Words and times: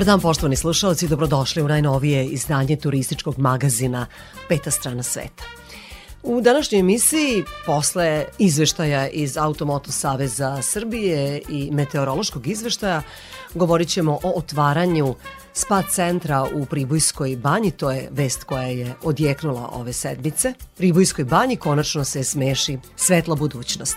Dobar 0.00 0.06
dan 0.06 0.20
poštovani 0.20 0.56
slušalci, 0.56 1.08
dobrodošli 1.08 1.62
u 1.62 1.68
najnovije 1.68 2.24
izdanje 2.26 2.76
turističkog 2.76 3.38
magazina 3.38 4.06
Peta 4.48 4.70
strana 4.70 5.02
sveta. 5.02 5.44
U 6.22 6.40
današnjoj 6.40 6.80
emisiji, 6.80 7.44
posle 7.66 8.24
izveštaja 8.38 9.08
iz 9.08 9.36
Automoto 9.36 9.92
Saveza 9.92 10.62
Srbije 10.62 11.42
i 11.48 11.70
meteorološkog 11.70 12.46
izveštaja, 12.46 13.02
govorit 13.54 13.88
ćemo 13.88 14.18
o 14.22 14.32
otvaranju 14.36 15.14
spa 15.52 15.82
centra 15.82 16.46
u 16.54 16.66
Pribujskoj 16.66 17.36
banji, 17.36 17.70
to 17.70 17.90
je 17.90 18.08
vest 18.12 18.44
koja 18.44 18.62
je 18.62 18.94
odjeknula 19.02 19.70
ove 19.72 19.92
sedmice. 19.92 20.54
Pribujskoj 20.76 21.24
banji 21.24 21.56
konačno 21.56 22.04
se 22.04 22.24
smeši 22.24 22.78
svetla 22.96 23.36
budućnost. 23.36 23.96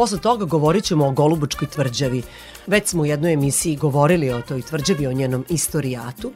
Posle 0.00 0.18
toga 0.18 0.44
govorit 0.44 0.84
ćemo 0.84 1.06
o 1.06 1.10
Golubačkoj 1.12 1.68
tvrđavi. 1.68 2.22
Već 2.66 2.88
smo 2.88 3.02
u 3.02 3.06
jednoj 3.06 3.32
emisiji 3.32 3.76
govorili 3.76 4.30
o 4.30 4.42
toj 4.42 4.62
tvrđavi, 4.62 5.06
o 5.06 5.12
njenom 5.12 5.44
istorijatu, 5.48 6.32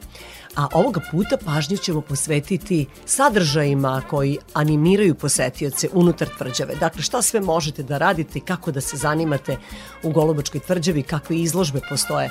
a 0.55 0.67
ovoga 0.73 1.01
puta 1.11 1.37
pažnju 1.45 1.77
ćemo 1.77 2.01
posvetiti 2.01 2.85
sadržajima 3.05 4.01
koji 4.09 4.37
animiraju 4.53 5.15
posetioce 5.15 5.89
unutar 5.93 6.27
tvrđave. 6.37 6.75
Dakle, 6.75 7.01
šta 7.01 7.21
sve 7.21 7.41
možete 7.41 7.83
da 7.83 7.97
radite, 7.97 8.39
kako 8.39 8.71
da 8.71 8.81
se 8.81 8.97
zanimate 8.97 9.57
u 10.03 10.11
Golubačkoj 10.11 10.59
tvrđavi, 10.59 11.03
kakve 11.03 11.37
izložbe 11.37 11.79
postoje 11.89 12.29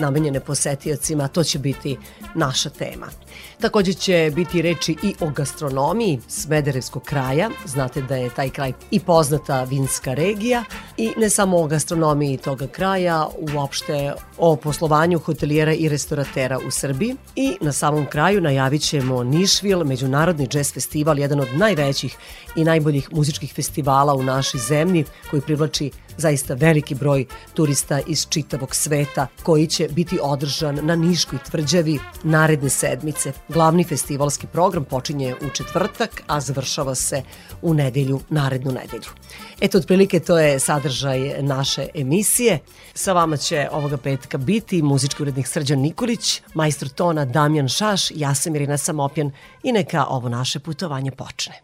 namenjene 0.00 0.40
posetiocima, 0.40 1.28
to 1.28 1.44
će 1.44 1.58
biti 1.58 1.96
naša 2.34 2.70
tema. 2.70 3.06
Takođe 3.60 3.92
će 3.92 4.32
biti 4.34 4.62
reči 4.62 4.96
i 5.02 5.14
o 5.20 5.30
gastronomiji 5.30 6.20
Smederevskog 6.28 7.02
kraja. 7.02 7.50
Znate 7.66 8.02
da 8.02 8.16
je 8.16 8.30
taj 8.30 8.50
kraj 8.50 8.72
i 8.90 9.00
poznata 9.00 9.64
vinska 9.64 10.14
regija 10.14 10.64
i 10.96 11.10
ne 11.16 11.30
samo 11.30 11.58
o 11.58 11.66
gastronomiji 11.66 12.36
toga 12.36 12.66
kraja, 12.66 13.28
uopšte 13.54 14.12
o 14.38 14.56
poslovanju 14.56 15.18
hotelijera 15.18 15.72
i 15.72 15.88
restoratera 15.88 16.58
u 16.66 16.70
Srbiji. 16.70 17.16
I 17.36 17.56
na 17.60 17.72
samom 17.72 18.06
kraju 18.06 18.40
najavit 18.40 18.82
ćemo 18.82 19.24
Nišvil, 19.24 19.84
Međunarodni 19.84 20.48
jazz 20.52 20.72
festival, 20.72 21.18
jedan 21.18 21.40
od 21.40 21.48
najvećih 21.56 22.16
i 22.56 22.64
najboljih 22.64 23.12
muzičkih 23.12 23.52
festivala 23.54 24.14
u 24.14 24.22
našoj 24.22 24.60
zemlji 24.60 25.04
koji 25.30 25.42
privlači 25.42 25.90
zaista 26.16 26.54
veliki 26.54 26.94
broj 26.94 27.26
turista 27.54 28.00
iz 28.06 28.26
čitavog 28.28 28.74
sveta 28.74 29.26
koji 29.42 29.66
će 29.66 29.88
biti 29.88 30.18
održan 30.22 30.78
na 30.82 30.96
Niškoj 30.96 31.38
tvrđavi 31.50 31.98
naredne 32.22 32.70
sedmice. 32.70 33.32
Glavni 33.48 33.84
festivalski 33.84 34.46
program 34.46 34.84
počinje 34.84 35.34
u 35.46 35.50
četvrtak, 35.50 36.22
a 36.26 36.40
završava 36.40 36.94
se 36.94 37.22
u 37.62 37.74
nedelju, 37.74 38.20
narednu 38.30 38.72
nedelju. 38.72 39.10
Eto, 39.60 39.78
otprilike 39.78 40.20
to 40.20 40.38
je 40.38 40.58
sadržaj 40.58 41.42
naše 41.42 41.86
emisije. 41.94 42.58
Sa 42.94 43.12
vama 43.12 43.36
će 43.36 43.68
ovoga 43.72 43.96
petka 43.96 44.38
biti 44.38 44.82
muzički 44.82 45.22
urednik 45.22 45.46
Srđan 45.46 45.78
Nikolić, 45.78 46.42
majstor 46.54 46.88
tona 46.88 47.24
Damjan 47.24 47.68
Šaš, 47.68 48.10
ja 48.10 48.34
sam 48.34 48.56
Irina 48.56 48.78
Samopjan 48.78 49.30
i 49.62 49.72
neka 49.72 50.06
ovo 50.06 50.28
naše 50.28 50.58
putovanje 50.58 51.10
počne. 51.10 51.63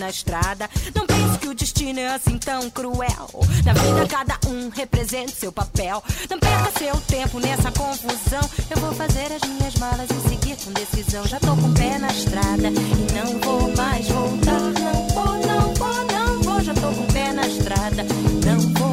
Na 0.00 0.08
estrada. 0.08 0.68
Não 0.94 1.06
pense 1.06 1.38
que 1.38 1.48
o 1.48 1.54
destino 1.54 1.98
é 1.98 2.14
assim 2.14 2.38
tão 2.38 2.70
cruel. 2.70 3.28
Na 3.64 3.72
vida, 3.72 4.06
cada 4.08 4.38
um 4.48 4.70
representa 4.70 5.32
seu 5.32 5.52
papel. 5.52 6.02
Não 6.28 6.38
perca 6.38 6.72
seu 6.78 6.96
tempo 7.02 7.38
nessa 7.38 7.70
confusão. 7.72 8.40
Eu 8.70 8.80
vou 8.80 8.92
fazer 8.94 9.32
as 9.32 9.48
minhas 9.48 9.74
malas 9.76 10.08
e 10.10 10.28
seguir 10.28 10.56
com 10.64 10.72
decisão. 10.72 11.26
Já 11.26 11.38
tô 11.38 11.54
com 11.56 11.68
o 11.68 11.74
pé 11.74 11.98
na 11.98 12.08
estrada 12.08 12.68
e 12.68 13.12
não 13.12 13.40
vou 13.40 13.76
mais 13.76 14.08
voltar. 14.08 14.60
Não 14.60 15.08
vou, 15.08 15.46
não 15.46 15.74
vou, 15.74 16.04
não 16.12 16.42
vou. 16.42 16.60
Já 16.62 16.74
tô 16.74 16.80
com 16.80 17.02
o 17.02 17.12
pé 17.12 17.32
na 17.32 17.46
estrada, 17.46 18.06
não 18.44 18.60
vou 18.74 18.89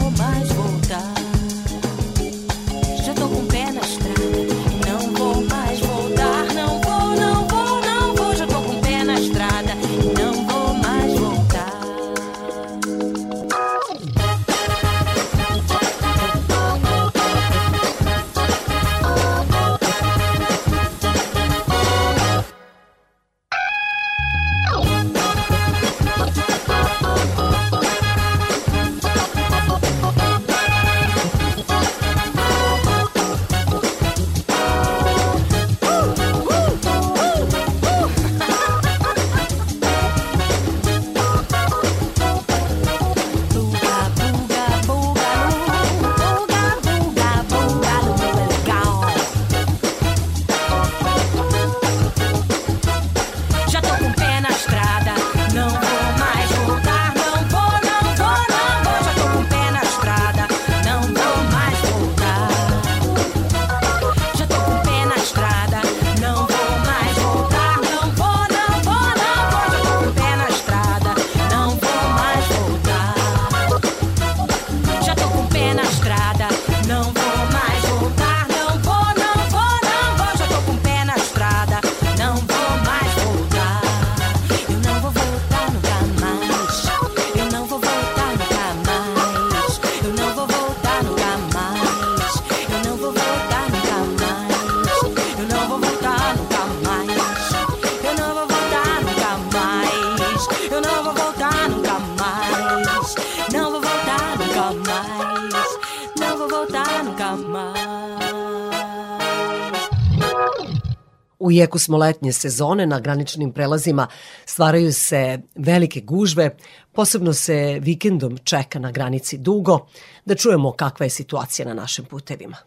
jeku 111.58 111.80
smo 111.80 111.98
letnje 111.98 112.34
sezone, 112.34 112.86
na 112.86 113.00
graničnim 113.00 113.52
prelazima 113.52 114.08
stvaraju 114.46 114.94
se 114.94 115.40
velike 115.56 116.02
gužve, 116.02 116.56
posebno 116.94 117.34
se 117.34 117.80
vikendom 117.82 118.38
čeka 118.44 118.80
na 118.80 118.92
granici 118.92 119.38
dugo, 119.38 119.80
da 120.26 120.36
čujemo 120.36 120.72
kakva 120.72 121.06
je 121.06 121.10
situacija 121.10 121.68
na 121.68 121.74
našim 121.74 122.06
putevima. 122.06 122.58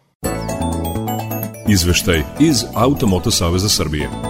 Izveštaj 1.68 2.22
iz 2.40 2.64
Automoto 2.74 3.30
Saveza 3.30 3.68
Srbije. 3.68 4.29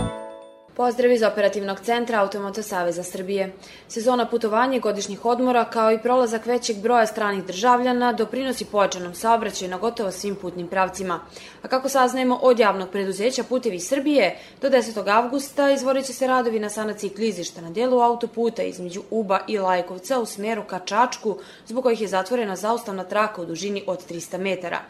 Pozdrav 0.81 1.13
iz 1.13 1.23
operativnog 1.23 1.81
centra 1.81 2.21
Automoto 2.21 2.63
Saveza 2.63 3.03
Srbije. 3.03 3.53
Sezona 3.89 4.27
putovanja 4.27 4.77
i 4.77 4.81
godišnjih 4.81 5.25
odmora, 5.25 5.65
kao 5.65 5.93
i 5.93 5.99
prolazak 5.99 6.47
većeg 6.47 6.77
broja 6.77 7.07
stranih 7.07 7.45
državljana, 7.45 8.13
doprinosi 8.13 8.65
pojačanom 8.65 9.15
saobraćaju 9.15 9.71
na 9.71 9.79
gotovo 9.79 10.11
svim 10.11 10.35
putnim 10.35 10.69
pravcima. 10.69 11.21
A 11.63 11.69
kako 11.69 11.89
saznajemo 11.89 12.39
od 12.43 12.59
javnog 12.59 12.89
preduzeća 12.91 13.45
Putevi 13.45 13.81
Srbije, 13.81 14.39
do 14.63 14.69
10. 14.69 15.09
avgusta 15.17 15.71
izvorit 15.71 16.07
će 16.07 16.13
se 16.13 16.27
radovi 16.27 16.59
na 16.59 16.71
sanaciji 16.71 17.11
klizišta 17.11 17.61
na 17.61 17.71
delu 17.71 18.01
autoputa 18.01 18.63
između 18.63 19.03
Uba 19.11 19.41
i 19.49 19.59
Lajkovca 19.59 20.21
u 20.21 20.27
smeru 20.27 20.65
ka 20.65 20.79
Čačku, 20.79 21.37
zbog 21.67 21.83
kojih 21.83 22.01
je 22.01 22.09
zatvorena 22.09 22.57
zaustavna 22.57 23.05
traka 23.05 23.43
u 23.43 23.47
dužini 23.47 23.85
od 23.87 24.11
300 24.11 24.39
metara. 24.39 24.81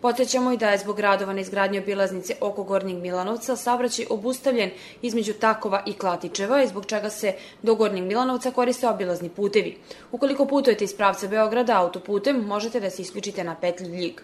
Podsjećamo 0.00 0.52
i 0.52 0.56
da 0.56 0.70
je 0.70 0.78
zbog 0.78 1.00
radova 1.00 1.32
na 1.32 1.40
izgradnji 1.40 1.78
obilaznice 1.78 2.34
oko 2.40 2.62
Gornjeg 2.62 2.96
Milanovca 2.96 3.56
saobraćaj 3.56 4.06
obustavljen 4.10 4.70
između 5.02 5.32
Takova 5.32 5.82
i 5.86 5.92
Klatičeva 5.92 6.62
i 6.62 6.68
zbog 6.68 6.86
čega 6.86 7.10
se 7.10 7.34
do 7.62 7.74
Gornjeg 7.74 8.04
Milanovca 8.04 8.50
koriste 8.50 8.88
obilazni 8.88 9.28
putevi. 9.28 9.78
Ukoliko 10.12 10.46
putujete 10.46 10.84
iz 10.84 10.96
pravca 10.96 11.28
Beograda 11.28 11.80
autoputem, 11.80 12.36
možete 12.46 12.80
da 12.80 12.90
se 12.90 13.02
isključite 13.02 13.44
na 13.44 13.54
petlji 13.54 13.88
Ljig. 13.88 14.20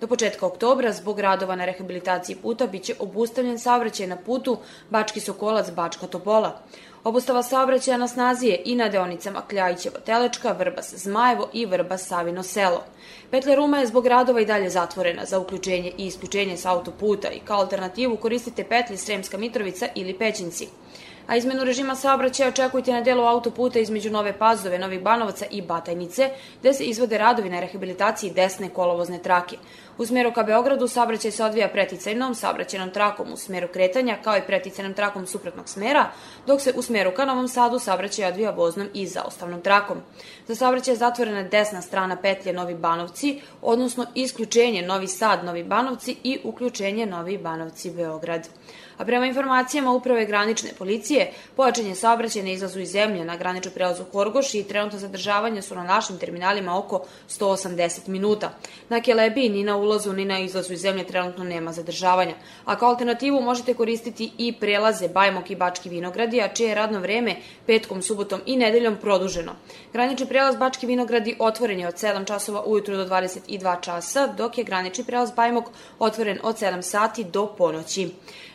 Do 0.00 0.06
početka 0.06 0.46
oktobra, 0.46 0.92
zbog 0.92 1.20
radova 1.20 1.56
na 1.56 1.64
rehabilitaciji 1.64 2.36
puta, 2.36 2.66
biće 2.66 2.94
obustavljen 2.98 3.58
saobraćaj 3.58 4.06
na 4.06 4.16
putu 4.16 4.58
Bački 4.90 5.20
Sokolac-Bačka 5.20 6.06
Topola. 6.06 6.60
Obustava 7.04 7.42
saobraćaja 7.42 7.96
na 7.96 8.08
snazi 8.08 8.46
je 8.46 8.62
i 8.64 8.74
na 8.74 8.88
deonicama 8.88 9.42
Kljajićevo-Telečka, 9.50 10.54
Vrbas-Zmajevo 10.58 11.46
i 11.52 11.66
Vrbas-Savino 11.66 12.42
selo. 12.42 12.84
Petlja 13.30 13.54
Ruma 13.54 13.78
je 13.78 13.86
zbog 13.86 14.06
radova 14.06 14.40
i 14.40 14.46
dalje 14.46 14.70
zatvorena 14.70 15.24
za 15.24 15.38
uključenje 15.38 15.92
i 15.98 16.06
isključenje 16.06 16.56
sa 16.56 16.72
autoputa 16.72 17.28
i 17.30 17.40
kao 17.44 17.60
alternativu 17.60 18.16
koristite 18.16 18.64
petlje 18.64 18.96
Sremska 18.96 19.38
Mitrovica 19.38 19.86
ili 19.94 20.18
Pećinci 20.18 20.68
a 21.30 21.36
izmenu 21.36 21.64
režima 21.64 21.94
saobraćaja 21.94 22.48
očekujte 22.48 22.92
na 22.92 23.00
delu 23.00 23.22
autoputa 23.22 23.78
između 23.78 24.10
Nove 24.10 24.32
Pazove, 24.38 24.78
Novih 24.78 25.02
Banovaca 25.02 25.46
i 25.50 25.62
Batajnice, 25.62 26.30
gde 26.60 26.72
se 26.72 26.84
izvode 26.84 27.18
radovi 27.18 27.50
na 27.50 27.60
rehabilitaciji 27.60 28.30
desne 28.30 28.68
kolovozne 28.68 29.18
trake. 29.18 29.56
U 29.98 30.06
smeru 30.06 30.32
ka 30.32 30.42
Beogradu 30.42 30.88
saobraćaj 30.88 31.30
se 31.30 31.44
odvija 31.44 31.68
preticajnom 31.68 32.34
saobraćajnom 32.34 32.90
trakom 32.90 33.32
u 33.32 33.36
smeru 33.36 33.68
kretanja, 33.68 34.16
kao 34.24 34.36
i 34.36 34.42
preticajnom 34.46 34.94
trakom 34.94 35.26
suprotnog 35.26 35.68
smera, 35.68 36.10
dok 36.46 36.60
se 36.60 36.72
u 36.76 36.82
smeru 36.82 37.12
ka 37.16 37.24
Novom 37.24 37.48
Sadu 37.48 37.78
saobraćaj 37.78 38.28
odvija 38.28 38.50
voznom 38.50 38.88
i 38.94 39.06
zaostavnom 39.06 39.60
trakom. 39.60 39.98
Za 40.46 40.54
saobraćaj 40.54 40.92
je 40.92 40.98
zatvorena 40.98 41.42
desna 41.42 41.82
strana 41.82 42.16
petlje 42.16 42.52
Novi 42.52 42.74
Banovci, 42.74 43.40
odnosno 43.62 44.06
isključenje 44.14 44.82
Novi 44.82 45.06
Sad 45.06 45.44
Novi 45.44 45.64
Banovci 45.64 46.16
i 46.24 46.38
uključenje 46.44 47.06
Novi 47.06 47.38
Banovci 47.38 47.90
Beograd 47.90 48.48
a 49.00 49.04
prema 49.04 49.26
informacijama 49.26 49.92
Uprave 49.92 50.26
granične 50.26 50.70
policije, 50.78 51.30
pojačanje 51.56 51.94
saobraćaja 51.94 52.44
na 52.44 52.50
izlazu 52.50 52.80
iz 52.80 52.90
zemlje 52.90 53.24
na 53.24 53.36
graniču 53.36 53.70
prelazu 53.70 54.04
Horgoš 54.12 54.54
i 54.54 54.62
trenutno 54.62 54.98
zadržavanja 54.98 55.62
su 55.62 55.74
na 55.74 55.84
našim 55.84 56.18
terminalima 56.18 56.78
oko 56.78 57.04
180 57.28 58.08
minuta. 58.08 58.50
Na 58.88 59.00
Kelebi 59.00 59.48
ni 59.48 59.64
na 59.64 59.76
ulazu 59.76 60.12
ni 60.12 60.24
na 60.24 60.38
izlazu 60.38 60.72
iz 60.72 60.80
zemlje 60.80 61.04
trenutno 61.04 61.44
nema 61.44 61.72
zadržavanja, 61.72 62.34
a 62.64 62.76
kao 62.76 62.88
alternativu 62.88 63.40
možete 63.42 63.74
koristiti 63.74 64.32
i 64.38 64.52
prelaze 64.52 65.08
Bajmok 65.08 65.50
i 65.50 65.56
Bački 65.56 65.88
Vinogradi, 65.88 66.42
a 66.42 66.48
čije 66.48 66.68
je 66.68 66.74
radno 66.74 67.00
vreme 67.00 67.36
petkom, 67.66 68.02
subotom 68.02 68.40
i 68.46 68.56
nedeljom 68.56 68.96
produženo. 68.96 69.52
Granični 69.92 70.26
prelaz 70.26 70.56
Bački 70.56 70.86
Vinogradi 70.86 71.36
otvoren 71.38 71.80
je 71.80 71.88
od 71.88 71.94
7 71.94 72.26
časova 72.26 72.62
ujutru 72.66 72.96
do 72.96 73.04
22 73.04 73.80
časa, 73.80 74.26
dok 74.26 74.58
je 74.58 74.64
granični 74.64 75.04
prelaz 75.04 75.30
Bajmok 75.30 75.64
otvoren 75.98 76.38
od 76.42 76.56
7 76.56 76.82
sati 76.82 77.24
do 77.24 77.46
ponoći. 77.46 78.10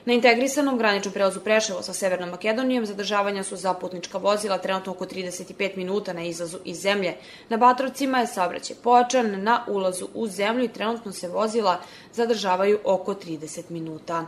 Na 0.06 0.14
integrisanom 0.14 0.78
graničnom 0.78 1.14
prelazu 1.14 1.40
Preševo 1.40 1.82
sa 1.82 1.94
Severnom 1.94 2.30
Makedonijom 2.30 2.86
zadržavanja 2.86 3.44
su 3.44 3.56
za 3.56 3.74
putnička 3.74 4.18
vozila 4.18 4.58
trenutno 4.58 4.92
oko 4.92 5.06
35 5.06 5.78
minuta 5.78 6.14
na 6.14 6.24
izlazu 6.24 6.58
iz 6.66 6.82
zemlje. 6.82 7.14
Na 7.50 7.58
Batrovcima 7.58 8.20
je 8.20 8.28
saobraćaj 8.28 8.76
pojačan, 8.84 9.44
na 9.44 9.64
ulazu 9.68 10.08
u 10.14 10.28
zemlju 10.28 10.64
i 10.64 10.68
trenutno 10.68 11.12
se 11.12 11.28
vozila 11.28 11.80
zadržavaju 12.14 12.80
oko 12.84 13.14
30 13.14 13.62
minuta. 13.70 14.26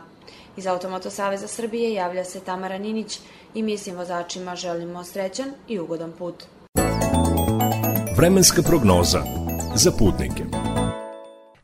Iz 0.56 0.66
Automoto 0.66 1.10
Saveza 1.10 1.48
Srbije 1.48 1.94
javlja 1.94 2.24
se 2.24 2.40
Tamara 2.40 2.78
Ninić 2.78 3.18
i 3.54 3.62
mi 3.62 3.78
svim 3.78 3.96
vozačima 3.96 4.56
želimo 4.56 5.04
srećan 5.04 5.52
i 5.68 5.78
ugodan 5.78 6.12
put. 6.12 6.44
Vremenska 8.16 8.62
prognoza 8.62 9.22
za 9.74 9.90
putnike. 9.90 10.44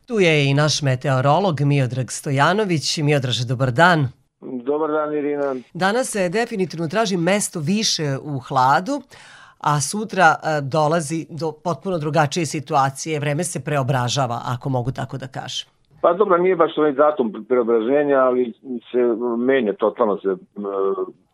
Tu 0.07 0.19
je 0.19 0.49
i 0.49 0.53
naš 0.53 0.81
meteorolog 0.81 1.61
Miodrag 1.61 2.11
Stojanović. 2.11 2.97
Miodraže, 2.97 3.45
dobar 3.45 3.71
dan. 3.71 4.07
Dobar 4.41 4.91
dan, 4.91 5.13
Irina. 5.13 5.55
Danas 5.73 6.07
se 6.09 6.29
definitivno 6.29 6.87
traži 6.87 7.17
mesto 7.17 7.59
više 7.59 8.17
u 8.21 8.39
hladu, 8.39 9.01
a 9.59 9.81
sutra 9.81 10.35
e, 10.35 10.61
dolazi 10.61 11.25
do 11.29 11.51
potpuno 11.63 11.97
drugačije 11.97 12.45
situacije. 12.45 13.19
Vreme 13.19 13.43
se 13.43 13.63
preobražava, 13.63 14.41
ako 14.45 14.69
mogu 14.69 14.91
tako 14.91 15.17
da 15.17 15.27
kažem. 15.27 15.69
Pa 16.01 16.13
dobro, 16.13 16.37
nije 16.37 16.55
baš 16.55 16.77
ovaj 16.77 16.91
datum 16.91 17.45
preobraženja, 17.49 18.17
ali 18.17 18.53
se 18.91 18.97
menja, 19.37 19.73
totalno 19.73 20.17
se 20.17 20.35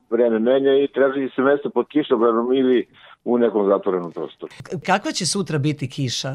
vreme 0.10 0.40
menja 0.40 0.74
i 0.84 0.88
traži 0.94 1.30
se 1.36 1.42
mesto 1.42 1.70
pod 1.70 1.88
kišobranom 1.88 2.54
ili 2.54 2.88
u 3.24 3.38
nekom 3.38 3.68
zatvorenom 3.68 4.12
prostoru. 4.12 4.52
Kakva 4.86 5.12
će 5.12 5.26
sutra 5.26 5.58
biti 5.58 5.90
kiša? 5.90 6.34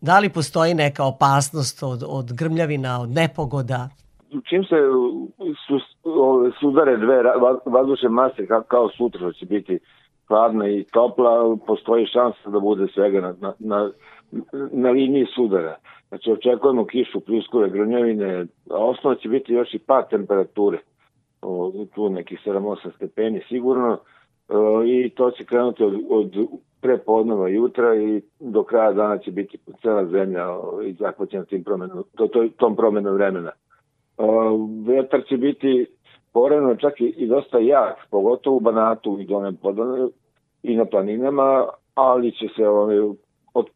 Da 0.00 0.18
li 0.18 0.28
postoji 0.28 0.74
neka 0.74 1.04
opasnost 1.04 1.82
od, 1.82 2.02
od 2.08 2.32
grmljavina, 2.38 3.00
od 3.02 3.10
nepogoda? 3.10 3.88
Čim 4.48 4.64
se 4.64 4.76
su, 5.66 5.78
sudare 6.60 6.96
dve 6.96 7.22
vazdušne 7.66 8.08
mase 8.08 8.46
kao, 8.68 8.88
sutra 8.88 9.32
će 9.32 9.46
biti 9.46 9.78
hladna 10.28 10.68
i 10.68 10.84
topla, 10.92 11.56
postoji 11.66 12.06
šansa 12.06 12.50
da 12.50 12.60
bude 12.60 12.86
svega 12.94 13.20
na, 13.20 13.34
na, 13.40 13.54
na, 13.58 13.90
na 14.72 14.90
liniji 14.90 15.26
sudara. 15.34 15.76
Znači 16.08 16.32
očekujemo 16.32 16.86
kišu, 16.86 17.20
pljuskove, 17.20 17.70
grmljavine, 17.70 18.46
a 18.70 18.76
osnova 18.76 19.16
će 19.16 19.28
biti 19.28 19.52
još 19.52 19.74
i 19.74 19.78
pad 19.78 20.10
temperature. 20.10 20.78
O, 21.42 21.72
tu 21.94 22.08
nekih 22.08 22.40
7-8 22.46 22.94
stepeni 22.96 23.42
sigurno 23.48 23.98
i 24.86 25.10
to 25.10 25.30
će 25.30 25.44
krenuti 25.44 25.84
od, 25.84 25.94
od 26.10 26.36
prepodneva 26.80 27.48
jutra 27.48 27.94
i 27.94 28.22
do 28.40 28.62
kraja 28.62 28.92
dana 28.92 29.18
će 29.18 29.30
biti 29.30 29.58
cela 29.82 30.06
zemlja 30.06 30.46
i 30.84 30.92
zahvaćena 30.92 31.44
tim 31.44 31.64
promenom, 31.64 32.04
to, 32.14 32.26
to, 32.26 32.48
tom 32.56 32.76
promenom 32.76 33.14
vremena. 33.14 33.50
Vetar 34.86 35.22
će 35.28 35.36
biti 35.36 35.86
poreno 36.32 36.76
čak 36.76 37.00
i, 37.00 37.14
i 37.16 37.26
dosta 37.26 37.58
jak, 37.58 37.96
pogotovo 38.10 38.56
u 38.56 38.60
Banatu 38.60 39.18
i 39.20 39.26
Donem 39.26 39.56
Podanu 39.56 40.10
i 40.62 40.76
na 40.76 40.84
planinama, 40.84 41.66
ali 41.94 42.32
će 42.32 42.46
se 42.56 42.68
ovaj, 42.68 42.98
od 43.54 43.66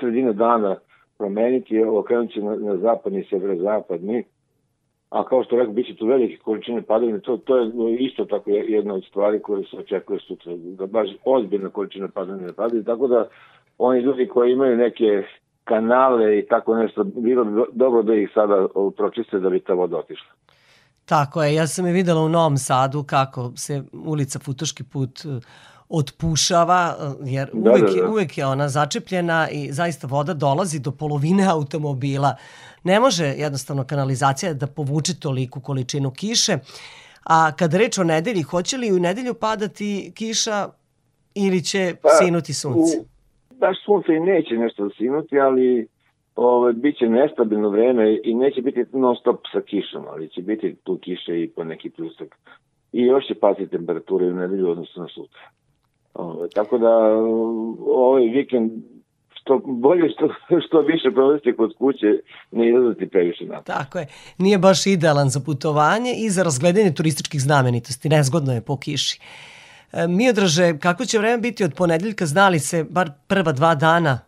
sredine 0.00 0.32
dana 0.32 0.76
promeniti, 1.18 1.82
okrenut 1.82 2.30
će 2.30 2.42
na, 2.42 2.56
na 2.56 2.76
zapadni, 2.76 3.26
severozapadni, 3.30 4.24
a 5.10 5.24
kao 5.24 5.44
što 5.44 5.56
rekao, 5.56 5.72
bit 5.72 5.86
će 5.86 5.96
tu 5.96 6.06
velike 6.06 6.36
količine 6.36 6.82
padavine, 6.82 7.20
to, 7.20 7.36
to 7.36 7.56
je 7.56 7.96
isto 7.98 8.24
tako 8.24 8.50
jedna 8.50 8.94
od 8.94 9.04
stvari 9.08 9.42
koje 9.42 9.64
se 9.64 9.76
očekuje 9.76 10.20
sutra, 10.20 10.52
da 10.56 10.86
baš 10.86 11.08
ozbiljna 11.24 11.70
količina 11.70 12.08
padavine 12.08 12.52
padaju, 12.52 12.84
tako 12.84 13.06
da 13.08 13.28
oni 13.78 14.00
ljudi 14.00 14.28
koji 14.28 14.52
imaju 14.52 14.76
neke 14.76 15.22
kanale 15.64 16.38
i 16.38 16.46
tako 16.46 16.76
nešto, 16.76 17.04
bilo 17.04 17.44
bi 17.44 17.50
dobro 17.72 18.02
da 18.02 18.14
ih 18.14 18.30
sada 18.34 18.66
pročiste 18.96 19.38
da 19.38 19.50
bi 19.50 19.60
ta 19.60 19.72
voda 19.72 19.96
otišla. 19.96 20.28
Tako 21.04 21.42
je, 21.42 21.54
ja 21.54 21.66
sam 21.66 21.86
je 21.86 21.92
videla 21.92 22.20
u 22.20 22.28
Novom 22.28 22.56
Sadu 22.56 23.02
kako 23.02 23.52
se 23.56 23.82
ulica 24.06 24.38
Futoški 24.38 24.84
put 24.92 25.10
otpušava, 25.88 26.94
jer 27.24 27.50
da, 27.52 27.70
uvek, 27.70 27.84
da, 27.84 28.02
da. 28.02 28.10
uvek 28.10 28.38
je 28.38 28.46
ona 28.46 28.68
začepljena 28.68 29.48
i 29.52 29.72
zaista 29.72 30.06
voda 30.06 30.34
dolazi 30.34 30.80
do 30.80 30.90
polovine 30.90 31.46
automobila. 31.56 32.36
Ne 32.84 33.00
može 33.00 33.24
jednostavno 33.24 33.84
kanalizacija 33.84 34.54
da 34.54 34.66
povuče 34.66 35.20
toliku 35.20 35.60
količinu 35.60 36.10
kiše. 36.10 36.58
A 37.24 37.52
kada 37.52 37.78
reč 37.78 37.98
o 37.98 38.04
nedelji, 38.04 38.42
hoće 38.42 38.76
li 38.76 38.92
u 38.92 38.98
nedelju 38.98 39.34
padati 39.34 40.12
kiša 40.14 40.68
ili 41.34 41.64
će 41.64 41.94
pa, 42.02 42.08
sinuti 42.08 42.54
sunce? 42.54 42.98
U, 42.98 43.04
baš 43.60 43.76
sunce 43.84 44.12
i 44.12 44.20
neće 44.20 44.54
nešto 44.54 44.84
da 44.84 44.90
sinuti, 44.98 45.38
ali 45.38 45.88
ovaj, 46.36 46.72
bit 46.72 46.98
će 46.98 47.08
nestabilno 47.08 47.68
vreme 47.68 48.20
i 48.24 48.34
neće 48.34 48.62
biti 48.62 48.84
non 48.92 49.16
stop 49.16 49.40
sa 49.52 49.60
kišom, 49.60 50.04
ali 50.08 50.28
će 50.28 50.42
biti 50.42 50.76
tu 50.84 50.98
kiše 50.98 51.42
i 51.42 51.48
po 51.48 51.64
neki 51.64 51.90
plusak. 51.90 52.38
I 52.92 53.02
još 53.02 53.26
će 53.26 53.34
pati 53.34 53.66
temperature 53.66 54.26
u 54.26 54.34
nedelju 54.34 54.70
odnosno 54.70 55.02
na 55.02 55.08
sutra. 55.08 55.40
Ove, 56.18 56.48
tako 56.48 56.78
da 56.78 56.92
ovaj 57.86 58.22
vikend 58.22 58.70
što 59.34 59.60
bolje 59.64 60.10
što, 60.10 60.28
što 60.66 60.80
više 60.80 61.10
provesti 61.14 61.56
kod 61.56 61.74
kuće, 61.78 62.06
ne 62.50 62.68
izlaziti 62.68 63.08
previše 63.08 63.44
na. 63.44 63.62
Tako 63.62 63.98
je. 63.98 64.06
Nije 64.38 64.58
baš 64.58 64.86
idealan 64.86 65.28
za 65.28 65.40
putovanje 65.46 66.12
i 66.16 66.30
za 66.30 66.42
razgledanje 66.42 66.94
turističkih 66.94 67.40
znamenitosti. 67.40 68.08
Nezgodno 68.08 68.52
je 68.52 68.60
po 68.60 68.76
kiši. 68.76 69.20
E, 69.92 70.08
Miodraže, 70.08 70.78
kako 70.78 71.04
će 71.04 71.18
vreme 71.18 71.38
biti 71.38 71.64
od 71.64 71.72
ponedeljka, 71.78 72.26
znali 72.26 72.58
se 72.58 72.84
bar 72.90 73.10
prva 73.28 73.52
dva 73.52 73.74
dana? 73.74 74.18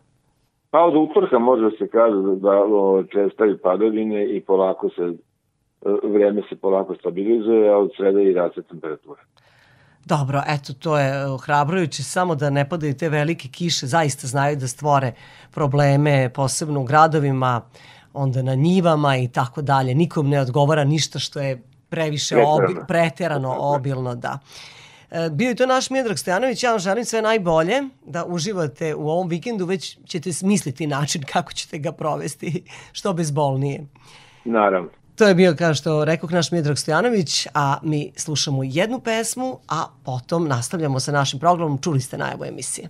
Pa 0.71 0.79
od 0.83 0.95
utvrka 0.95 1.39
može 1.39 1.63
da 1.63 1.71
se 1.71 1.87
kaže 1.87 2.15
da, 2.15 2.55
da 2.73 3.03
čestaju 3.13 3.57
padovine 3.63 4.35
i 4.35 4.41
polako 4.41 4.89
se 4.89 5.13
vreme 6.03 6.41
se 6.49 6.55
polako 6.55 6.95
stabilizuje, 6.95 7.69
a 7.69 7.77
od 7.77 7.91
sreda 7.97 8.21
i 8.21 8.33
raste 8.33 8.61
temperatura. 8.61 9.21
Dobro, 10.09 10.41
eto, 10.47 10.73
to 10.73 10.97
je 10.97 11.27
ohrabrujuće, 11.27 12.03
samo 12.03 12.35
da 12.35 12.49
ne 12.49 12.69
padaju 12.69 12.97
te 12.97 13.09
velike 13.09 13.47
kiše, 13.47 13.87
zaista 13.87 14.27
znaju 14.27 14.55
da 14.55 14.67
stvore 14.67 15.13
probleme, 15.51 16.29
posebno 16.33 16.81
u 16.81 16.83
gradovima, 16.83 17.61
onda 18.13 18.41
na 18.41 18.55
njivama 18.55 19.17
i 19.17 19.27
tako 19.27 19.61
dalje. 19.61 19.95
Nikom 19.95 20.29
ne 20.29 20.41
odgovara 20.41 20.83
ništa 20.83 21.19
što 21.19 21.39
je 21.39 21.61
previše 21.89 22.37
obi, 22.37 22.75
preterano 22.87 23.55
obilno, 23.59 24.15
da. 24.15 24.39
E, 25.11 25.29
bio 25.29 25.49
je 25.49 25.55
to 25.55 25.65
naš 25.65 25.89
Miodrag 25.89 26.17
Stojanović, 26.17 26.63
ja 26.63 26.71
vam 26.71 26.79
želim 26.79 27.05
sve 27.05 27.21
najbolje, 27.21 27.81
da 28.05 28.25
uživate 28.25 28.95
u 28.95 29.09
ovom 29.09 29.27
vikendu, 29.27 29.65
već 29.65 29.97
ćete 30.05 30.33
smisliti 30.33 30.87
način 30.87 31.23
kako 31.23 31.53
ćete 31.53 31.77
ga 31.77 31.91
provesti, 31.91 32.63
što 32.91 33.13
bezbolnije. 33.13 33.85
Naravno. 34.45 34.98
To 35.19 35.27
je 35.27 35.35
bio, 35.35 35.55
kao 35.55 35.73
što 35.73 36.05
rekao 36.05 36.29
naš 36.29 36.51
Midrag 36.51 36.77
Stojanović, 36.77 37.47
a 37.53 37.77
mi 37.83 38.11
slušamo 38.15 38.63
jednu 38.63 38.99
pesmu, 38.99 39.59
a 39.67 39.85
potom 40.03 40.47
nastavljamo 40.47 40.99
sa 40.99 41.11
našim 41.11 41.39
programom. 41.39 41.77
Čuli 41.81 42.01
ste 42.01 42.17
najavu 42.17 42.45
emisije. 42.45 42.89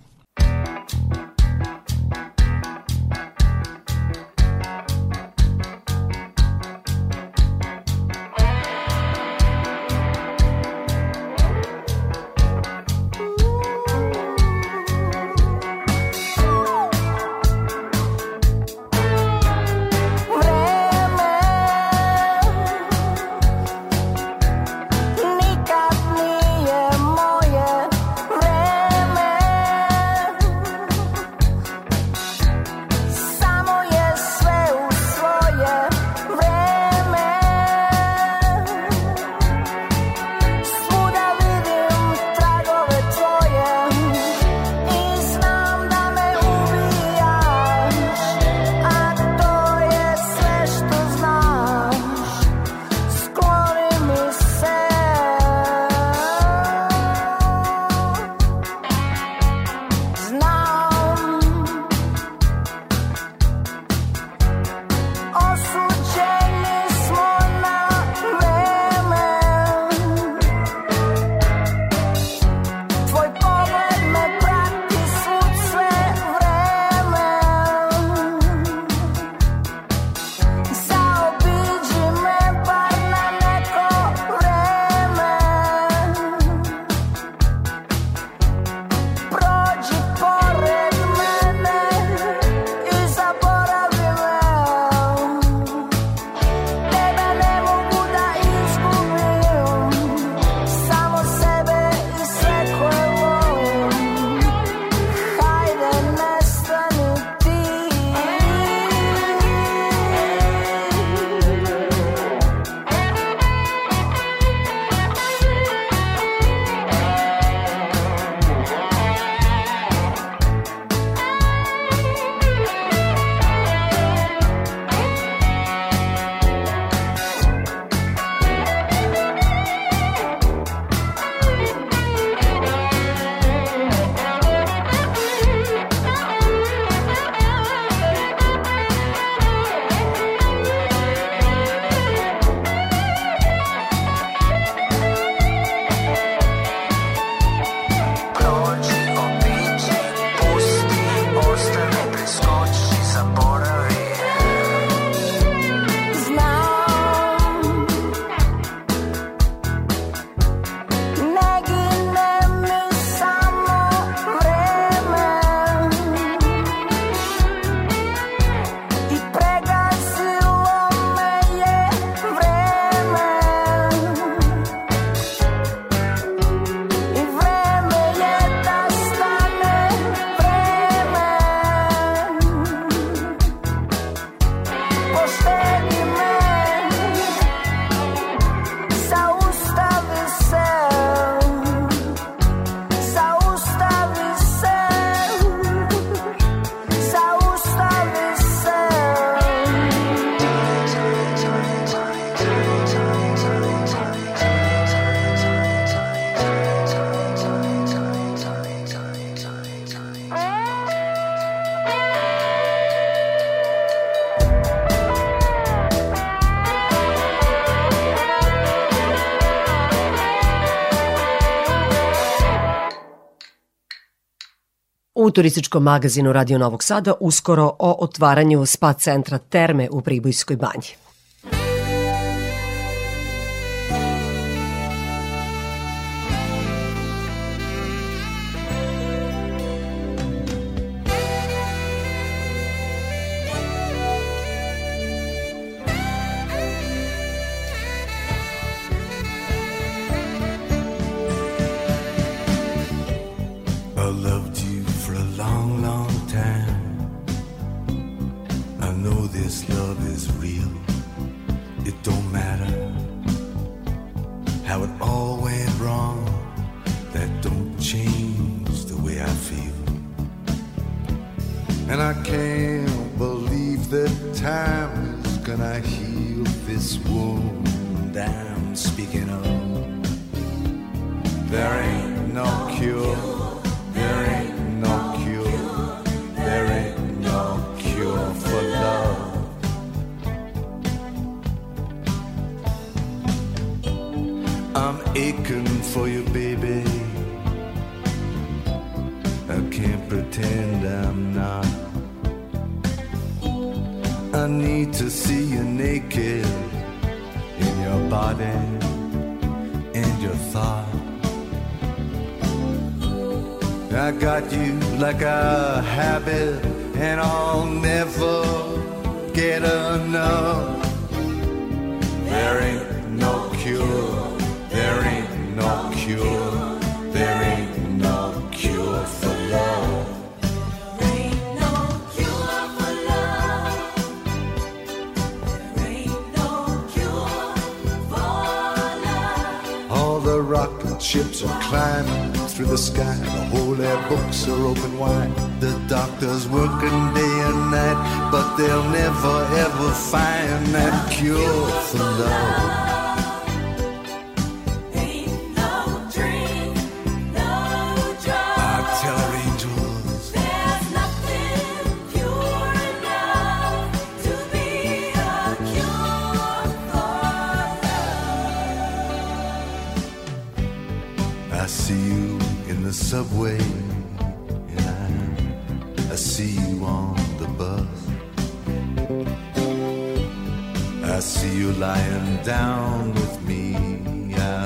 Turističkom 225.30 225.82
magazinu 225.82 226.32
Radio 226.32 226.58
Novog 226.58 226.82
Sada 226.82 227.14
uskoro 227.20 227.64
o 227.78 227.96
otvaranju 228.04 228.66
spa 228.66 228.92
centra 228.92 229.38
Terme 229.38 229.88
u 229.90 230.00
Pribojskoj 230.00 230.56
banji. 230.56 231.09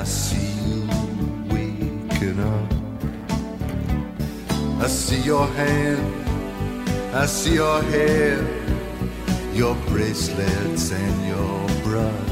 See 0.05 0.53
you 0.69 0.87
waking 1.49 2.39
up. 2.39 2.71
I 4.81 4.87
see 4.87 5.21
your 5.21 5.47
hand, 5.47 6.25
I 7.15 7.25
see 7.25 7.55
your 7.55 7.81
hair, 7.81 8.37
your 9.53 9.75
bracelets 9.87 10.91
and 10.91 11.27
your 11.27 11.67
brush. 11.83 12.29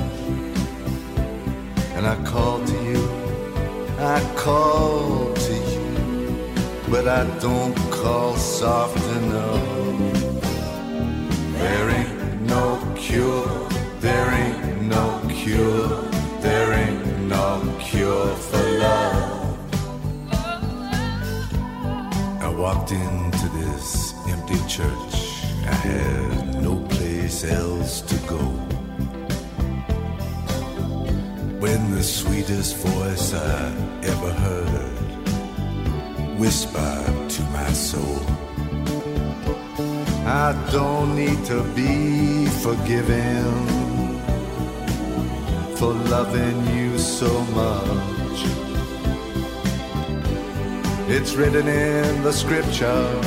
And 1.95 2.05
I 2.05 2.15
call 2.23 2.63
to 2.63 2.77
you, 2.83 3.09
I 3.97 4.21
call 4.35 5.33
to 5.33 5.53
you, 5.53 6.53
but 6.89 7.07
I 7.07 7.25
don't 7.39 7.75
call 7.89 8.35
soft 8.35 9.03
enough. 9.17 10.13
There 11.57 11.89
walked 22.73 22.91
into 22.91 23.47
this 23.49 24.13
empty 24.27 24.57
church. 24.67 25.15
I 25.65 25.75
had 25.87 26.61
no 26.61 26.75
place 26.89 27.43
else 27.43 28.01
to 28.01 28.15
go. 28.27 28.43
When 31.63 31.91
the 31.95 32.03
sweetest 32.03 32.77
voice 32.77 33.33
I 33.33 33.71
ever 34.03 34.31
heard 34.45 34.97
whispered 36.39 37.29
to 37.35 37.41
my 37.57 37.71
soul, 37.73 38.21
I 40.25 40.47
don't 40.71 41.15
need 41.15 41.45
to 41.45 41.63
be 41.75 42.47
forgiven 42.65 43.43
for 45.77 45.93
loving 46.15 46.59
you 46.75 46.97
so 46.97 47.31
much. 47.61 48.72
It's 51.15 51.35
written 51.35 51.67
in 51.67 52.23
the 52.23 52.33
scriptures. 52.33 53.25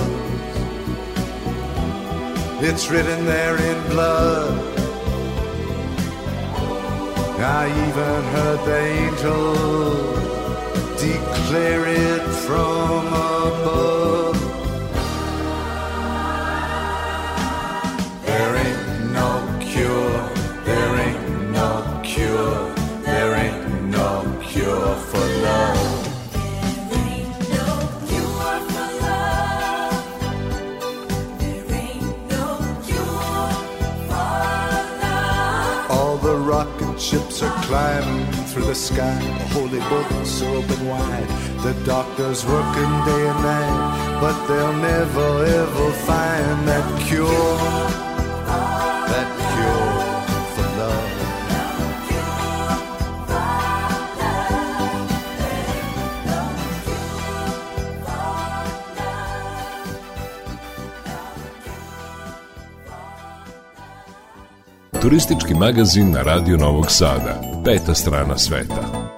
It's 2.60 2.90
written 2.90 3.24
there 3.26 3.56
in 3.56 3.88
blood. 3.90 4.78
I 7.38 7.68
even 7.86 8.22
heard 8.34 8.60
the 8.66 8.78
angel 8.98 9.54
declare 10.98 11.86
it 11.86 12.22
from 12.44 12.85
are 37.42 37.62
climbing 37.64 38.26
through 38.46 38.64
the 38.64 38.74
sky. 38.74 39.18
The 39.18 39.44
holy 39.54 39.80
books 39.90 40.42
are 40.42 40.54
open 40.54 40.86
wide. 40.86 41.28
The 41.62 41.74
doctors 41.84 42.46
working 42.46 42.92
day 43.04 43.28
and 43.28 43.42
night, 43.42 44.18
but 44.20 44.46
they'll 44.46 44.72
never 44.74 45.44
ever 45.44 45.92
find 46.06 46.68
that 46.68 47.02
cure. 47.06 48.05
Turistički 65.06 65.54
magazin 65.54 66.10
na 66.10 66.22
Radio 66.22 66.56
Novog 66.56 66.90
Sada. 66.90 67.40
Peta 67.64 67.94
strana 67.94 68.38
sveta. 68.38 69.10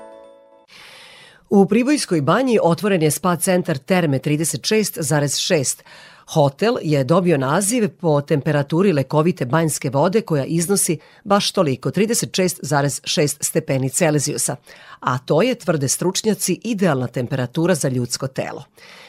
U 1.51 1.67
Pribojskoj 1.67 2.21
banji 2.21 2.59
otvoren 2.63 3.03
je 3.03 3.11
spa 3.11 3.37
centar 3.37 3.79
Terme 3.79 4.19
36,6. 4.19 5.83
Hotel 6.29 6.77
je 6.83 7.05
dobio 7.05 7.39
naziv 7.39 7.89
po 7.89 8.21
temperaturi 8.21 8.93
lekovite 8.93 9.47
banjske 9.47 9.91
vode 9.91 10.21
koja 10.21 10.45
iznosi 10.45 10.99
baš 11.25 11.53
toliko, 11.53 11.91
36,6 11.91 13.37
stepeni 13.41 13.91
Celzijusa, 13.91 14.57
a 15.01 15.19
to 15.19 15.43
je, 15.43 15.55
tvrde 15.55 15.89
stručnjaci, 15.89 16.61
idealna 16.65 17.07
temperatura 17.07 17.75
za 17.75 17.89
ljudsko 17.89 18.27
telo. 18.27 18.65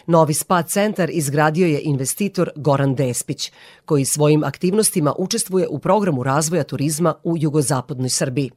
Novi 0.08 0.34
spa 0.34 0.62
centar 0.62 1.10
izgradio 1.10 1.68
je 1.68 1.82
investitor 1.82 2.50
Goran 2.56 2.96
Despić, 2.96 3.52
koji 3.86 4.06
svojim 4.06 4.44
aktivnostima 4.44 5.14
učestvuje 5.18 5.68
u 5.68 5.80
programu 5.80 6.24
razvoja 6.24 6.64
turizma 6.64 7.16
u 7.24 7.38
jugozapadnoj 7.38 8.10
Srbiji. 8.10 8.52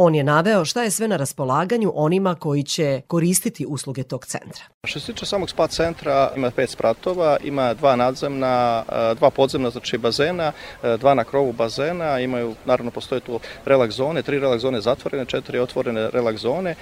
On 0.00 0.14
je 0.14 0.24
naveo 0.24 0.64
šta 0.64 0.82
je 0.82 0.90
sve 0.90 1.08
na 1.08 1.16
raspolaganju 1.16 1.92
onima 1.94 2.34
koji 2.34 2.62
će 2.62 3.00
koristiti 3.06 3.66
usluge 3.66 4.02
tog 4.02 4.26
centra. 4.26 4.64
Što 4.84 5.00
se 5.00 5.06
tiče 5.06 5.26
samog 5.26 5.50
spa 5.50 5.66
centra, 5.66 6.30
ima 6.36 6.50
pet 6.50 6.70
spratova, 6.70 7.36
ima 7.44 7.74
dva 7.74 7.96
nadzemna, 7.96 8.84
dva 9.16 9.30
podzemna, 9.30 9.70
znači 9.70 9.98
bazena, 9.98 10.52
dva 10.98 11.14
na 11.14 11.24
krovu 11.24 11.52
bazena, 11.52 12.20
imaju, 12.20 12.54
naravno 12.64 12.90
postoje 12.90 13.20
tu 13.20 13.40
relaks 13.64 13.94
zone, 13.94 14.22
tri 14.22 14.38
relaks 14.38 14.62
zone 14.62 14.80
zatvorene, 14.80 15.24
četiri 15.24 15.58
otvorene 15.58 16.10
relaks 16.10 16.40
zone. 16.40 16.74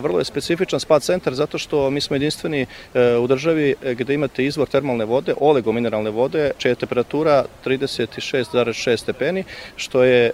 Vrlo 0.00 0.18
je 0.18 0.24
specifičan 0.24 0.80
spa 0.80 1.00
centar 1.00 1.34
zato 1.34 1.58
što 1.58 1.90
mi 1.90 2.00
smo 2.00 2.16
jedinstveni 2.16 2.66
u 3.22 3.26
državi 3.26 3.74
gde 3.82 4.14
imate 4.14 4.44
izvor 4.44 4.68
termalne 4.68 5.04
vode, 5.04 5.34
olegomineralne 5.40 6.10
vode, 6.10 6.50
čija 6.58 6.70
je 6.70 6.74
temperatura 6.74 7.44
36,6 7.64 8.96
stepeni, 8.96 9.44
što 9.76 10.02
je 10.02 10.30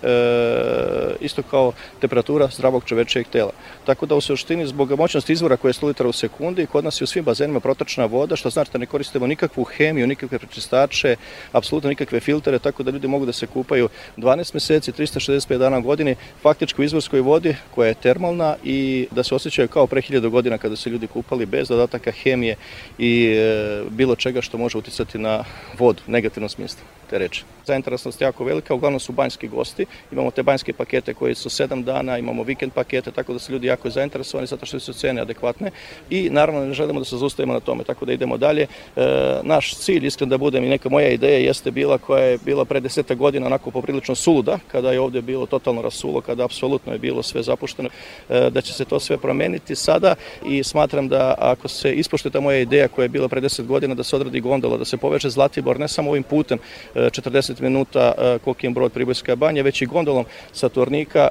isto 1.20 1.42
kao 1.42 1.72
temperatura 2.00 2.13
zdravog 2.50 2.84
čovečijeg 2.84 3.26
tela. 3.28 3.52
Tako 3.86 4.06
da 4.06 4.14
u 4.14 4.20
suštini 4.20 4.66
zbog 4.66 4.98
moćnosti 4.98 5.32
izvora 5.32 5.56
koje 5.56 5.68
je 5.68 5.72
100 5.72 5.86
litara 5.86 6.08
u 6.08 6.12
sekundi, 6.12 6.66
kod 6.66 6.84
nas 6.84 7.00
je 7.00 7.04
u 7.04 7.06
svim 7.06 7.24
bazenima 7.24 7.60
protočna 7.60 8.04
voda, 8.04 8.36
što 8.36 8.50
znači 8.50 8.70
da 8.72 8.78
ne 8.78 8.86
koristimo 8.86 9.26
nikakvu 9.26 9.64
hemiju, 9.64 10.06
nikakve 10.06 10.38
prečistače, 10.38 11.16
apsolutno 11.52 11.88
nikakve 11.88 12.20
filtere, 12.20 12.58
tako 12.58 12.82
da 12.82 12.90
ljudi 12.90 13.08
mogu 13.08 13.26
da 13.26 13.32
se 13.32 13.46
kupaju 13.46 13.88
12 14.16 14.54
meseci, 14.54 14.92
365 14.92 15.58
dana 15.58 15.78
u 15.78 15.82
godini, 15.82 16.16
faktički 16.42 16.80
u 16.80 16.84
izvorskoj 16.84 17.20
vodi 17.20 17.56
koja 17.74 17.88
je 17.88 17.94
termalna 17.94 18.56
i 18.64 19.08
da 19.10 19.22
se 19.22 19.34
osjećaju 19.34 19.68
kao 19.68 19.86
pre 19.86 20.00
1000 20.00 20.28
godina 20.28 20.58
kada 20.58 20.76
se 20.76 20.90
ljudi 20.90 21.06
kupali 21.06 21.46
bez 21.46 21.68
dodataka 21.68 22.10
hemije 22.10 22.56
i 22.98 23.26
e, 23.26 23.84
bilo 23.90 24.16
čega 24.16 24.42
što 24.42 24.58
može 24.58 24.78
uticati 24.78 25.18
na 25.18 25.44
vodu, 25.78 26.02
negativnom 26.06 26.48
smislu 26.48 26.84
te 27.10 27.18
reči. 27.18 27.44
Zainteresnost 27.66 28.20
jako 28.20 28.44
velika, 28.44 28.74
uglavnom 28.74 29.00
su 29.00 29.12
banjski 29.12 29.48
gosti, 29.48 29.86
imamo 30.12 30.30
te 30.30 30.42
banjske 30.42 30.72
pakete 30.72 31.14
koji 31.14 31.34
su 31.34 31.48
7 31.48 31.84
dana, 31.84 32.03
imamo 32.18 32.42
vikend 32.42 32.72
pakete, 32.72 33.10
tako 33.10 33.32
da 33.32 33.38
su 33.38 33.52
ljudi 33.52 33.66
jako 33.66 33.90
zainteresovani 33.90 34.46
zato 34.46 34.66
što 34.66 34.80
su 34.80 34.92
cene 34.92 35.20
adekvatne 35.20 35.70
i 36.10 36.30
naravno 36.30 36.64
ne 36.64 36.74
želimo 36.74 36.98
da 36.98 37.04
se 37.04 37.16
zaustavimo 37.16 37.52
na 37.52 37.60
tome, 37.60 37.84
tako 37.84 38.04
da 38.04 38.12
idemo 38.12 38.36
dalje. 38.36 38.66
E, 38.96 39.00
naš 39.42 39.74
cilj, 39.74 40.06
iskren 40.06 40.28
da 40.28 40.38
budem 40.38 40.64
i 40.64 40.68
neka 40.68 40.88
moja 40.88 41.08
ideja 41.08 41.38
jeste 41.38 41.70
bila 41.70 41.98
koja 41.98 42.24
je 42.24 42.38
bila 42.44 42.64
pre 42.64 42.80
deseta 42.80 43.14
godina 43.14 43.46
onako 43.46 43.70
poprilično 43.70 44.14
suluda, 44.14 44.58
kada 44.72 44.92
je 44.92 45.00
ovde 45.00 45.22
bilo 45.22 45.46
totalno 45.46 45.82
rasulo, 45.82 46.20
kada 46.20 46.44
apsolutno 46.44 46.92
je 46.92 46.98
bilo 46.98 47.22
sve 47.22 47.42
zapušteno, 47.42 47.88
e, 48.28 48.50
da 48.50 48.60
će 48.60 48.72
se 48.72 48.84
to 48.84 49.00
sve 49.00 49.16
promeniti 49.16 49.74
sada 49.74 50.14
i 50.46 50.62
smatram 50.62 51.08
da 51.08 51.34
ako 51.38 51.68
se 51.68 51.92
ispoštuje 51.92 52.32
ta 52.32 52.40
moja 52.40 52.58
ideja 52.58 52.88
koja 52.88 53.04
je 53.04 53.08
bila 53.08 53.28
pre 53.28 53.40
10 53.40 53.66
godina 53.66 53.94
da 53.94 54.02
se 54.02 54.16
odradi 54.16 54.40
gondola, 54.40 54.76
da 54.76 54.84
se 54.84 54.96
poveže 54.96 55.30
Zlatibor 55.30 55.80
ne 55.80 55.88
samo 55.88 56.10
ovim 56.10 56.22
putem 56.22 56.58
40 56.94 57.50
e, 57.50 57.62
minuta 57.62 58.12
Kokijem 58.44 58.74
brod 58.74 58.92
Pribojska 58.92 59.36
banja, 59.36 59.62
već 59.62 59.82
i 59.82 59.86
gondolom 59.86 60.24
sa 60.52 60.68
Tornika, 60.68 61.28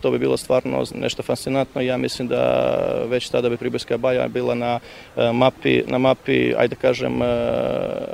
to 0.00 0.10
bi 0.10 0.18
bilo 0.18 0.36
stvarno 0.36 0.84
nešto 0.94 1.22
fascinantno 1.22 1.80
ja 1.80 1.96
mislim 1.96 2.28
da 2.28 2.72
već 3.08 3.28
tada 3.28 3.48
bi 3.48 3.56
Pribojska 3.56 3.96
banja 3.96 4.28
bila 4.28 4.54
na 4.54 4.80
mapi, 5.32 5.82
na 5.86 5.98
mapi, 5.98 6.54
ajde 6.56 6.76
kažem, 6.76 7.20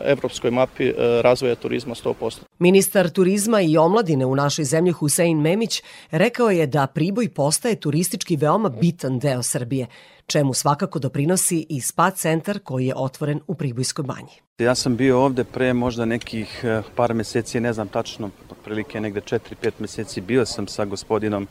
evropskoj 0.05 0.51
mapi 0.51 0.93
razvoja 1.23 1.55
turizma 1.55 1.95
100%. 1.95 2.39
Ministar 2.59 3.11
turizma 3.11 3.61
i 3.61 3.77
omladine 3.77 4.27
u 4.27 4.37
našoj 4.37 4.65
zemlji 4.65 4.93
Husein 4.93 5.41
Memić 5.41 5.83
rekao 6.11 6.51
je 6.51 6.67
da 6.67 6.87
Priboj 6.87 7.29
postaje 7.29 7.77
turistički 7.77 8.37
veoma 8.37 8.69
bitan 8.69 9.19
deo 9.19 9.43
Srbije, 9.43 9.87
čemu 10.27 10.55
svakako 10.55 10.99
doprinosi 10.99 11.67
i 11.69 11.81
spa 11.81 12.11
centar 12.11 12.59
koji 12.59 12.87
je 12.87 12.95
otvoren 12.97 13.41
u 13.47 13.55
Pribojskoj 13.55 14.03
banji. 14.03 14.33
Ja 14.59 14.75
sam 14.75 14.97
bio 14.97 15.21
ovde 15.21 15.45
pre 15.45 15.73
možda 15.73 16.05
nekih 16.05 16.61
eh, 16.65 16.83
par 16.97 17.15
meseci, 17.15 17.61
ne 17.61 17.73
znam 17.73 17.89
tačno, 17.89 18.31
otprilike 18.51 19.01
negde 19.01 19.21
4-5 19.21 19.71
meseci, 19.79 20.21
bio 20.21 20.47
sam 20.47 20.69
sa 20.69 20.85
gospodinom 20.85 21.49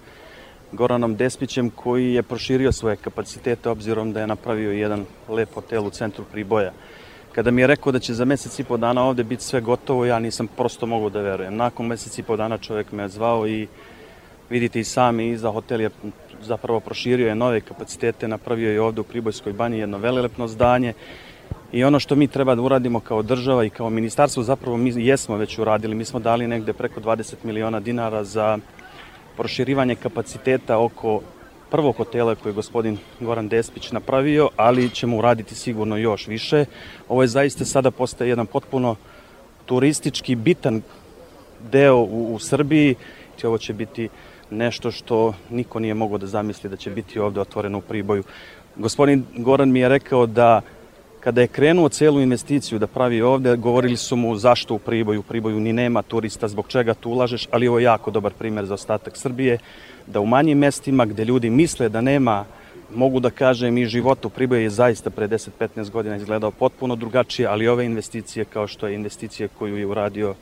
Goranom 0.72 1.16
Despićem 1.16 1.70
koji 1.70 2.14
je 2.14 2.24
proširio 2.24 2.72
svoje 2.72 2.96
kapacitete 2.96 3.70
obzirom 3.70 4.14
da 4.14 4.22
je 4.22 4.28
napravio 4.28 4.72
jedan 4.72 5.06
lep 5.30 5.54
hotel 5.54 5.86
u 5.86 5.90
centru 5.90 6.26
Priboja. 6.32 6.72
Kada 7.32 7.52
mi 7.52 7.62
je 7.62 7.68
rekao 7.68 7.92
da 7.92 8.00
će 8.00 8.14
za 8.14 8.26
mesec 8.26 8.60
i 8.60 8.64
po 8.64 8.78
dana 8.78 9.04
ovde 9.04 9.24
biti 9.24 9.44
sve 9.44 9.62
gotovo, 9.62 10.06
ja 10.06 10.20
nisam 10.20 10.48
prosto 10.48 10.86
mogu 10.86 11.10
da 11.10 11.22
verujem. 11.22 11.56
Nakon 11.56 11.88
mesec 11.88 12.18
i 12.18 12.24
po 12.24 12.38
dana 12.38 12.58
čovjek 12.58 12.92
me 12.92 13.04
je 13.04 13.10
zvao 13.10 13.48
i 13.48 13.68
vidite 14.50 14.80
i 14.80 14.84
sami 14.84 15.30
iza 15.30 15.52
hotel 15.52 15.82
je 15.82 15.90
zapravo 16.44 16.80
proširio 16.80 17.28
je 17.28 17.36
nove 17.36 17.62
kapacitete, 17.62 18.28
napravio 18.28 18.72
je 18.72 18.82
ovde 18.82 19.02
u 19.02 19.04
Pribojskoj 19.04 19.54
banji 19.54 19.80
jedno 19.80 19.98
velelepno 19.98 20.48
zdanje 20.48 20.94
i 21.72 21.84
ono 21.84 22.00
što 22.00 22.16
mi 22.16 22.28
treba 22.28 22.56
da 22.56 22.62
uradimo 22.62 23.00
kao 23.00 23.22
država 23.22 23.66
i 23.66 23.70
kao 23.70 23.90
ministarstvo 23.90 24.44
zapravo 24.44 24.78
mi 24.78 24.94
jesmo 24.96 25.38
već 25.38 25.60
uradili. 25.60 25.96
Mi 25.96 26.06
smo 26.06 26.20
dali 26.20 26.48
negde 26.48 26.74
preko 26.74 27.00
20 27.00 27.36
miliona 27.44 27.80
dinara 27.80 28.24
za 28.24 28.58
proširivanje 29.38 29.96
kapaciteta 29.96 30.78
oko 30.78 31.22
prvog 31.72 31.96
hotela 31.96 32.36
koje 32.36 32.52
je 32.52 32.56
gospodin 32.56 32.98
Goran 33.20 33.48
Despić 33.48 33.92
napravio, 33.92 34.50
ali 34.56 34.90
ćemo 34.90 35.18
uraditi 35.18 35.56
sigurno 35.56 35.98
još 35.98 36.28
više. 36.28 36.66
Ovo 37.08 37.22
je 37.22 37.28
zaista 37.28 37.66
sada 37.66 37.92
postaje 37.92 38.30
jedan 38.30 38.46
potpuno 38.46 38.96
turistički 39.66 40.36
bitan 40.36 40.82
deo 41.72 41.98
u, 41.98 42.34
u 42.36 42.40
Srbiji 42.40 42.96
ovo 43.48 43.58
će 43.58 43.74
biti 43.74 44.10
nešto 44.52 44.92
što 44.92 45.34
niko 45.50 45.80
nije 45.80 45.94
mogao 45.94 46.18
da 46.18 46.28
zamisli 46.28 46.70
da 46.70 46.76
će 46.76 46.90
biti 46.90 47.20
ovde 47.20 47.42
otvoreno 47.42 47.78
u 47.78 47.82
Priboju. 47.82 48.24
Gospodin 48.76 49.26
Goran 49.36 49.72
mi 49.72 49.80
je 49.80 49.90
rekao 49.90 50.26
da 50.26 50.62
kada 51.20 51.42
je 51.42 51.48
krenuo 51.48 51.90
celu 51.90 52.22
investiciju 52.22 52.80
da 52.80 52.88
pravi 52.88 53.22
ovde, 53.22 53.56
govorili 53.56 53.98
su 53.98 54.16
mu 54.16 54.36
zašto 54.36 54.74
u 54.74 54.80
Priboju, 54.80 55.20
u 55.20 55.24
Priboju 55.24 55.60
ni 55.60 55.74
nema 55.74 56.02
turista, 56.02 56.48
zbog 56.48 56.68
čega 56.68 56.94
tu 56.94 57.10
ulažeš, 57.10 57.48
ali 57.52 57.68
ovo 57.68 57.80
je 57.80 57.84
jako 57.84 58.12
dobar 58.12 58.34
primer 58.34 58.66
za 58.66 58.74
ostatak 58.74 59.18
Srbije, 59.18 59.58
da 60.08 60.20
u 60.20 60.26
manjim 60.26 60.58
mestima 60.58 61.06
gde 61.06 61.26
ljudi 61.26 61.50
misle 61.50 61.90
da 61.90 62.02
nema 62.02 62.46
mogu 62.96 63.20
da 63.20 63.30
kažem 63.30 63.78
i 63.78 63.86
život 63.86 64.26
u 64.26 64.30
Priboju 64.30 64.62
je 64.62 64.70
zaista 64.70 65.10
pre 65.10 65.28
10-15 65.28 65.90
godina 65.90 66.16
izgledao 66.16 66.52
potpuno 66.52 66.96
drugačije, 66.96 67.48
ali 67.48 67.68
ove 67.68 67.86
investicije 67.86 68.46
kao 68.46 68.68
što 68.68 68.88
je 68.88 68.96
investicija 68.96 69.48
koju 69.48 69.78
je 69.78 69.86
uradio 69.86 70.36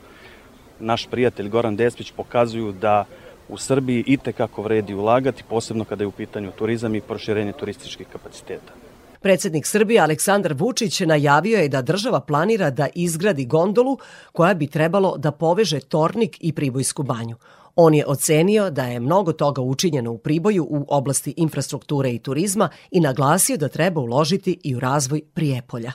naš 0.80 1.06
prijatelj 1.06 1.48
Goran 1.48 1.76
Despić 1.76 2.12
pokazuju 2.12 2.72
da 2.72 3.04
u 3.50 3.58
Srbiji 3.58 4.04
i 4.06 4.16
tekako 4.16 4.62
vredi 4.62 4.94
ulagati, 4.94 5.44
posebno 5.48 5.84
kada 5.84 6.02
je 6.04 6.08
u 6.08 6.10
pitanju 6.10 6.52
turizam 6.58 6.94
i 6.94 7.00
proširenje 7.00 7.52
turističkih 7.52 8.06
kapaciteta. 8.12 8.72
Predsednik 9.20 9.66
Srbije 9.66 10.00
Aleksandar 10.00 10.54
Vučić 10.54 11.00
najavio 11.00 11.58
je 11.58 11.68
da 11.68 11.82
država 11.82 12.20
planira 12.20 12.70
da 12.70 12.88
izgradi 12.94 13.46
gondolu 13.46 13.98
koja 14.32 14.54
bi 14.54 14.66
trebalo 14.66 15.16
da 15.16 15.32
poveže 15.32 15.80
Tornik 15.80 16.36
i 16.40 16.52
Pribojsku 16.52 17.02
banju. 17.02 17.36
On 17.76 17.94
je 17.94 18.06
ocenio 18.06 18.70
da 18.70 18.84
je 18.84 19.00
mnogo 19.00 19.32
toga 19.32 19.62
učinjeno 19.62 20.12
u 20.12 20.18
Priboju 20.18 20.66
u 20.70 20.84
oblasti 20.88 21.34
infrastrukture 21.36 22.10
i 22.10 22.18
turizma 22.18 22.68
i 22.90 23.00
naglasio 23.00 23.56
da 23.56 23.68
treba 23.68 24.00
uložiti 24.00 24.60
i 24.64 24.76
u 24.76 24.80
razvoj 24.80 25.22
Prijepolja. 25.34 25.92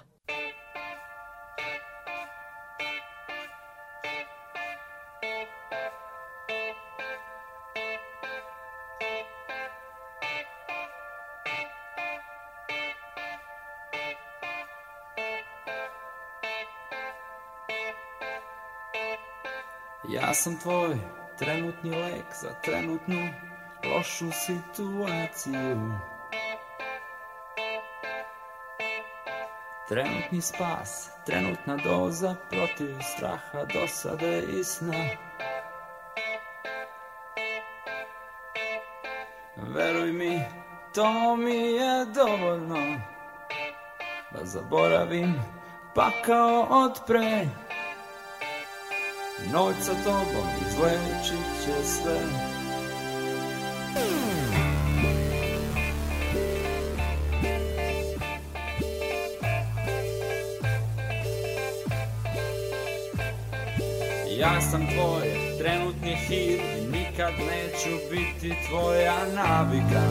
Sam 20.35 20.57
tvoj 20.59 20.97
trenutni 21.39 21.91
lek 21.91 22.25
za 22.41 22.49
trenutnu 22.63 23.29
lošu 23.85 24.31
situaciju. 24.31 25.91
Trenutni 29.89 30.41
spas, 30.41 31.09
trenutna 31.25 31.77
doza 31.77 32.35
protiv 32.49 32.95
straha, 33.01 33.65
dosade 33.73 34.43
i 34.59 34.63
sna. 34.63 35.05
Veruj 39.55 40.11
mi, 40.11 40.41
to 40.93 41.35
mi 41.35 41.55
je 41.55 42.05
dovoljno 42.05 42.99
da 44.31 44.45
zaboravim 44.45 45.33
pakao 45.93 46.67
od 46.69 46.99
pre. 47.07 47.64
Noć 49.43 49.75
sa 49.81 49.93
tobom 50.03 50.47
izlečit 50.67 51.45
će 51.65 51.87
sve. 51.87 52.19
Ja 64.37 64.61
sam 64.61 64.87
tvoj 64.87 65.57
trenutni 65.57 66.15
hir 66.15 66.59
i 66.59 66.87
nikad 66.91 67.33
neću 67.33 67.89
biti 68.11 68.55
tvoja 68.69 69.17
navika. 69.35 70.03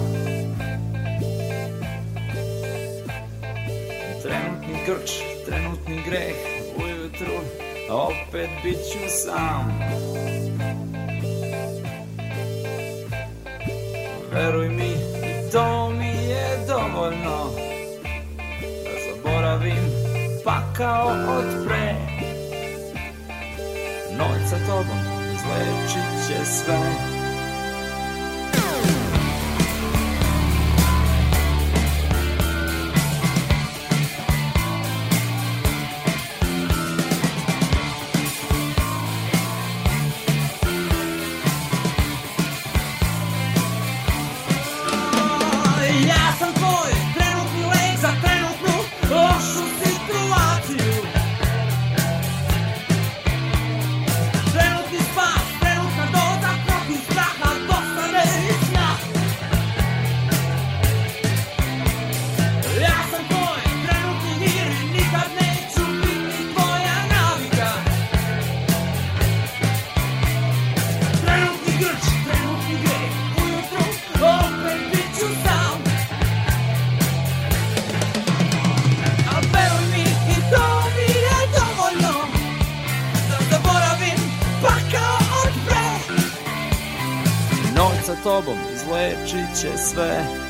Trenutni 4.23 4.75
krč, 4.87 5.11
trenutni 5.47 6.03
greh 6.07 6.37
ujutru 6.77 7.64
opet 7.91 8.51
bit 8.63 8.79
ću 8.93 8.99
sam. 9.09 9.81
Veruj 14.33 14.69
mi, 14.69 14.91
i 14.91 15.51
to 15.53 15.91
mi 15.91 16.29
je 16.29 16.67
dovoljno. 16.69 17.51
Da 18.85 18.91
zaboravim 19.07 19.91
pakao 20.45 21.09
od 21.09 21.67
pre. 21.67 21.95
Noć 24.19 24.51
sa 24.51 24.57
tobom 24.67 24.99
izlečit 25.35 26.29
će 26.29 26.45
sve 26.45 27.14
će 89.55 89.69
sve 89.79 90.44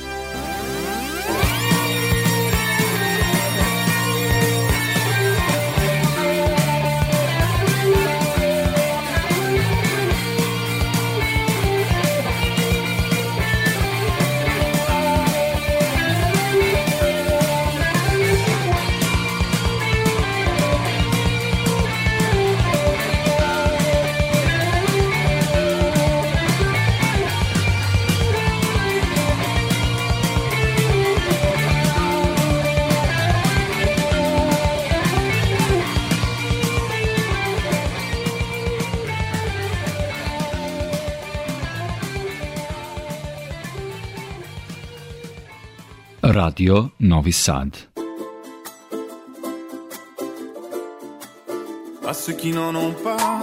Radio 46.55 46.89
Novi 47.01 47.33
Sad. 47.33 47.75
À 52.07 52.15
ceux 52.15 52.35
qui 52.35 52.53
n'en 52.53 52.73
ont 52.77 52.93
pas, 52.93 53.41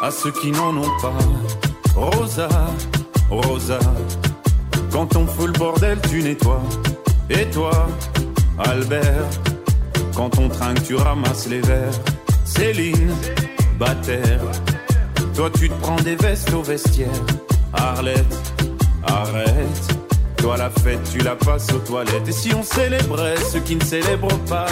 à 0.00 0.12
ceux 0.12 0.30
qui 0.30 0.52
n'en 0.52 0.76
ont 0.76 1.00
pas, 1.02 1.18
Rosa, 1.96 2.48
Rosa, 3.28 3.80
quand 4.92 5.16
on 5.16 5.26
fout 5.26 5.48
le 5.48 5.58
bordel, 5.58 5.98
tu 6.08 6.22
nettoies. 6.22 6.62
Et 7.28 7.50
toi, 7.50 7.88
Albert, 8.56 9.30
quand 10.14 10.38
on 10.38 10.48
trinque, 10.48 10.84
tu 10.84 10.94
ramasses 10.94 11.48
les 11.48 11.60
verres. 11.60 12.00
Céline, 12.44 13.12
Bataire, 13.80 14.44
toi 15.34 15.50
tu 15.58 15.68
te 15.68 15.74
prends 15.80 16.00
des 16.02 16.14
vestes 16.14 16.52
au 16.52 16.62
vestiaire. 16.62 17.10
Arlette. 17.72 18.43
Toi 20.44 20.58
la 20.58 20.68
fête, 20.68 21.00
tu 21.10 21.20
la 21.20 21.36
passes 21.36 21.72
aux 21.72 21.78
toilettes. 21.78 22.28
Et 22.28 22.32
si 22.32 22.54
on 22.54 22.62
célébrait 22.62 23.34
ceux 23.50 23.60
qui 23.60 23.76
ne 23.76 23.82
célèbrent 23.82 24.38
pas? 24.40 24.66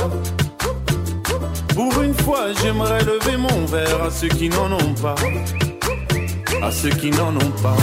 Pour 1.74 2.02
une 2.02 2.12
fois, 2.12 2.48
j'aimerais 2.60 3.02
lever 3.02 3.38
mon 3.38 3.64
verre 3.64 4.02
à 4.02 4.10
ceux 4.10 4.28
qui 4.28 4.50
n'en 4.50 4.70
ont 4.70 4.94
pas. 5.00 5.14
À 6.62 6.70
ceux 6.70 6.90
qui 6.90 7.10
n'en 7.10 7.34
ont 7.34 7.52
pas. 7.62 7.74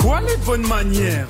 Quoi 0.00 0.20
les 0.20 0.36
bonnes 0.46 0.68
manières? 0.68 1.26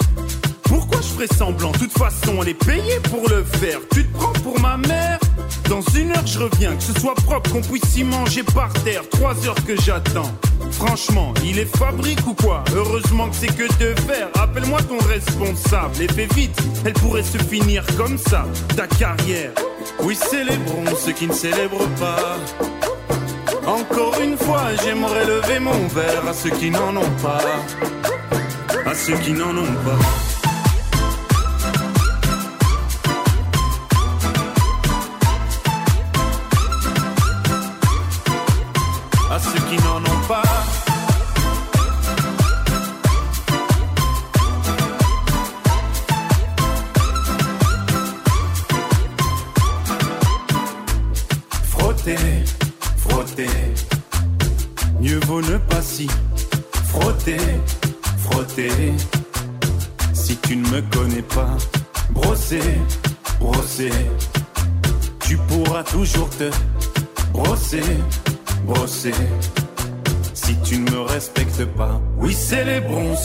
Pourquoi 0.64 1.00
je 1.00 1.06
ferais 1.06 1.34
semblant? 1.34 1.70
De 1.70 1.78
toute 1.78 1.96
façon, 1.96 2.34
on 2.36 2.42
est 2.42 2.52
payé 2.52 3.00
pour 3.04 3.26
le 3.30 3.42
faire. 3.42 3.78
Tu 3.94 4.04
te 4.04 4.18
prends 4.18 4.34
pour 4.44 4.60
ma 4.60 4.76
mère? 4.76 5.18
Dans 5.70 5.82
une 5.96 6.10
heure, 6.10 6.26
je 6.26 6.40
reviens. 6.40 6.74
Que 6.74 6.82
ce 6.82 7.00
soit 7.00 7.14
propre, 7.14 7.48
qu'on 7.52 7.60
puisse 7.60 7.96
y 7.96 8.02
manger 8.02 8.42
par 8.42 8.72
terre. 8.82 9.02
Trois 9.08 9.34
heures 9.46 9.64
que 9.64 9.80
j'attends. 9.80 10.32
Franchement, 10.72 11.32
il 11.44 11.60
est 11.60 11.76
fabrique 11.76 12.26
ou 12.26 12.34
quoi? 12.34 12.64
Heureusement 12.74 13.28
que 13.28 13.36
c'est 13.36 13.56
que 13.56 13.68
de 13.78 13.94
faire. 14.00 14.30
Appelle-moi 14.34 14.82
ton 14.82 14.98
responsable 14.98 15.94
et 16.02 16.08
fais 16.08 16.26
vite. 16.34 16.60
Elle 16.84 16.94
pourrait 16.94 17.22
se 17.22 17.38
finir 17.38 17.84
comme 17.96 18.18
ça, 18.18 18.46
ta 18.76 18.88
carrière. 18.88 19.52
Oui, 20.02 20.16
célébrons 20.16 20.96
ceux 20.98 21.12
qui 21.12 21.28
ne 21.28 21.32
célèbrent 21.32 21.88
pas. 22.00 22.36
Encore 23.64 24.20
une 24.20 24.36
fois, 24.36 24.74
j'aimerais 24.82 25.24
lever 25.24 25.60
mon 25.60 25.86
verre 25.86 26.26
à 26.28 26.32
ceux 26.32 26.50
qui 26.50 26.72
n'en 26.72 26.96
ont 26.96 27.16
pas. 27.22 27.38
À 28.84 28.94
ceux 28.94 29.16
qui 29.18 29.30
n'en 29.30 29.56
ont 29.56 29.76
pas. 29.84 30.29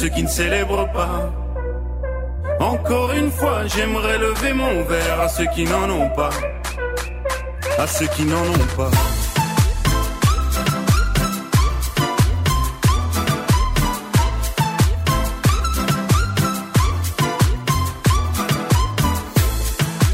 Ceux 0.06 0.12
qui 0.12 0.24
ne 0.24 0.28
célèbrent 0.28 0.88
pas. 0.94 1.34
Encore 2.60 3.12
une 3.14 3.32
fois, 3.32 3.66
j'aimerais 3.66 4.20
lever 4.20 4.54
mon 4.54 4.84
verre 4.84 5.20
à 5.20 5.28
ceux 5.28 5.48
qui 5.48 5.64
n'en 5.64 5.90
ont 5.90 6.10
pas. 6.10 6.30
À 7.80 7.88
ceux 7.88 8.06
qui 8.16 8.24
n'en 8.24 8.36
ont 8.36 8.68
pas. 8.78 8.92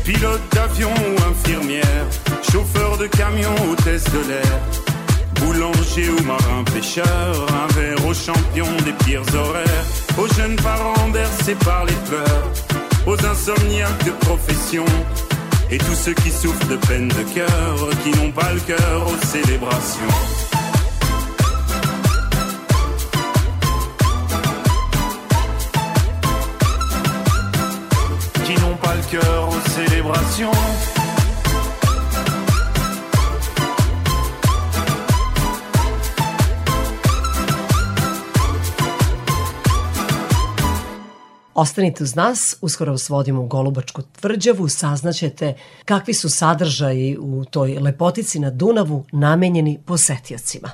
Pilote 0.06 0.41
d'avion 0.54 0.93
ou 0.93 1.30
infirmière, 1.32 2.06
chauffeur 2.49 2.97
de 2.97 3.08
camion, 3.08 3.54
hôtesse 3.69 4.06
de 4.06 4.30
l'air 4.30 4.80
boulanger 5.51 6.09
ou 6.09 6.23
marin 6.23 6.63
pêcheur, 6.73 7.05
un 7.05 7.67
verre 7.73 8.05
aux 8.05 8.13
champions 8.13 8.75
des 8.85 8.93
pires 9.03 9.23
horaires, 9.35 9.85
aux 10.17 10.27
jeunes 10.35 10.55
parents 10.55 11.09
bercés 11.09 11.55
par 11.55 11.85
les 11.85 11.99
pleurs, 12.07 12.51
aux 13.05 13.25
insomniaques 13.25 14.05
de 14.05 14.11
profession, 14.25 14.85
et 15.69 15.77
tous 15.77 15.95
ceux 15.95 16.13
qui 16.13 16.29
souffrent 16.29 16.67
de 16.67 16.77
peine 16.87 17.07
de 17.07 17.23
cœur, 17.33 17.89
qui 18.03 18.11
n'ont 18.11 18.31
pas 18.31 18.51
le 18.53 18.59
cœur 18.61 19.07
aux 19.07 19.25
célébrations. 19.25 20.15
Qui 28.45 28.53
n'ont 28.61 28.77
pas 28.77 28.95
le 28.95 29.69
célébration. 29.69 30.51
Ostanite 41.62 42.04
uz 42.04 42.15
nas, 42.15 42.56
uskoro 42.62 42.91
vas 42.91 43.10
vodimo 43.10 43.41
u 43.41 43.47
Golubačku 43.47 44.02
tvrđavu, 44.02 44.67
saznaćete 44.69 45.54
kakvi 45.86 46.13
su 46.13 46.30
sadržaji 46.30 47.17
u 47.19 47.45
toj 47.45 47.80
lepotici 47.80 48.39
na 48.39 48.50
Dunavu 48.50 49.06
namenjeni 49.12 49.80
posetiocima. 49.86 50.71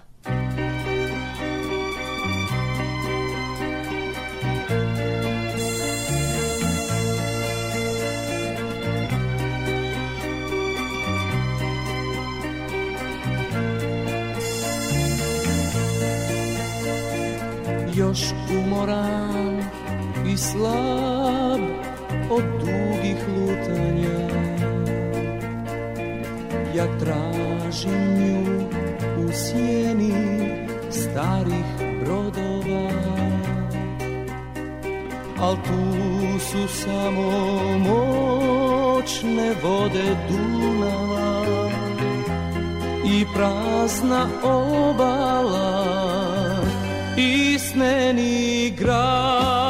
Još 17.95 18.19
umoran 18.65 19.36
slab 20.37 21.61
od 22.29 22.43
dugih 22.59 23.17
lutanja. 23.37 24.27
Ja 26.75 26.85
tražim 26.99 28.15
nju 28.19 28.67
u 29.25 29.31
sjeni 29.33 30.13
starih 30.91 31.65
brodova 32.03 32.91
Al 35.39 35.55
tu 35.55 36.39
su 36.39 36.67
samo 36.67 37.31
moćne 37.77 39.53
vode 39.63 40.15
Dunava 40.29 41.41
I 43.05 43.25
prazna 43.35 44.27
obala 44.43 45.87
i 47.17 47.59
sneni 47.59 48.73
grad 48.77 49.66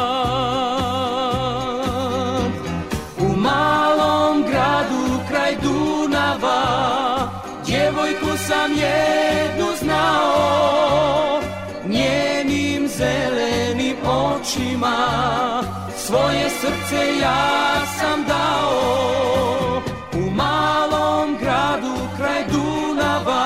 očima 14.78 15.64
Svoje 15.98 16.50
srce 16.50 17.20
ja 17.22 17.86
sam 18.00 18.24
dao. 18.28 19.82
U 20.14 20.32
malom 20.32 21.38
gradu 21.40 21.96
kraj 22.18 22.44
Dunava 22.52 23.44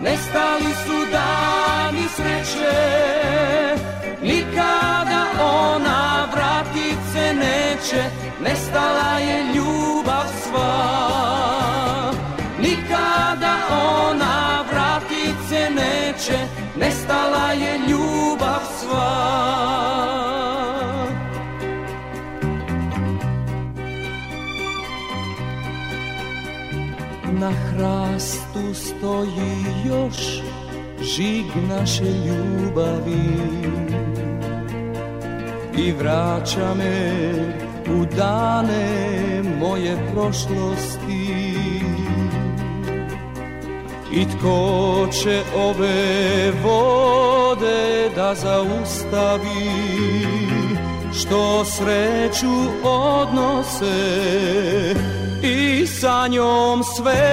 Nestali 0.00 0.74
su 0.84 1.12
dani 1.12 2.08
sreće 2.16 3.17
hrastu 27.78 28.74
stoji 28.74 29.64
još 29.86 30.42
žig 31.02 31.46
naše 31.68 32.04
ljubavi. 32.04 33.38
I 35.76 35.92
vraća 35.92 36.74
me 36.74 37.32
u 37.90 38.04
dane 38.16 39.42
moje 39.60 39.96
prošlosti. 40.12 41.54
I 44.12 44.24
tko 44.24 45.08
će 45.22 45.42
ove 45.56 46.52
vode 46.64 48.10
da 48.16 48.34
zaustavi? 48.34 49.70
Što 51.14 51.64
sreću 51.64 52.54
odnose 52.84 53.88
sa 56.00 56.28
njom 56.28 56.82
sve. 56.96 57.28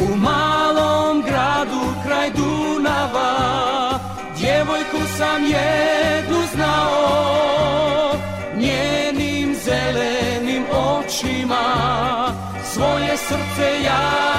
U 0.00 0.16
malom 0.16 1.22
gradu 1.22 1.82
kraj 2.06 2.30
Dunava 2.30 3.98
Djevojku 4.36 5.08
sam 5.18 5.42
jednu 5.42 6.38
znao. 6.54 8.14
Njenim 8.56 9.54
zelenim 9.54 10.64
očima 10.72 11.64
Svoje 12.72 13.16
srce 13.16 13.82
ja 13.84 14.37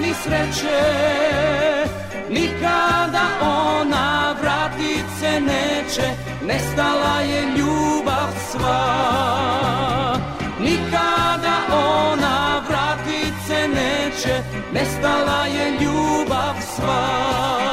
dani 0.00 0.14
sreće 0.14 0.80
Nikada 2.30 3.26
ona 3.42 4.34
vratit 4.42 5.04
se 5.20 5.40
neće 5.40 6.10
Nestala 6.46 7.20
je 7.20 7.42
ljubav 7.42 8.32
sva. 8.50 10.16
Nikada 10.60 11.56
ona 11.72 12.62
vratit 12.68 13.34
se 13.46 13.68
neće 13.68 14.42
Nestala 14.72 15.46
je 15.46 15.70
ljubav 15.70 16.54
sva 16.76 17.69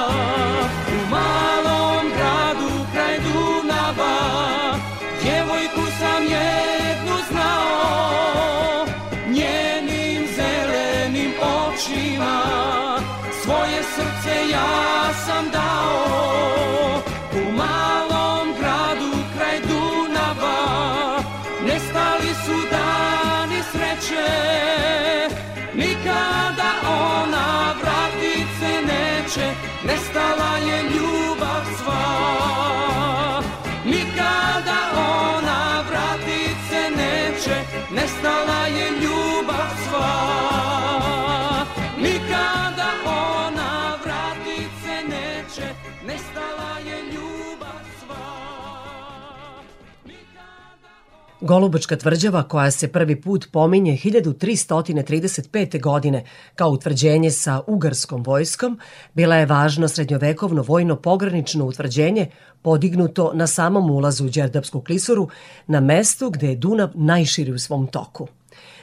Golubačka 51.42 51.96
tvrđava 51.96 52.44
koja 52.44 52.72
se 52.72 52.88
prvi 52.88 53.22
put 53.22 53.48
pominje 53.52 53.98
1335. 54.04 55.82
godine 55.82 56.24
kao 56.56 56.70
utvrđenje 56.70 57.32
sa 57.32 57.62
ugarskom 57.68 58.24
vojskom, 58.24 58.80
bila 59.14 59.36
je 59.36 59.46
važno 59.46 59.88
srednjovekovno 59.88 60.62
vojno 60.62 60.96
pogranično 60.96 61.66
utvrđenje 61.66 62.28
podignuto 62.62 63.32
na 63.34 63.48
samom 63.48 63.90
ulazu 63.90 64.26
u 64.26 64.30
Đerdapsku 64.30 64.82
klisuru 64.82 65.30
na 65.68 65.80
mestu 65.80 66.30
gde 66.30 66.48
je 66.48 66.56
Dunav 66.56 66.90
najširi 66.96 67.52
u 67.52 67.60
svom 67.60 67.88
toku. 67.88 68.28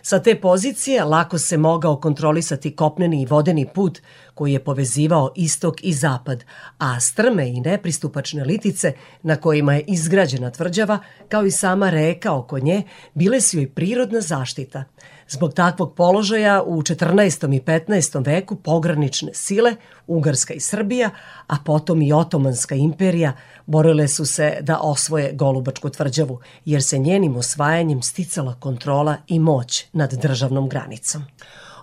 Sa 0.06 0.18
te 0.22 0.40
pozicije 0.40 1.04
lako 1.04 1.38
se 1.38 1.56
mogao 1.56 1.96
kontrolisati 1.96 2.76
kopneni 2.76 3.22
i 3.22 3.26
vodeni 3.26 3.66
put 3.74 4.00
koji 4.34 4.52
je 4.52 4.64
povezivao 4.64 5.32
istok 5.36 5.84
i 5.84 5.92
zapad, 5.92 6.44
a 6.78 7.00
strme 7.00 7.48
i 7.48 7.60
nepristupačne 7.60 8.44
litice 8.44 8.92
na 9.22 9.36
kojima 9.36 9.74
je 9.74 9.84
izgrađena 9.86 10.50
tvrđava, 10.50 10.98
kao 11.28 11.46
i 11.46 11.50
sama 11.50 11.90
reka 11.90 12.32
oko 12.32 12.58
nje, 12.58 12.82
bile 13.14 13.40
su 13.40 13.56
joj 13.58 13.70
prirodna 13.70 14.20
zaštita. 14.20 14.84
Zbog 15.28 15.54
takvog 15.54 15.94
položaja 15.94 16.62
u 16.62 16.82
14. 16.82 17.56
i 17.56 17.60
15. 17.60 18.26
veku 18.26 18.56
pogranične 18.56 19.34
sile, 19.34 19.76
Ugarska 20.06 20.54
i 20.54 20.60
Srbija, 20.60 21.10
a 21.46 21.56
potom 21.64 22.02
i 22.02 22.12
Otomanska 22.12 22.74
imperija, 22.74 23.32
borile 23.66 24.08
su 24.08 24.26
se 24.26 24.58
da 24.60 24.78
osvoje 24.78 25.32
Golubačku 25.32 25.90
tvrđavu, 25.90 26.40
jer 26.64 26.82
se 26.82 26.98
njenim 26.98 27.36
osvajanjem 27.36 28.02
sticala 28.02 28.54
kontrola 28.54 29.16
i 29.28 29.38
moć 29.38 29.86
nad 29.92 30.12
državnom 30.12 30.68
granicom. 30.68 31.24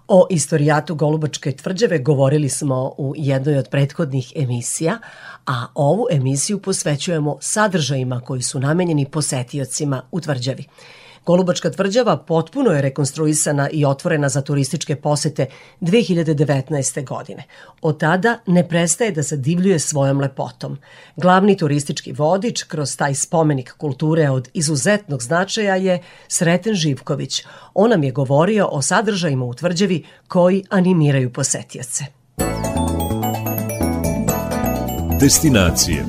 O 0.08 0.28
istorijatu 0.30 0.96
Golubačke 0.96 1.52
tvrđave 1.52 2.00
govorili 2.00 2.50
smo 2.50 2.94
u 2.98 3.14
jednoj 3.18 3.58
od 3.58 3.70
prethodnih 3.70 4.34
emisija, 4.36 5.00
a 5.46 5.66
ovu 5.76 6.08
emisiju 6.12 6.62
posvećujemo 6.62 7.38
sadržajima 7.42 8.20
koji 8.20 8.42
su 8.42 8.60
namenjeni 8.60 9.06
posetiocima 9.06 10.02
u 10.12 10.22
tvrđavi. 10.22 10.66
Golubačka 11.26 11.70
tvrđava 11.70 12.18
potpuno 12.18 12.72
je 12.72 12.82
rekonstruisana 12.82 13.70
i 13.70 13.86
otvorena 13.86 14.30
za 14.30 14.42
turističke 14.42 14.96
posete 14.96 15.46
2019. 15.82 17.06
godine. 17.06 17.44
Od 17.82 18.00
tada 18.00 18.40
ne 18.48 18.68
prestaje 18.68 19.12
da 19.12 19.22
zadivljuje 19.22 19.80
svojom 19.80 20.20
lepotom. 20.20 20.78
Glavni 21.16 21.58
turistički 21.58 22.12
vodič 22.14 22.64
kroz 22.64 22.98
taj 22.98 23.16
spomenik 23.16 23.74
kulture 23.78 24.30
od 24.30 24.50
izuzetnog 24.54 25.24
značaja 25.24 25.76
je 25.76 26.02
Sreten 26.28 26.74
Živković. 26.74 27.44
On 27.74 27.90
nam 27.90 28.04
je 28.04 28.12
govorio 28.12 28.68
o 28.72 28.82
sadržajima 28.82 29.46
u 29.46 29.54
tvrđavi 29.54 30.04
koji 30.28 30.64
animiraju 30.70 31.34
posetioce. 31.34 32.06
Destinacije 35.20 36.06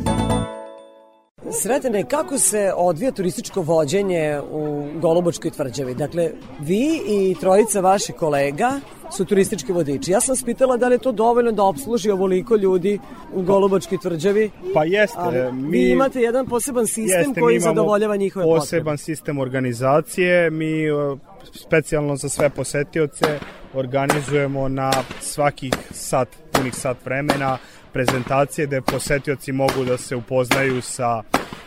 Sretene, 1.53 2.05
kako 2.05 2.39
se 2.39 2.73
odvija 2.77 3.13
turističko 3.13 3.63
vođenje 3.63 4.41
u 4.51 4.87
Golubačkoj 4.95 5.51
tvrđavi? 5.51 5.95
Dakle, 5.95 6.31
vi 6.61 7.01
i 7.07 7.37
trojica 7.41 7.81
vaših 7.81 8.15
kolega 8.15 8.81
su 9.17 9.25
turistički 9.25 9.73
vodiči. 9.73 10.11
Ja 10.11 10.21
sam 10.21 10.37
spitala 10.37 10.77
da 10.77 10.89
li 10.89 10.95
je 10.95 10.99
to 10.99 11.13
dovoljno 11.13 11.53
da 11.53 11.63
obsluži 11.63 12.11
ovoliko 12.11 12.57
ljudi 12.57 12.99
u 13.33 13.43
Golubačkoj 13.43 13.99
tvrđavi. 13.99 14.51
Pa 14.75 14.85
jeste. 14.85 15.19
Ali 15.19 15.53
mi, 15.53 15.71
vi 15.71 15.91
imate 15.91 16.21
jedan 16.21 16.47
poseban 16.47 16.87
sistem 16.87 17.21
jeste, 17.21 17.41
koji 17.41 17.61
zadovoljava 17.61 18.17
njihove 18.17 18.45
potrebe. 18.45 18.61
poseban 18.61 18.99
sistem 18.99 19.39
organizacije. 19.39 20.51
Mi 20.51 20.91
uh, 20.91 21.19
specijalno 21.53 22.17
za 22.17 22.29
sve 22.29 22.51
posetioce 22.51 23.39
organizujemo 23.75 24.69
na 24.69 24.93
svakih 25.21 25.73
sat, 25.91 26.29
punih 26.53 26.75
sat 26.75 26.97
vremena 27.05 27.59
prezentacije 27.93 28.67
gde 28.67 28.81
posetioci 28.81 29.53
mogu 29.53 29.85
da 29.85 29.99
se 29.99 30.17
upoznaju 30.17 30.83
sa 30.83 31.23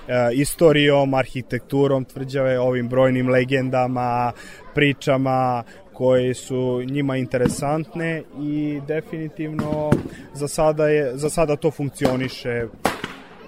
e, 0.07 0.33
istorijom, 0.33 1.13
arhitekturom 1.13 2.05
tvrđave, 2.05 2.59
ovim 2.59 2.89
brojnim 2.89 3.29
legendama, 3.29 4.31
pričama 4.73 5.63
koje 5.93 6.33
su 6.33 6.83
njima 6.85 7.17
interesantne 7.17 8.23
i 8.41 8.81
definitivno 8.87 9.91
za 10.33 10.47
sada, 10.47 10.87
je, 10.87 11.17
za 11.17 11.29
sada 11.29 11.55
to 11.55 11.71
funkcioniše 11.71 12.67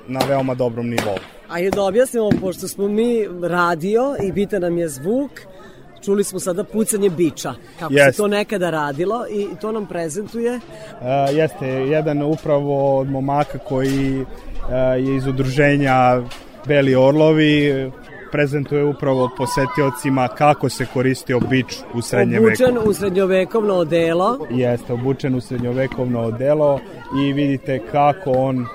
na 0.07 0.19
veoma 0.27 0.55
dobrom 0.55 0.89
nivou. 0.89 1.17
Ajde 1.49 1.69
da 1.69 1.83
objasnimo, 1.83 2.29
pošto 2.41 2.67
smo 2.67 2.87
mi 2.87 3.27
radio 3.43 4.15
i 4.23 4.31
bitan 4.31 4.61
nam 4.61 4.77
je 4.77 4.89
zvuk, 4.89 5.31
Čuli 6.05 6.23
smo 6.23 6.39
sada 6.39 6.63
pucanje 6.63 7.09
biča, 7.09 7.53
kako 7.79 7.93
yes. 7.93 8.11
se 8.11 8.17
to 8.17 8.27
nekada 8.27 8.69
radilo 8.69 9.25
i 9.29 9.47
to 9.61 9.71
nam 9.71 9.85
prezentuje. 9.85 10.55
Uh, 10.55 11.35
jeste, 11.35 11.67
jedan 11.67 12.21
upravo 12.21 12.99
od 12.99 13.09
momaka 13.09 13.57
koji 13.57 14.21
uh, 14.21 14.27
je 14.97 15.15
iz 15.15 15.27
udruženja 15.27 16.21
Beli 16.67 16.95
Orlovi, 16.95 17.91
prezentuje 18.31 18.83
upravo 18.85 19.29
posetiocima 19.37 20.27
kako 20.27 20.69
se 20.69 20.85
koristio 20.93 21.39
bič 21.39 21.77
u 21.93 22.01
srednjem 22.01 22.43
veku. 22.43 22.63
Obučen 22.63 22.89
u 22.89 22.93
srednjovekovno 22.93 23.73
odelo. 23.73 24.47
Jeste, 24.49 24.93
obučen 24.93 25.35
u 25.35 25.41
srednjovekovno 25.41 26.21
odelo 26.21 26.79
i 27.19 27.33
vidite 27.33 27.79
kako 27.91 28.31
on 28.31 28.65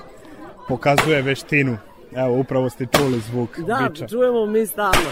pokazuje 0.67 1.21
veštinu. 1.21 1.77
Evo, 2.15 2.39
upravo 2.39 2.69
ste 2.69 2.85
čuli 2.85 3.19
zvuk 3.19 3.59
da, 3.59 3.87
biča. 3.89 4.03
Da, 4.03 4.07
čujemo 4.07 4.45
mi 4.45 4.65
stalno. 4.65 5.09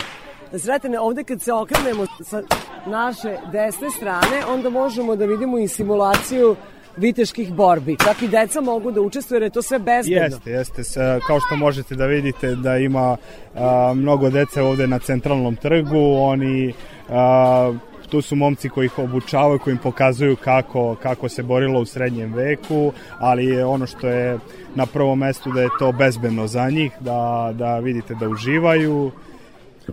Sretene, 0.57 0.99
ovde 0.99 1.23
kad 1.23 1.41
se 1.41 1.53
okrenemo 1.53 2.05
sa 2.23 2.41
naše 2.85 3.37
desne 3.51 3.89
strane, 3.89 4.45
onda 4.49 4.69
možemo 4.69 5.15
da 5.15 5.25
vidimo 5.25 5.59
i 5.59 5.67
simulaciju 5.67 6.55
viteških 6.97 7.53
borbi. 7.53 7.97
Čak 8.03 8.21
i 8.21 8.27
deca 8.27 8.61
mogu 8.61 8.91
da 8.91 9.01
učestvuju 9.01 9.35
jer 9.35 9.43
je 9.43 9.49
to 9.49 9.61
sve 9.61 9.79
bezbedno. 9.79 10.23
Jeste, 10.23 10.51
jeste. 10.51 10.83
Kao 11.27 11.39
što 11.39 11.55
možete 11.55 11.95
da 11.95 12.05
vidite 12.05 12.55
da 12.55 12.77
ima 12.77 13.17
a, 13.55 13.93
mnogo 13.95 14.29
dece 14.29 14.61
ovde 14.61 14.87
na 14.87 14.99
centralnom 14.99 15.55
trgu, 15.55 16.15
oni 16.19 16.73
a, 17.09 17.73
tu 18.09 18.21
su 18.21 18.35
momci 18.35 18.69
koji 18.69 18.85
ih 18.85 18.99
obučavaju, 18.99 19.59
koji 19.59 19.71
im 19.71 19.77
pokazuju 19.77 20.35
kako, 20.35 20.95
kako 21.03 21.29
se 21.29 21.43
borilo 21.43 21.79
u 21.79 21.85
srednjem 21.85 22.33
veku, 22.33 22.91
ali 23.19 23.45
je 23.45 23.65
ono 23.65 23.87
što 23.87 24.07
je 24.07 24.39
na 24.75 24.85
prvom 24.85 25.19
mestu 25.19 25.51
da 25.51 25.61
je 25.61 25.69
to 25.79 25.91
bezbedno 25.91 26.47
za 26.47 26.69
njih, 26.69 26.91
da, 26.99 27.51
da 27.53 27.79
vidite 27.79 28.15
da 28.19 28.29
uživaju, 28.29 29.11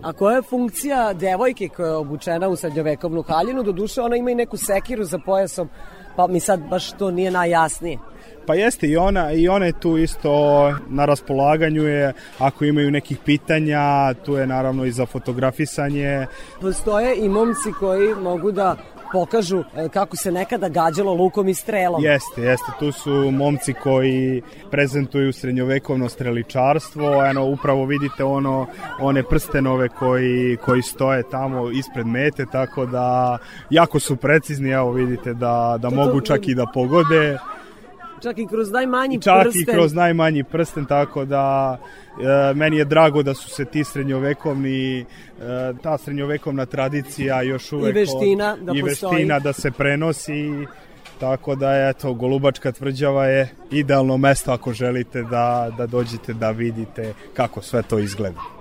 A 0.01 0.13
koja 0.13 0.35
je 0.35 0.41
funkcija 0.41 1.13
devojke 1.13 1.69
koja 1.69 1.87
je 1.87 1.95
obučena 1.95 2.47
u 2.47 2.55
srednjovekovnu 2.55 3.21
haljinu? 3.21 3.63
Do 3.63 3.71
duše 3.71 4.01
ona 4.01 4.15
ima 4.15 4.31
i 4.31 4.35
neku 4.35 4.57
sekiru 4.57 5.03
za 5.03 5.19
pojasom, 5.19 5.69
pa 6.15 6.27
mi 6.27 6.39
sad 6.39 6.59
baš 6.69 6.91
to 6.91 7.11
nije 7.11 7.31
najjasnije. 7.31 7.97
Pa 8.45 8.55
jeste 8.55 8.87
i 8.87 8.97
ona, 8.97 9.31
i 9.31 9.47
ona 9.47 9.65
je 9.65 9.79
tu 9.79 9.97
isto 9.97 10.29
na 10.89 11.05
raspolaganju 11.05 11.83
je, 11.83 12.13
ako 12.39 12.65
imaju 12.65 12.91
nekih 12.91 13.17
pitanja, 13.25 14.13
tu 14.13 14.35
je 14.35 14.47
naravno 14.47 14.85
i 14.85 14.91
za 14.91 15.05
fotografisanje. 15.05 16.27
Postoje 16.61 17.15
i 17.17 17.29
momci 17.29 17.71
koji 17.79 18.15
mogu 18.15 18.51
da 18.51 18.75
pokažu 19.11 19.63
e, 19.75 19.89
kako 19.89 20.15
se 20.15 20.31
nekada 20.31 20.69
gađalo 20.69 21.13
lukom 21.13 21.49
i 21.49 21.53
strelom. 21.53 22.03
Jeste, 22.03 22.41
jeste. 22.41 22.71
Tu 22.79 22.91
su 22.91 23.31
momci 23.31 23.73
koji 23.73 24.41
prezentuju 24.71 25.33
srednjovekovno 25.33 26.09
streličarstvo. 26.09 27.25
Eno, 27.25 27.45
upravo 27.45 27.85
vidite 27.85 28.23
ono, 28.23 28.67
one 28.99 29.23
prstenove 29.23 29.89
koji, 29.89 30.57
koji 30.57 30.81
stoje 30.81 31.23
tamo 31.31 31.71
ispred 31.71 32.05
mete, 32.05 32.45
tako 32.51 32.85
da 32.85 33.37
jako 33.69 33.99
su 33.99 34.15
precizni, 34.15 34.69
evo 34.69 34.91
vidite 34.91 35.33
da, 35.33 35.77
da 35.81 35.89
mogu 35.89 36.21
čak 36.21 36.47
i 36.47 36.55
da 36.55 36.65
pogode. 36.73 37.37
Čak 38.21 38.37
i 38.37 38.47
kroz 38.47 38.71
najmanji 38.71 39.21
Čak 39.21 39.41
prsten. 39.41 39.65
Čak 39.65 39.73
i 39.73 39.77
kroz 39.77 39.93
najmanji 39.93 40.43
prsten, 40.43 40.85
tako 40.85 41.25
da 41.25 41.77
e, 42.21 42.53
meni 42.53 42.77
je 42.77 42.85
drago 42.85 43.23
da 43.23 43.33
su 43.33 43.49
se 43.49 43.65
ti 43.65 43.83
srednjovekovni, 43.83 44.99
e, 44.99 45.05
ta 45.83 45.97
srednjovekovna 45.97 46.65
tradicija 46.65 47.41
još 47.41 47.71
uvek... 47.71 47.95
I 47.95 47.99
veština 47.99 48.57
da 48.61 48.71
I 48.75 48.81
postoji. 48.81 49.11
veština 49.15 49.39
da 49.39 49.53
se 49.53 49.71
prenosi 49.71 50.67
Tako 51.19 51.55
da 51.55 51.89
eto, 51.89 52.13
Golubačka 52.13 52.71
tvrđava 52.71 53.25
je 53.25 53.49
idealno 53.71 54.17
mesto 54.17 54.51
ako 54.51 54.73
želite 54.73 55.23
da, 55.23 55.71
da 55.77 55.87
dođete 55.87 56.33
da 56.33 56.51
vidite 56.51 57.13
kako 57.33 57.61
sve 57.61 57.83
to 57.83 57.99
izgleda. 57.99 58.58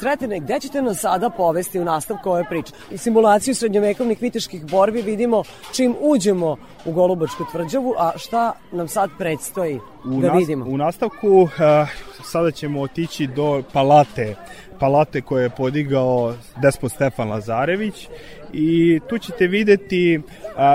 Sretene, 0.00 0.40
gde 0.40 0.60
ćete 0.60 0.82
nas 0.82 1.00
sada 1.00 1.30
povesti 1.30 1.80
u 1.80 1.84
nastavku 1.84 2.30
ove 2.30 2.44
priče? 2.44 2.72
Simulaciju 2.96 3.54
srednjovekovnih 3.54 4.22
viteških 4.22 4.66
borbi 4.66 5.02
vidimo 5.02 5.42
čim 5.72 5.96
uđemo 6.00 6.56
u 6.84 6.92
Golubačku 6.92 7.44
tvrđavu, 7.52 7.94
a 7.98 8.12
šta 8.16 8.52
nam 8.72 8.88
sad 8.88 9.10
predstoji 9.18 9.80
u 10.04 10.20
da 10.20 10.32
vidimo? 10.32 10.64
U 10.64 10.76
nastavku 10.76 11.28
uh, 11.28 11.50
sada 12.24 12.50
ćemo 12.50 12.80
otići 12.80 13.26
do 13.26 13.62
palate, 13.72 14.34
palate 14.78 15.20
koje 15.20 15.42
je 15.42 15.50
podigao 15.50 16.34
despot 16.62 16.92
Stefan 16.92 17.28
Lazarević 17.28 18.08
i 18.52 19.00
tu 19.08 19.18
ćete 19.18 19.46
videti 19.46 20.20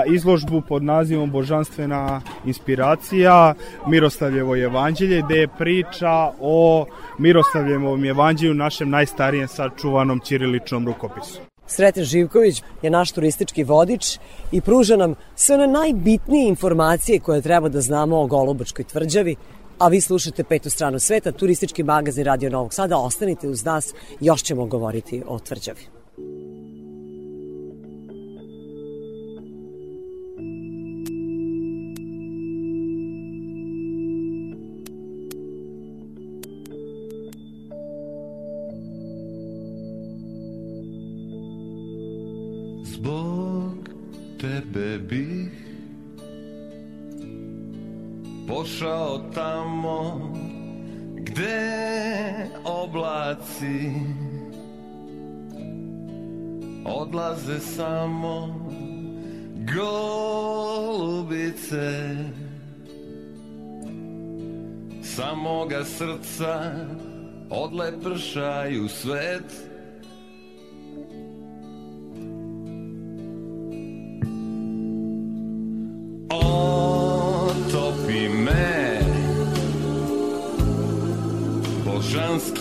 izložbu 0.06 0.62
pod 0.68 0.82
nazivom 0.82 1.30
Božanstvena 1.30 2.22
inspiracija 2.46 3.54
Miroslavljevo 3.86 4.56
evanđelje 4.56 5.22
gde 5.24 5.34
je 5.34 5.48
priča 5.58 6.30
o 6.40 6.86
Miroslavljevom 7.18 8.04
evanđelju 8.04 8.54
našem 8.54 8.90
najstarijem 8.90 9.48
sačuvanom 9.48 10.20
ćiriličnom 10.20 10.86
rukopisu. 10.86 11.40
Sreten 11.66 12.04
Živković 12.04 12.62
je 12.82 12.90
naš 12.90 13.12
turistički 13.12 13.64
vodič 13.64 14.18
i 14.52 14.60
pruža 14.60 14.96
nam 14.96 15.14
sve 15.34 15.54
one 15.54 15.66
najbitnije 15.66 16.48
informacije 16.48 17.20
koje 17.20 17.42
treba 17.42 17.68
da 17.68 17.80
znamo 17.80 18.20
o 18.20 18.26
Golubačkoj 18.26 18.84
tvrđavi, 18.84 19.36
a 19.78 19.88
vi 19.88 20.00
slušate 20.00 20.44
petu 20.44 20.70
stranu 20.70 20.98
sveta, 20.98 21.32
turistički 21.32 21.82
magazin 21.82 22.24
Radio 22.24 22.50
Novog 22.50 22.74
Sada. 22.74 22.98
Ostanite 22.98 23.48
uz 23.48 23.64
nas, 23.64 23.94
još 24.20 24.42
ćemo 24.42 24.66
govoriti 24.66 25.22
o 25.26 25.38
tvrđavi. 25.38 25.80
Pošao 48.74 49.18
tamo 49.34 50.32
gde 51.14 51.70
oblaci 52.64 53.90
odlaze 56.84 57.60
samo 57.60 58.68
golubice. 59.74 61.36
Samoga 65.02 65.84
srca 65.84 66.72
odlepršaju 67.50 68.88
svet 68.88 69.73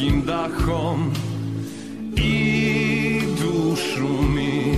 niskim 0.03 0.23
dahom 0.25 1.13
i 2.15 3.21
dušu 3.39 4.23
mi 4.35 4.75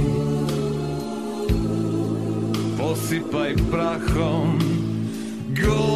posypaj 2.78 3.56
prachom. 3.72 4.60
Go 5.50 5.95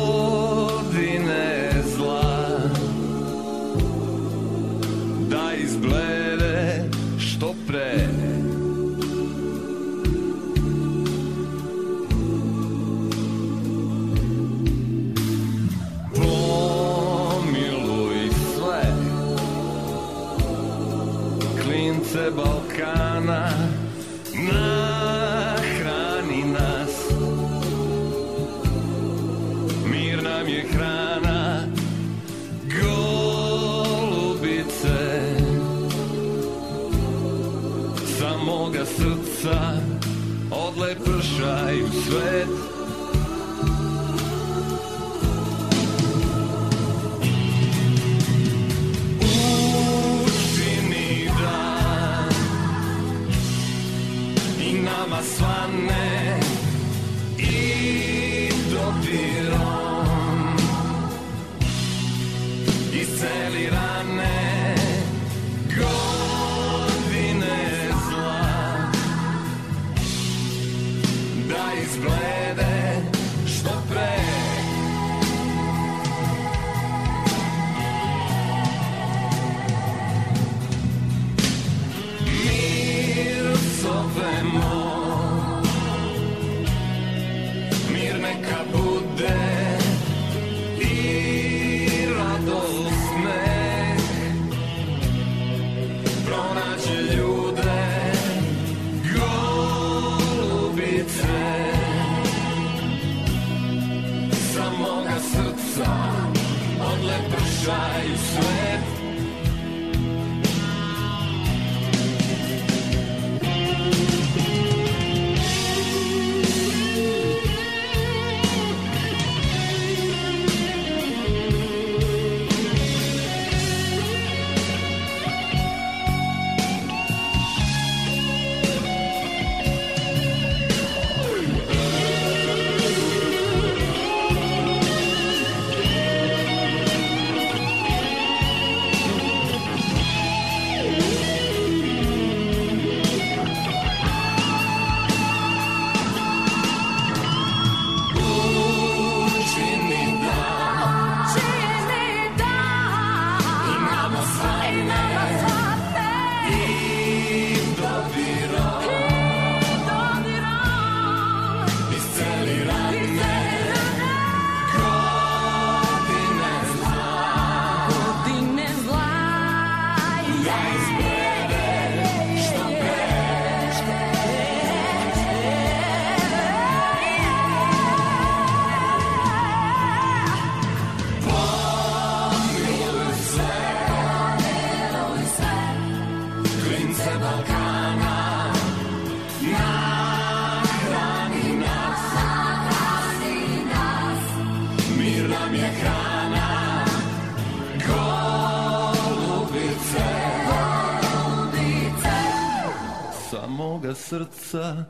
srca 204.50 204.86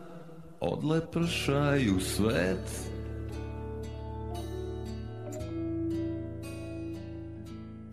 odlepršaju 0.60 2.00
svet. 2.00 2.89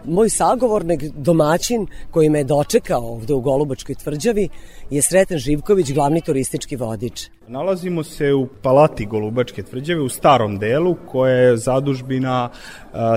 Moj 0.09 0.29
sagovornik, 0.31 1.03
domaćin 1.03 1.87
koji 2.11 2.31
me 2.31 2.39
je 2.39 2.45
dočekao 2.45 3.01
ovde 3.01 3.35
u 3.35 3.41
Golubačkoj 3.41 3.95
tvrđavi 3.95 4.49
je 4.91 5.03
Sreten 5.03 5.39
Živković, 5.39 5.93
glavni 5.93 6.21
turistički 6.21 6.77
vodič. 6.77 7.29
Nalazimo 7.49 8.03
se 8.03 8.35
u 8.35 8.49
Palati 8.63 9.07
Golubačke 9.07 9.63
tvrđave 9.63 10.01
u 10.01 10.09
starom 10.09 10.59
delu 10.59 10.97
koja 11.07 11.33
je 11.33 11.57
zadužbina 11.57 12.51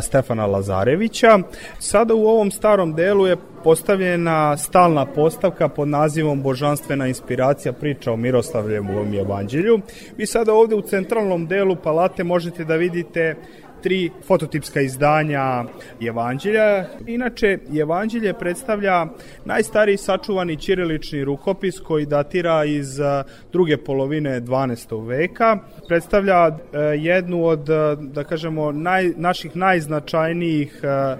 Stefana 0.01 0.45
Lazarevića. 0.45 1.39
Sada 1.79 2.13
u 2.13 2.27
ovom 2.27 2.51
starom 2.51 2.93
delu 2.93 3.27
je 3.27 3.37
postavljena 3.63 4.57
stalna 4.57 5.05
postavka 5.05 5.69
pod 5.69 5.87
nazivom 5.87 6.41
Božanstvena 6.41 7.07
inspiracija 7.07 7.73
priča 7.73 8.11
o 8.11 8.17
Miroslavljevom 8.17 9.13
evanđelju. 9.13 9.79
Vi 10.17 10.25
sada 10.25 10.53
ovde 10.53 10.75
u 10.75 10.81
centralnom 10.81 11.47
delu 11.47 11.75
palate 11.75 12.23
možete 12.23 12.65
da 12.65 12.75
vidite 12.75 13.35
tri 13.83 14.09
fototipska 14.27 14.81
izdanja 14.81 15.63
Evanđelja. 16.01 16.85
Inače, 17.07 17.57
Evanđelje 17.79 18.33
predstavlja 18.33 19.05
najstariji 19.45 19.97
sačuvani 19.97 20.55
ćirilični 20.57 21.23
rukopis 21.23 21.79
koji 21.79 22.05
datira 22.05 22.65
iz 22.65 22.99
a, 22.99 23.23
druge 23.51 23.77
polovine 23.77 24.41
12. 24.41 25.07
veka. 25.07 25.57
Predstavlja 25.87 26.47
e, 26.47 26.79
jednu 26.79 27.45
od, 27.45 27.69
e, 27.69 27.95
da 27.99 28.23
kažemo, 28.23 28.71
naj, 28.71 29.11
naših 29.15 29.55
najznačajnijih 29.55 30.81
e, 30.83 30.87
e, 30.87 31.15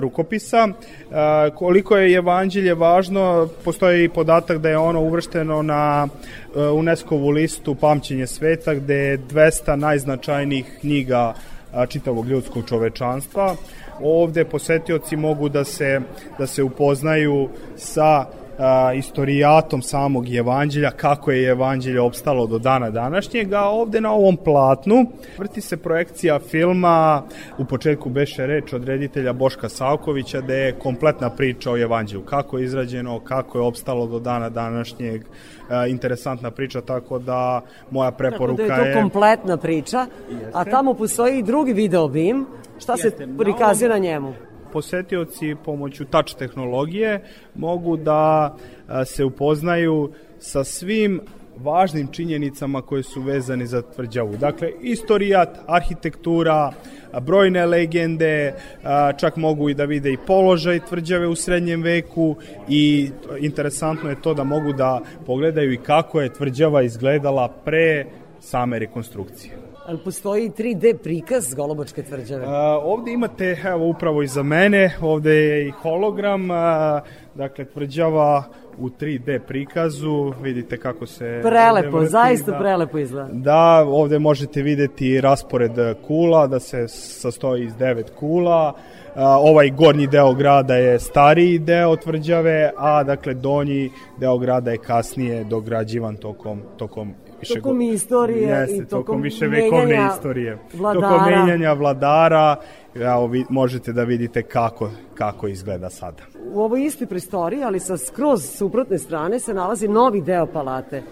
rukopisa. 0.00 0.68
E, 0.68 1.50
koliko 1.54 1.96
je 1.96 2.14
Evanđelje 2.14 2.74
važno, 2.74 3.48
postoji 3.64 4.08
podatak 4.08 4.58
da 4.58 4.68
je 4.68 4.78
ono 4.78 5.00
uvršteno 5.00 5.62
na 5.62 6.08
e, 6.08 6.60
UNESCO-vu 6.60 7.30
listu 7.30 7.74
Pamćenje 7.74 8.26
sveta, 8.26 8.74
gde 8.74 8.94
je 8.94 9.18
200 9.18 9.76
najznačajnijih 9.76 10.66
knjiga 10.80 11.34
čitavog 11.88 12.26
ljudskog 12.26 12.68
čovečanstva. 12.68 13.56
Ovde 14.02 14.44
posetioci 14.44 15.16
mogu 15.16 15.48
da 15.48 15.64
se, 15.64 16.00
da 16.38 16.46
se 16.46 16.62
upoznaju 16.62 17.48
sa 17.76 18.26
a, 18.60 18.92
istorijatom 18.94 19.82
samog 19.82 20.34
evanđelja, 20.34 20.90
kako 20.90 21.30
je 21.30 21.48
evanđelje 21.48 22.00
opstalo 22.00 22.46
do 22.46 22.58
dana 22.58 22.90
današnjeg, 22.90 23.52
a 23.52 23.64
ovde 23.64 24.00
na 24.00 24.12
ovom 24.12 24.36
platnu 24.36 25.06
vrti 25.38 25.60
se 25.60 25.76
projekcija 25.76 26.38
filma, 26.38 27.22
u 27.58 27.64
početku 27.64 28.10
beše 28.10 28.46
reč 28.46 28.72
od 28.72 28.84
reditelja 28.84 29.32
Boška 29.32 29.68
Savkovića, 29.68 30.40
da 30.40 30.54
je 30.54 30.72
kompletna 30.72 31.30
priča 31.30 31.72
o 31.72 31.78
evanđelju, 31.78 32.22
kako 32.24 32.58
je 32.58 32.64
izrađeno, 32.64 33.20
kako 33.20 33.58
je 33.58 33.64
opstalo 33.64 34.06
do 34.06 34.18
dana 34.18 34.48
današnjeg, 34.48 35.22
interesantna 35.88 36.50
priča, 36.50 36.80
tako 36.80 37.18
da 37.18 37.60
moja 37.90 38.10
preporuka 38.10 38.62
je... 38.62 38.68
Tako 38.68 38.82
da 38.82 38.88
je 38.88 38.94
to 38.94 39.00
kompletna 39.00 39.56
priča, 39.56 40.06
a 40.52 40.64
tamo 40.64 40.94
postoji 40.94 41.38
i 41.38 41.42
drugi 41.42 41.72
video 41.72 42.08
bim, 42.08 42.46
šta 42.78 42.96
se 42.96 43.10
prikazuje 43.38 43.88
na 43.88 43.98
njemu? 43.98 44.34
posetioci 44.72 45.56
pomoću 45.64 46.04
touch 46.04 46.36
tehnologije 46.36 47.24
mogu 47.54 47.96
da 47.96 48.56
se 49.04 49.24
upoznaju 49.24 50.12
sa 50.38 50.64
svim 50.64 51.20
važnim 51.62 52.08
činjenicama 52.12 52.82
koje 52.82 53.02
su 53.02 53.22
vezane 53.22 53.66
za 53.66 53.82
tvrđavu. 53.82 54.36
Dakle, 54.36 54.70
istorijat, 54.80 55.58
arhitektura, 55.66 56.72
brojne 57.20 57.66
legende, 57.66 58.54
čak 59.16 59.36
mogu 59.36 59.68
i 59.68 59.74
da 59.74 59.84
vide 59.84 60.12
i 60.12 60.18
položaj 60.26 60.80
tvrđave 60.80 61.26
u 61.26 61.34
srednjem 61.34 61.82
veku 61.82 62.36
i 62.68 63.10
interesantno 63.38 64.10
je 64.10 64.22
to 64.22 64.34
da 64.34 64.44
mogu 64.44 64.72
da 64.72 65.00
pogledaju 65.26 65.72
i 65.72 65.76
kako 65.76 66.20
je 66.20 66.32
tvrđava 66.32 66.82
izgledala 66.82 67.48
pre 67.48 68.06
same 68.40 68.78
rekonstrukcije. 68.78 69.60
Ali 69.86 69.98
postoji 70.04 70.50
3D 70.50 70.96
prikaz 71.02 71.54
Golubačke 71.54 72.02
tvrđave? 72.02 72.44
A, 72.46 72.78
ovde 72.82 73.12
imate, 73.12 73.56
evo 73.64 73.88
upravo 73.88 74.22
iza 74.22 74.42
mene, 74.42 74.96
ovde 75.00 75.34
je 75.34 75.68
i 75.68 75.70
hologram, 75.70 76.50
a, 76.50 77.00
dakle 77.34 77.64
tvrđava 77.64 78.44
u 78.80 78.88
3D 78.88 79.38
prikazu, 79.38 80.32
vidite 80.42 80.76
kako 80.76 81.06
se... 81.06 81.40
Prelepo, 81.42 81.98
vrti, 81.98 82.10
zaista 82.10 82.52
da, 82.52 82.58
prelepo 82.58 82.98
izgleda. 82.98 83.28
Da, 83.32 83.84
ovde 83.88 84.18
možete 84.18 84.62
videti 84.62 85.20
raspored 85.20 85.72
kula, 86.06 86.46
da 86.46 86.60
se 86.60 86.88
sastoji 86.88 87.64
iz 87.64 87.76
devet 87.76 88.10
kula, 88.18 88.74
a, 89.14 89.38
ovaj 89.38 89.70
gornji 89.70 90.06
deo 90.06 90.34
grada 90.34 90.74
je 90.74 90.98
stariji 90.98 91.58
deo 91.58 91.96
tvrđave, 91.96 92.70
a 92.76 93.02
dakle 93.04 93.34
donji 93.34 93.90
deo 94.18 94.38
grada 94.38 94.70
je 94.70 94.78
kasnije 94.78 95.44
dograđivan 95.44 96.16
tokom, 96.16 96.60
tokom 96.76 97.14
više 97.40 97.54
tokom 97.54 97.80
istorije 97.80 98.48
jeste, 98.48 98.76
i 98.76 98.84
tokom, 98.84 98.88
tokom 98.88 99.22
više 99.22 99.46
vekovne 99.46 100.08
istorije. 100.14 100.58
Vladara. 100.74 101.08
Tokom 101.08 101.32
menjanja 101.32 101.72
vladara, 101.72 102.56
evo, 102.94 103.26
vi, 103.26 103.44
možete 103.48 103.92
da 103.92 104.04
vidite 104.04 104.42
kako, 104.42 104.90
kako 105.14 105.48
izgleda 105.48 105.90
sada. 105.90 106.22
U 106.52 106.60
ovoj 106.60 106.84
istoj 106.84 107.06
pristoriji, 107.06 107.64
ali 107.64 107.80
sa 107.80 107.96
skroz 107.96 108.44
suprotne 108.44 108.98
strane, 108.98 109.40
se 109.40 109.54
nalazi 109.54 109.88
novi 109.88 110.20
deo 110.20 110.46
palate. 110.46 111.02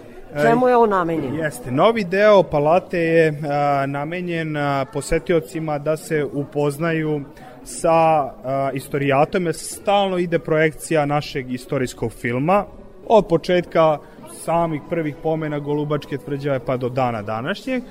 Čemu 0.41 0.67
je 0.67 0.75
on 0.75 0.89
namenjen? 0.89 1.35
Jeste, 1.35 1.71
novi 1.71 2.03
deo 2.03 2.43
palate 2.43 2.99
je 2.99 3.41
a, 3.49 3.85
namenjen 3.85 4.57
a, 4.57 4.85
posetiocima 4.93 5.79
da 5.79 5.97
se 5.97 6.25
upoznaju 6.33 7.21
sa 7.63 7.89
a, 7.91 8.71
istorijatom, 8.73 9.45
jer 9.45 9.55
stalno 9.55 10.17
ide 10.17 10.39
projekcija 10.39 11.05
našeg 11.05 11.51
istorijskog 11.53 12.11
filma. 12.11 12.65
Od 13.07 13.27
početka 13.27 13.97
samih 14.43 14.81
prvih 14.89 15.15
pomena 15.23 15.59
Golubačke 15.59 16.17
tvrđave 16.17 16.59
pa 16.59 16.77
do 16.77 16.89
dana 16.89 17.21
današnjeg, 17.21 17.83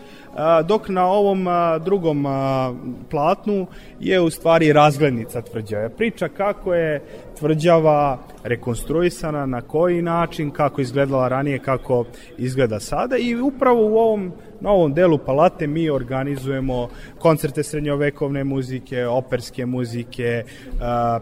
dok 0.64 0.88
na 0.88 1.06
ovom 1.06 1.46
drugom 1.84 2.26
platnu 3.10 3.66
je 4.00 4.20
u 4.20 4.30
stvari 4.30 4.72
razglednica 4.72 5.42
tvrđave. 5.42 5.88
Priča 5.88 6.28
kako 6.28 6.74
je 6.74 7.02
tvrđava 7.38 8.18
rekonstruisana, 8.44 9.46
na 9.46 9.60
koji 9.60 10.02
način, 10.02 10.50
kako 10.50 10.80
izgledala 10.80 11.28
ranije, 11.28 11.58
kako 11.58 12.04
izgleda 12.38 12.80
sada 12.80 13.16
i 13.16 13.36
upravo 13.36 13.86
u 13.86 13.98
ovom 13.98 14.32
na 14.60 14.70
ovom 14.70 14.94
delu 14.94 15.18
palate 15.18 15.66
mi 15.66 15.90
organizujemo 15.90 16.88
koncerte 17.18 17.62
srednjovekovne 17.62 18.44
muzike, 18.44 19.06
operske 19.06 19.66
muzike, 19.66 20.44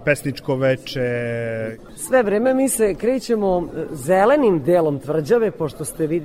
pesničko 0.04 0.56
veče. 0.56 1.08
Sve 1.96 2.22
vreme 2.22 2.54
mi 2.54 2.68
se 2.68 2.94
krećemo 2.94 3.68
zelenim 3.92 4.62
delom 4.62 4.98
tvrđave, 4.98 5.50
pošto 5.50 5.84
ste 5.84 6.06
vi 6.06 6.22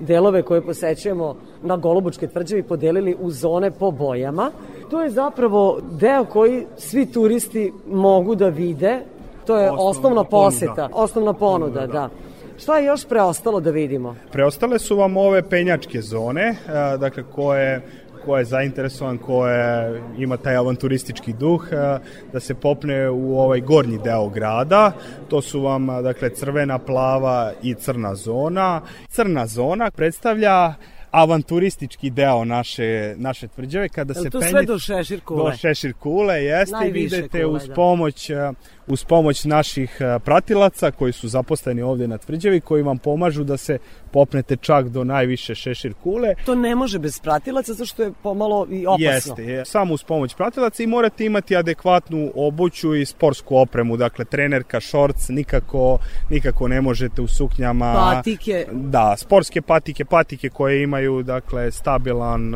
delove 0.00 0.42
koje 0.42 0.60
posećujemo 0.60 1.36
na 1.62 1.76
Golubučke 1.76 2.26
tvrđavi 2.26 2.62
podelili 2.62 3.16
u 3.20 3.30
zone 3.30 3.70
po 3.70 3.90
bojama. 3.90 4.50
To 4.90 5.02
je 5.02 5.10
zapravo 5.10 5.80
deo 6.00 6.24
koji 6.24 6.66
svi 6.76 7.06
turisti 7.06 7.72
mogu 7.88 8.34
da 8.34 8.48
vide. 8.48 9.00
To 9.46 9.56
je 9.56 9.70
osnovna, 9.70 9.90
osnovna 9.90 10.24
poseta, 10.24 10.74
ponuda. 10.74 10.90
osnovna 10.94 11.32
ponuda, 11.32 11.80
da. 11.80 11.86
da. 11.86 12.08
Šta 12.58 12.78
je 12.78 12.84
još 12.84 13.04
preostalo 13.08 13.60
da 13.60 13.70
vidimo? 13.70 14.16
Preostale 14.32 14.78
su 14.78 14.96
vam 14.96 15.16
ove 15.16 15.48
penjačke 15.48 16.00
zone, 16.00 16.56
dakle 16.98 17.22
koje 17.32 17.82
ko 18.24 18.38
je 18.38 18.44
zainteresovan, 18.44 19.18
ko 19.18 19.48
je, 19.48 20.02
ima 20.18 20.36
taj 20.36 20.56
avanturistički 20.56 21.32
duh, 21.32 21.66
da 22.32 22.40
se 22.40 22.54
popne 22.54 23.10
u 23.10 23.38
ovaj 23.40 23.60
gornji 23.60 23.98
deo 24.04 24.28
grada. 24.28 24.92
To 25.28 25.42
su 25.42 25.60
vam, 25.60 25.86
dakle, 25.86 26.30
crvena, 26.34 26.78
plava 26.78 27.52
i 27.62 27.74
crna 27.74 28.14
zona. 28.14 28.80
Crna 29.08 29.46
zona 29.46 29.90
predstavlja 29.90 30.74
avanturistički 31.10 32.10
deo 32.10 32.44
naše, 32.44 33.14
naše 33.16 33.48
tvrđave 33.48 33.88
kada 33.88 34.14
se 34.14 34.20
penje... 34.20 34.30
to 34.30 34.40
sve 34.42 34.62
do 34.62 34.78
šešir 34.78 35.20
kule? 35.20 35.50
Do 35.50 35.56
šešir 35.56 35.94
kule, 35.94 36.34
jeste. 36.34 36.76
Najviše 36.76 37.16
vidite 37.16 37.42
kule, 37.42 37.46
uz 37.46 37.68
da. 37.68 37.74
pomoć 37.74 38.30
uz 38.86 39.04
pomoć 39.04 39.44
naših 39.44 39.98
pratilaca 40.24 40.90
koji 40.90 41.12
su 41.12 41.28
zaposleni 41.28 41.82
ovde 41.82 42.08
na 42.08 42.18
tvrđavi, 42.18 42.60
koji 42.60 42.82
vam 42.82 42.98
pomažu 42.98 43.44
da 43.44 43.56
se 43.56 43.78
popnete 44.10 44.56
čak 44.56 44.88
do 44.88 45.04
najviše 45.04 45.54
šešir 45.54 45.94
kule. 46.02 46.34
To 46.46 46.54
ne 46.54 46.74
može 46.74 46.98
bez 46.98 47.20
pratilaca, 47.20 47.72
zato 47.72 47.86
što 47.86 48.02
je 48.02 48.12
pomalo 48.22 48.66
i 48.70 48.86
opasno. 48.86 49.04
Jeste, 49.04 49.44
je, 49.44 49.64
samo 49.64 49.94
uz 49.94 50.04
pomoć 50.04 50.34
pratilaca 50.34 50.82
i 50.82 50.86
morate 50.86 51.24
imati 51.24 51.56
adekvatnu 51.56 52.32
obuću 52.34 52.94
i 52.94 53.06
sportsku 53.06 53.56
opremu, 53.56 53.96
dakle 53.96 54.24
trenerka, 54.24 54.80
šorc, 54.80 55.28
nikako, 55.28 55.98
nikako 56.30 56.68
ne 56.68 56.80
možete 56.80 57.22
u 57.22 57.28
suknjama. 57.28 57.94
Patike. 57.94 58.66
Da, 58.72 59.14
sportske 59.16 59.62
patike, 59.62 60.04
patike 60.04 60.48
koje 60.48 60.82
imaju, 60.82 61.22
dakle, 61.22 61.70
stabilan 61.70 62.54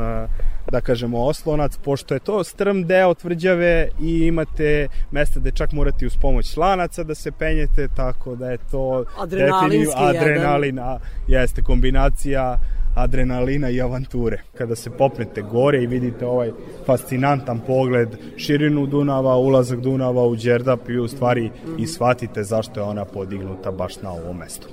da 0.70 0.80
kažemo 0.80 1.24
oslonac, 1.24 1.76
pošto 1.84 2.14
je 2.14 2.20
to 2.20 2.44
strm 2.44 2.82
deo 2.82 3.14
tvrđave 3.14 3.88
i 4.00 4.26
imate 4.26 4.88
mesta 5.10 5.40
gde 5.40 5.50
čak 5.50 5.72
morate 5.72 6.06
uz 6.06 6.16
pomoć 6.16 6.56
lanaca 6.56 7.02
da 7.02 7.14
se 7.14 7.32
penjete, 7.32 7.88
tako 7.96 8.36
da 8.36 8.50
je 8.50 8.58
to 8.70 9.04
adrenalinski 9.18 9.94
adrenalin, 9.96 10.78
a, 10.78 10.98
jeste 11.28 11.62
kombinacija 11.62 12.58
adrenalina 12.94 13.70
i 13.70 13.80
avanture. 13.80 14.42
Kada 14.58 14.76
se 14.76 14.90
popnete 14.90 15.42
gore 15.42 15.82
i 15.82 15.86
vidite 15.86 16.26
ovaj 16.26 16.50
fascinantan 16.86 17.60
pogled, 17.66 18.08
širinu 18.36 18.86
Dunava, 18.86 19.36
ulazak 19.36 19.80
Dunava 19.80 20.26
u 20.26 20.36
Đerdap 20.36 20.88
i 20.88 20.98
u 20.98 21.08
stvari 21.08 21.50
i 21.78 21.86
shvatite 21.86 22.42
zašto 22.42 22.80
je 22.80 22.84
ona 22.84 23.04
podignuta 23.04 23.70
baš 23.70 24.02
na 24.02 24.12
ovom 24.12 24.36
mestu. 24.36 24.68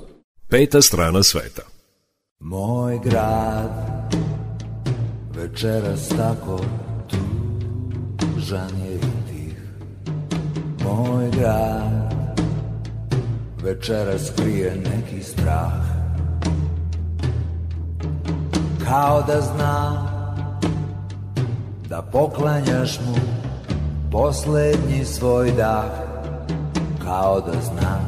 Peta 0.49 0.81
strana 0.81 1.23
sveta. 1.23 1.61
Moj 2.39 2.99
grad 3.03 4.35
večeras 5.35 6.07
tako 6.07 6.59
tužan 8.17 8.69
je 8.85 8.99
tih 8.99 9.57
Moj 10.83 11.29
grad. 11.31 12.15
Večeras 13.63 14.31
krije 14.37 14.75
neki 14.75 15.23
strah. 15.23 15.85
Kao 18.87 19.23
da 19.27 19.41
zna 19.41 20.07
da 21.89 22.01
poklanjaš 22.01 22.99
mu 22.99 23.15
poslednji 24.11 25.05
svoj 25.05 25.51
dah. 25.51 25.91
Kao 27.03 27.41
da 27.41 27.61
zna 27.61 27.99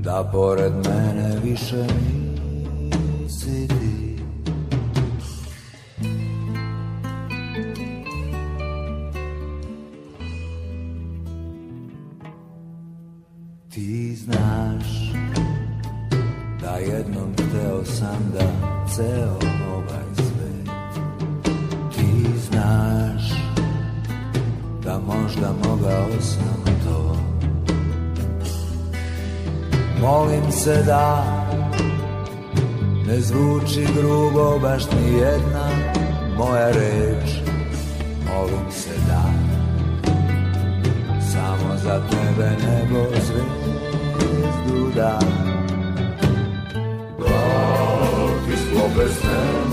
da 0.00 0.30
pored 0.32 0.72
mene 0.72 1.36
više 1.44 1.84
nisi 3.22 3.68
ti 3.68 3.87
Ti 13.78 14.16
znaš 14.16 15.12
da 16.60 16.70
jednom 16.70 17.32
hteo 17.32 17.84
sam 17.84 18.32
da 18.32 18.46
ceo 18.94 19.38
ovaj 19.74 20.04
svet. 20.16 20.74
Ti 21.96 22.30
znaš 22.50 23.22
da 24.84 24.98
možda 24.98 25.52
mogao 25.68 26.20
sam 26.20 26.64
to. 26.84 27.16
Molim 30.00 30.52
se 30.52 30.82
da 30.86 31.24
ne 33.06 33.20
zvuči 33.20 33.86
grubo 33.96 34.58
baš 34.58 34.82
ni 34.90 35.18
jedna 35.18 35.68
moja 36.36 36.68
reč. 36.70 37.30
Molim 38.34 38.70
se 38.70 38.90
da 39.08 39.22
samo 41.32 41.76
za 41.76 42.02
tebe 42.10 42.50
nebo 42.66 43.04
zveči 43.26 43.67
idu 44.68 44.92
dan 44.96 45.28
Da 47.18 49.08
ti 49.08 49.67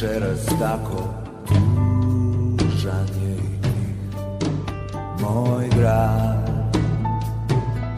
večeras 0.00 0.46
tako 0.46 1.08
tužan 2.58 3.06
je 3.22 3.36
Moj 5.20 5.68
grad. 5.78 6.50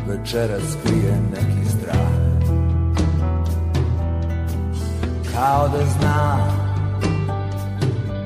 Večeras 0.09 0.77
krije 0.85 1.21
neki 1.31 1.69
strah. 1.69 2.13
Kao 5.35 5.69
da 5.69 5.87
zna 5.87 6.39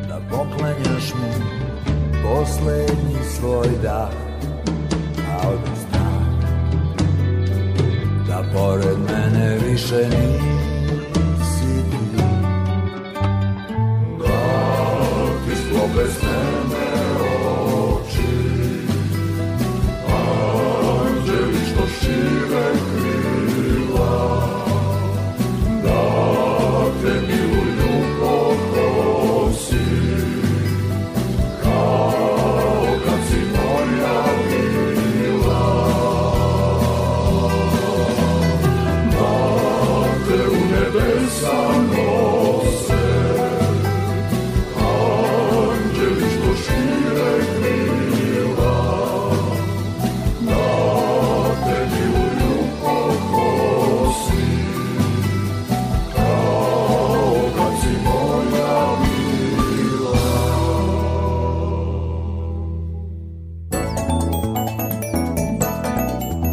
da 0.08 0.20
poklanjaš 0.30 1.14
mu 1.14 1.32
poslednji 2.22 3.18
svoj 3.38 3.68
dah. 3.82 4.10
Kao 5.16 5.52
da 5.52 5.74
zna 5.80 6.10
da 8.28 8.42
pored 8.52 8.98
mene 8.98 9.58
više 9.58 10.08
nisi 10.08 10.75
ti 15.96 16.25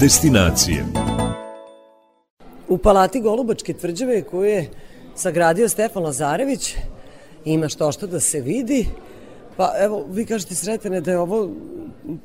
Destinacije 0.04 0.86
U 2.68 2.78
palati 2.78 3.22
Golubačke 3.22 3.74
tvrđave 3.74 4.22
koju 4.22 4.44
je 4.44 4.70
sagradio 5.16 5.70
Stefan 5.70 6.04
Lazarević 6.04 6.76
ima 7.46 7.70
što 7.70 7.92
što 7.92 8.08
da 8.08 8.20
se 8.20 8.42
vidi. 8.42 8.88
Pa 9.58 9.74
evo, 9.80 10.06
vi 10.10 10.26
kažete 10.26 10.56
sretene 10.56 11.02
da 11.02 11.12
je 11.12 11.20
ovo 11.20 11.50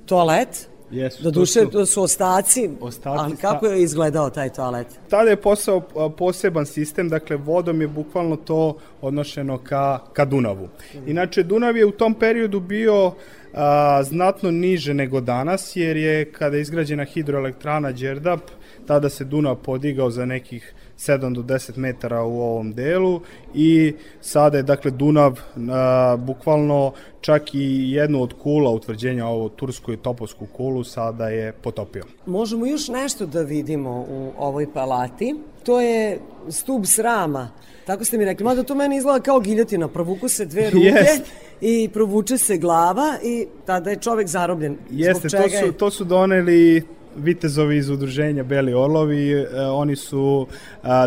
toalet, 0.07 0.69
Jesu, 0.91 1.23
do 1.23 1.31
to 1.31 1.41
duše 1.41 1.71
to 1.73 1.87
su 1.87 2.03
ostaci, 2.03 2.71
Ostaci 2.81 3.09
ali 3.09 3.37
kako 3.37 3.67
je 3.67 3.83
izgledao 3.83 4.31
taj 4.31 4.53
toalet? 4.53 4.87
Tada 5.09 5.31
je 5.31 5.43
posao 5.43 5.81
poseban 6.17 6.67
sistem, 6.67 7.09
dakle 7.09 7.37
vodom 7.37 7.81
je 7.81 7.89
bukvalno 7.89 8.37
to 8.37 8.77
odnošeno 9.01 9.59
ka, 9.59 9.99
ka 10.13 10.25
Dunavu. 10.25 10.69
Inače, 11.07 11.43
Dunav 11.43 11.77
je 11.77 11.87
u 11.87 11.91
tom 11.91 12.15
periodu 12.15 12.61
bio 12.61 13.13
a, 13.55 14.03
znatno 14.03 14.51
niže 14.51 14.95
nego 14.95 15.21
danas, 15.21 15.77
jer 15.77 15.97
je 15.97 16.33
kada 16.33 16.57
je 16.57 16.63
izgrađena 16.63 17.05
hidroelektrana 17.05 17.93
Đerdap, 17.93 18.41
tada 18.87 19.09
se 19.09 19.25
Dunav 19.25 19.57
podigao 19.57 20.11
za 20.11 20.25
nekih 20.25 20.75
7 20.99 21.35
do 21.35 21.43
10 21.43 21.77
metara 21.77 22.23
u 22.23 22.41
ovom 22.41 22.73
delu 22.73 23.21
i 23.55 23.95
sada 24.21 24.57
je 24.57 24.63
dakle 24.63 24.91
Dunav 24.91 25.41
a, 25.71 26.17
bukvalno 26.17 26.93
čak 27.21 27.55
i 27.55 27.93
jednu 27.93 28.23
od 28.23 28.35
kula 28.43 28.71
utvrđenja 28.71 29.27
ovo 29.27 29.49
tursku 29.49 29.93
i 29.93 29.97
topovsku 29.97 30.47
kulu 30.47 30.85
sada 30.85 31.29
je 31.29 31.53
potopio. 31.53 32.05
Možemo 32.27 32.67
još 32.67 32.89
nešto 32.89 33.27
da 33.27 33.43
vidimo 33.43 34.07
u 34.11 34.33
ovoj 34.39 34.73
palati. 34.73 35.35
To 35.65 35.81
je 35.81 36.19
stub 36.49 36.85
srama. 36.87 37.51
Tako 37.89 38.05
ste 38.05 38.19
mi 38.19 38.25
rekli, 38.25 38.45
mada 38.45 38.63
to 38.63 38.75
meni 38.75 38.97
izgleda 38.97 39.21
kao 39.21 39.41
giljotina. 39.41 39.89
Provuku 39.89 40.29
se 40.29 40.45
dve 40.47 40.71
ruke 40.71 40.87
Jest. 40.87 41.23
i 41.61 41.89
provuče 41.93 42.39
se 42.39 42.57
glava 42.57 43.15
i 43.23 43.47
tada 43.67 43.91
je 43.91 43.97
čovek 43.97 44.29
zarobljen. 44.29 44.77
Jeste, 44.91 45.29
to 45.29 45.49
su, 45.49 45.73
to 45.73 45.91
su 45.91 46.05
doneli 46.05 46.83
vitezovi 47.19 47.77
iz 47.77 47.91
udruženja 47.91 48.43
Beli 48.43 48.75
Orlovi, 48.75 49.33
e, 49.33 49.47
oni 49.61 49.97
su 49.97 50.47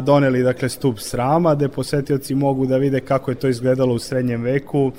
doneli 0.02 0.44
dakle 0.44 0.70
stup 0.70 1.00
srama 1.00 1.56
gde 1.56 1.68
posetioci 1.68 2.36
mogu 2.36 2.66
da 2.66 2.78
vide 2.78 3.00
kako 3.00 3.32
je 3.32 3.36
to 3.36 3.48
izgledalo 3.48 3.94
u 3.94 4.00
srednjem 4.00 4.42
veku. 4.42 4.92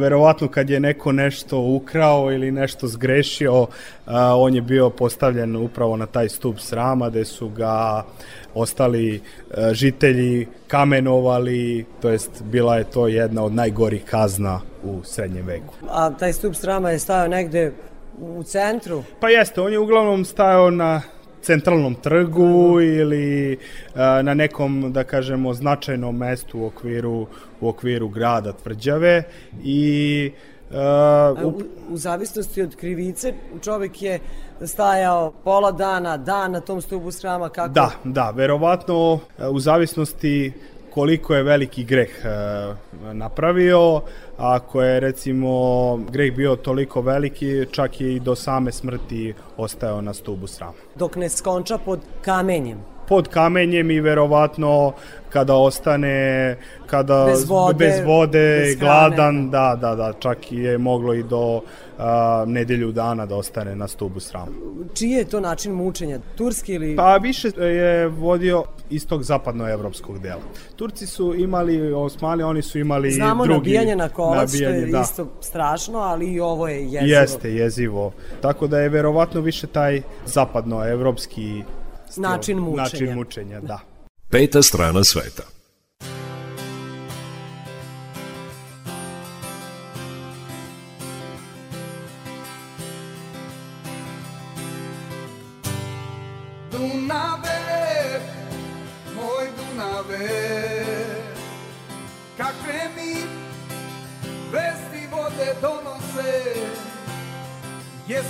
Verovatno 0.00 0.48
kad 0.48 0.70
je 0.70 0.80
neko 0.80 1.12
nešto 1.12 1.58
ukrao 1.58 2.32
ili 2.32 2.50
nešto 2.50 2.86
zgrešio, 2.86 3.66
on 4.36 4.54
je 4.54 4.60
bio 4.60 4.90
postavljen 4.90 5.56
upravo 5.56 5.96
na 5.96 6.06
taj 6.06 6.28
stup 6.28 6.60
srama 6.60 7.10
gde 7.10 7.24
su 7.24 7.48
ga 7.48 8.04
ostali 8.54 9.14
e, 9.14 9.20
žitelji 9.74 10.46
kamenovali, 10.68 11.84
to 12.02 12.08
jest 12.08 12.42
bila 12.42 12.76
je 12.76 12.84
to 12.84 13.08
jedna 13.08 13.44
od 13.44 13.52
najgorih 13.52 14.04
kazna 14.04 14.60
u 14.84 15.00
srednjem 15.04 15.46
veku. 15.46 15.74
A 15.90 16.10
taj 16.10 16.32
stup 16.32 16.54
srama 16.54 16.90
je 16.90 16.98
stajao 16.98 17.28
negde 17.28 17.72
u 18.18 18.42
centru. 18.42 19.02
Pa 19.20 19.28
jeste, 19.28 19.60
on 19.60 19.72
je 19.72 19.78
uglavnom 19.78 20.24
stajao 20.24 20.70
na 20.70 21.02
centralnom 21.42 21.94
trgu 21.94 22.80
ili 22.80 23.58
a, 23.94 24.22
na 24.22 24.34
nekom, 24.34 24.92
da 24.92 25.04
kažemo, 25.04 25.54
značajnom 25.54 26.16
mestu 26.16 26.58
u 26.58 26.66
okviru, 26.66 27.26
u 27.60 27.68
okviru 27.68 28.08
grada 28.08 28.52
Tvrđave 28.52 29.22
i 29.64 30.32
a, 30.74 31.34
A 31.38 31.46
U, 31.46 31.60
u 31.90 31.96
zavisnosti 31.96 32.62
od 32.62 32.76
krivice 32.76 33.34
čovek 33.62 34.02
je 34.02 34.18
stajao 34.66 35.32
pola 35.44 35.72
dana, 35.72 36.16
dan 36.16 36.52
na 36.52 36.60
tom 36.60 36.80
stubu 36.80 37.10
srama, 37.10 37.48
kako? 37.48 37.68
Da, 37.68 37.90
da, 38.04 38.30
verovatno 38.30 39.18
u 39.50 39.60
zavisnosti 39.60 40.52
koliko 40.94 41.34
je 41.34 41.42
veliki 41.42 41.84
greh 41.84 42.24
e, 42.24 42.28
napravio, 43.12 44.00
ako 44.38 44.82
je 44.82 45.00
recimo 45.00 45.96
greh 46.10 46.34
bio 46.36 46.56
toliko 46.56 47.00
veliki, 47.00 47.66
čak 47.70 48.00
i 48.00 48.20
do 48.20 48.34
same 48.34 48.72
smrti 48.72 49.34
ostajao 49.56 50.00
na 50.00 50.14
stubu 50.14 50.46
srama. 50.46 50.72
Dok 50.94 51.16
ne 51.16 51.28
skonča 51.28 51.78
pod 51.78 52.00
kamenjem. 52.22 52.92
pod 53.08 53.28
kamenjem 53.28 53.90
i 53.90 54.00
verovatno 54.00 54.92
kada 55.30 55.54
ostane 55.54 56.56
kada 56.86 57.24
Bez 57.24 57.48
vode, 57.48 57.78
bez 57.78 58.00
vode 58.06 58.58
bez 58.58 58.76
gladan, 58.78 59.50
da, 59.50 59.76
da, 59.80 59.94
da, 59.94 60.12
čak 60.12 60.52
je 60.52 60.78
moglo 60.78 61.14
i 61.14 61.22
do 61.22 61.60
a, 62.02 62.44
nedelju 62.46 62.92
dana 62.92 63.26
da 63.26 63.36
ostane 63.36 63.76
na 63.76 63.88
stubu 63.88 64.20
srama. 64.20 64.52
Čiji 64.94 65.10
je 65.10 65.24
to 65.24 65.40
način 65.40 65.72
mučenja? 65.72 66.18
Turski 66.36 66.72
ili... 66.72 66.96
Pa 66.96 67.16
više 67.16 67.48
je 67.56 68.08
vodio 68.08 68.64
iz 68.90 69.06
tog 69.06 69.22
zapadnoevropskog 69.22 70.18
dela. 70.18 70.40
Turci 70.76 71.06
su 71.06 71.34
imali, 71.34 71.92
Osmani, 71.92 72.42
oni 72.42 72.62
su 72.62 72.78
imali 72.78 73.10
Znamo 73.10 73.44
drugi... 73.44 73.58
nabijanje 73.58 73.96
na 73.96 74.08
kolac, 74.08 74.48
što 74.48 74.64
nabijanje, 74.64 74.86
je 74.86 74.92
da. 74.92 75.00
isto 75.00 75.26
strašno, 75.40 75.98
ali 75.98 76.32
i 76.32 76.40
ovo 76.40 76.68
je 76.68 76.82
jezivo. 76.82 77.20
Jeste, 77.20 77.54
jezivo. 77.54 78.12
Tako 78.40 78.66
da 78.66 78.78
je 78.78 78.88
verovatno 78.88 79.40
više 79.40 79.66
taj 79.66 80.02
zapadnoevropski 80.26 81.62
Način 82.16 82.58
mučenja. 82.58 82.82
Način 82.82 83.14
mučenja, 83.14 83.60
da. 83.60 83.80
Peta 84.30 84.62
strana 84.62 85.04
sveta. 85.04 85.42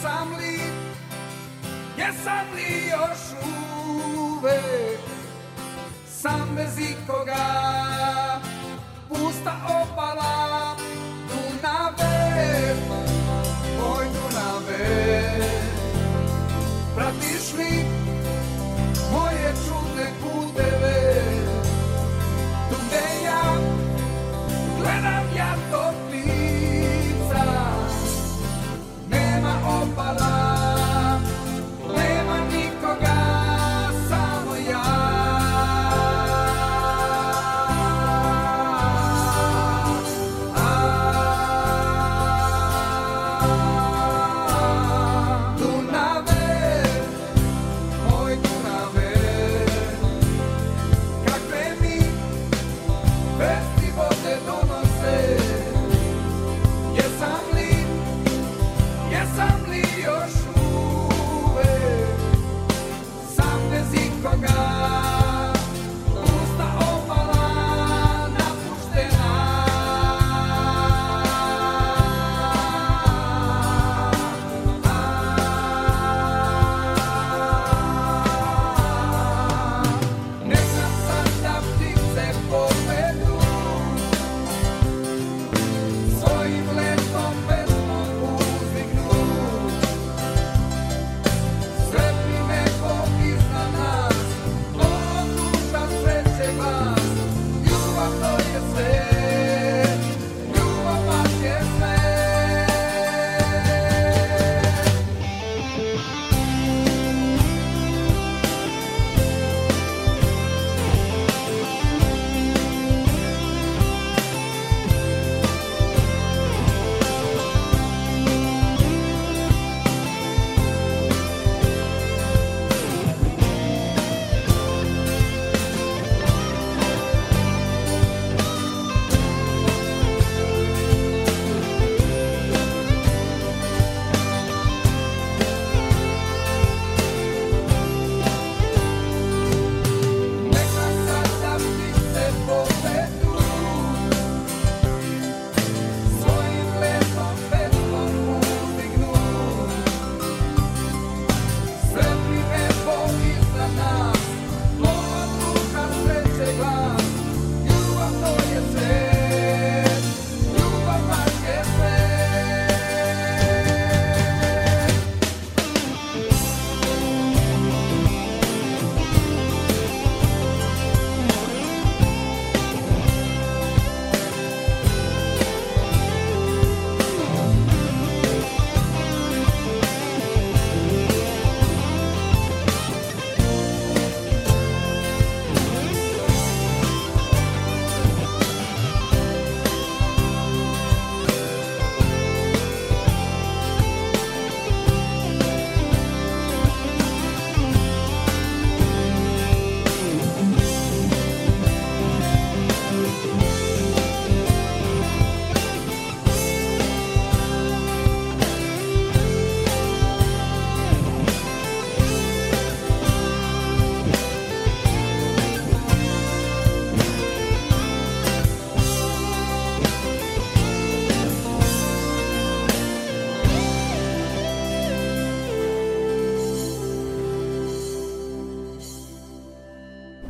Jesam 0.02 0.36
li, 0.38 0.60
jesam 1.98 2.46
li 2.54 2.90
još 2.90 3.20
uvek 4.16 5.00
sam 6.06 6.48
bez 6.56 6.78
ikoga? 6.78 7.44
Pusta 9.08 9.52
obala 9.68 10.76
Dunave, 11.28 12.74
moj 13.78 14.04
Dunave 14.04 14.88
Pratiš 16.96 17.52
li 17.58 17.84
moje 19.12 19.54
čudne 19.66 20.10
puteve? 20.20 21.22
Tu 22.70 22.76
gde 22.86 23.24
ja 23.24 23.42
gledam 24.78 25.24
ja 25.36 25.54
tog 25.70 26.11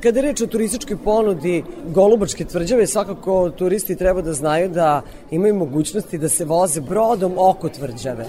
Kada 0.02 0.18
je 0.18 0.22
reč 0.22 0.40
o 0.42 0.46
turističkoj 0.46 0.96
ponudi 1.04 1.62
Golubačke 1.94 2.44
tvrđave, 2.44 2.86
svakako 2.86 3.50
turisti 3.50 3.96
treba 3.96 4.22
da 4.22 4.32
znaju 4.32 4.68
da 4.68 5.02
imaju 5.30 5.54
mogućnosti 5.54 6.18
da 6.18 6.28
se 6.28 6.44
voze 6.44 6.80
brodom 6.80 7.32
oko 7.36 7.68
tvrđave. 7.68 8.26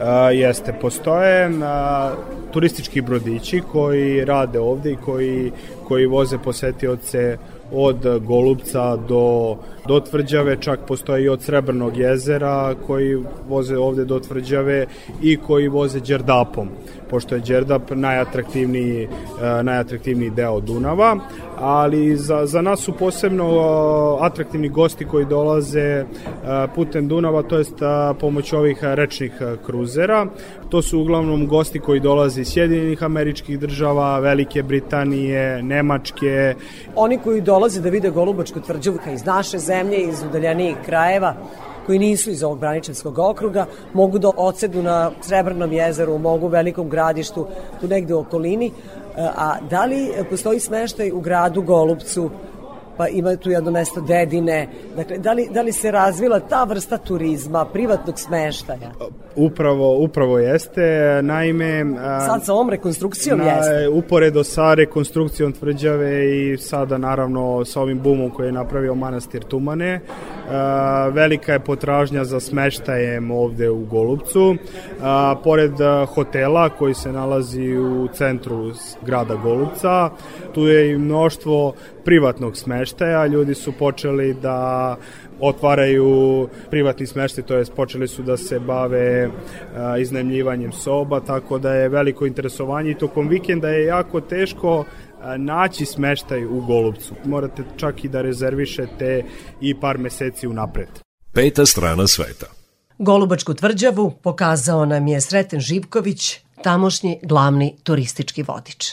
A, 0.00 0.30
jeste, 0.30 0.74
postoje 0.80 1.50
a, 1.62 2.14
turistički 2.52 3.00
brodići 3.00 3.62
koji 3.72 4.24
rade 4.24 4.60
ovde 4.60 4.92
i 4.92 4.96
koji, 4.96 5.52
koji 5.88 6.06
voze 6.06 6.38
posetioce 6.38 7.38
od 7.72 8.18
Golubca 8.26 8.96
do, 8.96 9.56
do 9.86 10.00
Tvrđave, 10.00 10.56
čak 10.60 10.80
postoje 10.88 11.24
i 11.24 11.28
od 11.28 11.42
Srebrnog 11.42 11.96
jezera 11.96 12.74
koji 12.86 13.18
voze 13.48 13.78
ovde 13.78 14.04
do 14.04 14.20
Tvrđave 14.20 14.86
i 15.22 15.36
koji 15.36 15.68
voze 15.68 16.00
Đerdapom, 16.00 16.68
pošto 17.10 17.34
je 17.34 17.40
Đerdap 17.40 17.90
najatraktivniji, 17.90 19.02
e, 19.02 19.62
najatraktivniji 19.62 20.30
deo 20.30 20.60
Dunava, 20.60 21.16
ali 21.58 22.16
za, 22.16 22.46
za 22.46 22.62
nas 22.62 22.80
su 22.80 22.92
posebno 22.92 23.44
e, 23.44 24.26
atraktivni 24.26 24.68
gosti 24.68 25.04
koji 25.04 25.26
dolaze 25.26 25.80
e, 25.80 26.04
putem 26.74 27.08
Dunava, 27.08 27.42
to 27.42 27.58
jest 27.58 27.82
e, 27.82 28.14
pomoć 28.20 28.52
ovih 28.52 28.78
rečnih 28.82 29.32
kruzera. 29.66 30.26
To 30.68 30.82
su 30.82 31.00
uglavnom 31.00 31.46
gosti 31.46 31.78
koji 31.78 32.00
dolaze 32.00 32.40
iz 32.40 32.48
Sjedinjenih 32.48 33.02
američkih 33.02 33.58
država, 33.58 34.18
Velike 34.18 34.62
Britanije, 34.62 35.62
Nemačke, 35.62 36.54
Oni 36.96 37.18
koji 37.18 37.40
dolaze 37.40 37.61
da 37.68 37.88
vide 37.88 38.10
Golubačku 38.10 38.60
tvrđavu 38.60 38.98
iz 39.12 39.24
naše 39.24 39.58
zemlje, 39.58 39.98
iz 39.98 40.22
udaljenijih 40.22 40.76
krajeva, 40.84 41.34
koji 41.86 41.98
nisu 41.98 42.30
iz 42.30 42.42
ovog 42.42 42.58
braničevskog 42.58 43.18
okruga, 43.18 43.66
mogu 43.92 44.18
da 44.18 44.30
odsedu 44.36 44.82
na 44.82 45.10
Srebrnom 45.20 45.72
jezeru, 45.72 46.18
mogu 46.18 46.46
u 46.46 46.48
velikom 46.48 46.88
gradištu, 46.88 47.46
tu 47.80 47.88
negde 47.88 48.14
u 48.14 48.18
okolini. 48.18 48.66
E, 48.66 48.72
A 49.36 49.56
da 49.70 49.84
li 49.84 50.08
postoji 50.30 50.60
smeštaj 50.60 51.10
u 51.12 51.20
gradu 51.20 51.62
Golubcu 51.62 52.30
pa 52.96 53.08
ima 53.08 53.36
tu 53.36 53.50
jedno 53.50 53.70
mesto 53.70 54.00
dedine. 54.00 54.68
Dakle, 54.96 55.18
da 55.18 55.32
li, 55.32 55.48
da 55.50 55.62
li 55.62 55.72
se 55.72 55.90
razvila 55.90 56.40
ta 56.40 56.64
vrsta 56.64 56.98
turizma, 56.98 57.64
privatnog 57.64 58.18
smeštaja? 58.18 58.90
Upravo, 59.36 59.98
upravo 59.98 60.38
jeste. 60.38 61.18
Naime... 61.22 61.84
Sad 62.26 62.44
sa 62.44 62.52
ovom 62.52 62.70
rekonstrukcijom 62.70 63.38
na, 63.38 63.44
jeste. 63.44 63.88
Uporedo 63.88 64.44
sa 64.44 64.74
rekonstrukcijom 64.74 65.52
tvrđave 65.52 66.36
i 66.36 66.58
sada 66.58 66.98
naravno 66.98 67.64
sa 67.64 67.80
ovim 67.80 68.00
bumom 68.00 68.30
koji 68.30 68.46
je 68.46 68.52
napravio 68.52 68.94
manastir 68.94 69.42
Tumane, 69.42 70.00
velika 71.12 71.52
je 71.52 71.60
potražnja 71.60 72.24
za 72.24 72.40
smeštajem 72.40 73.30
ovde 73.30 73.70
u 73.70 73.84
Golubcu. 73.84 74.56
Pored 75.44 75.72
hotela 76.14 76.68
koji 76.68 76.94
se 76.94 77.12
nalazi 77.12 77.76
u 77.76 78.08
centru 78.08 78.72
grada 79.02 79.34
Golubca, 79.34 80.10
tu 80.54 80.66
je 80.66 80.92
i 80.92 80.98
mnoštvo 80.98 81.72
privatnog 82.04 82.56
smeštaja, 82.56 83.26
ljudi 83.26 83.54
su 83.54 83.72
počeli 83.72 84.34
da 84.34 84.96
otvaraju 85.40 86.48
privatni 86.70 87.06
smeštaj, 87.06 87.44
to 87.44 87.56
jest 87.56 87.72
počeli 87.72 88.08
su 88.08 88.22
da 88.22 88.36
se 88.36 88.60
bave 88.60 89.30
a, 89.76 89.98
iznajmljivanjem 89.98 90.72
soba, 90.72 91.20
tako 91.20 91.58
da 91.58 91.74
je 91.74 91.88
veliko 91.88 92.26
interesovanje 92.26 92.90
i 92.90 92.98
tokom 92.98 93.28
vikenda 93.28 93.68
je 93.68 93.86
jako 93.86 94.20
teško 94.20 94.84
naći 95.36 95.84
smeštaj 95.84 96.44
u 96.44 96.60
Golubcu. 96.60 97.14
Morate 97.24 97.62
čak 97.76 98.04
i 98.04 98.08
da 98.08 98.22
rezervišete 98.22 99.24
i 99.60 99.80
par 99.80 99.98
meseci 99.98 100.46
unapred. 100.46 100.88
Peta 101.32 101.66
strana 101.66 102.06
sveta. 102.06 102.46
Golubačku 102.98 103.54
tvrđavu 103.54 104.10
pokazao 104.22 104.86
nam 104.86 105.06
je 105.06 105.20
Sreten 105.20 105.60
Živković, 105.60 106.40
tamošnji 106.62 107.18
glavni 107.22 107.76
turistički 107.82 108.42
vodič. 108.42 108.92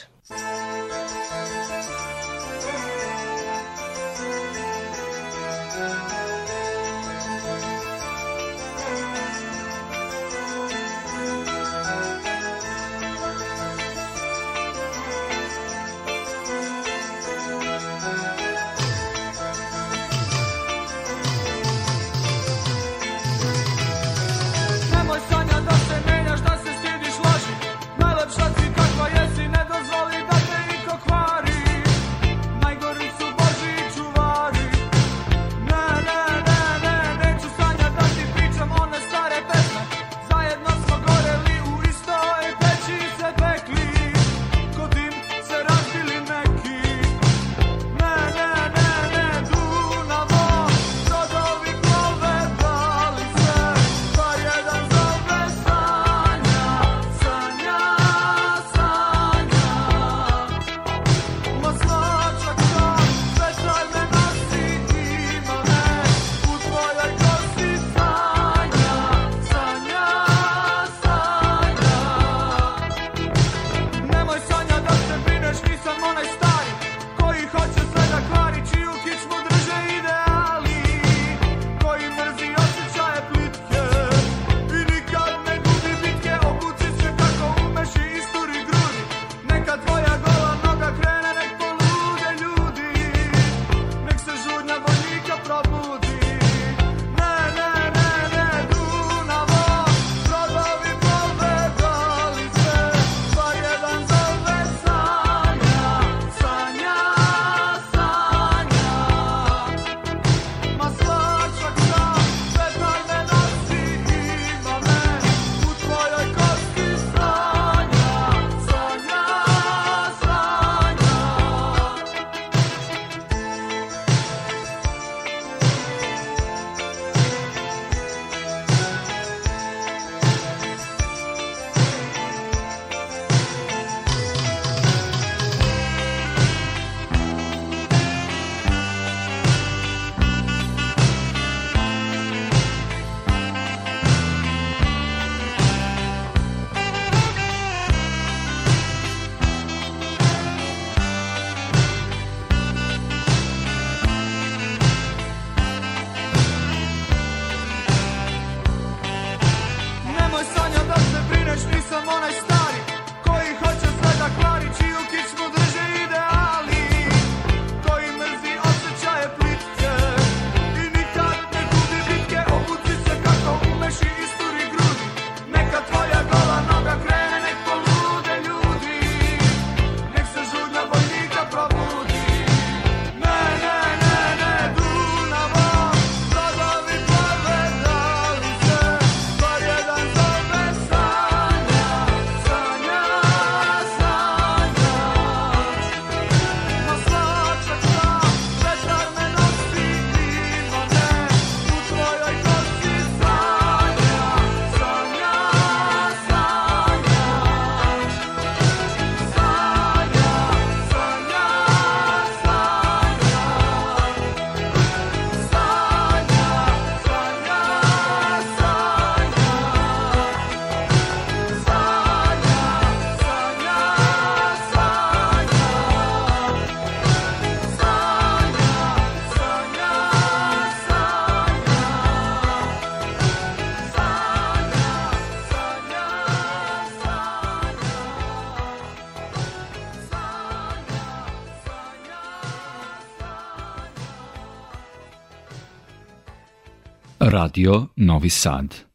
Radio 247.40 247.92
Novi 247.96 248.28
Sad. 248.28 248.89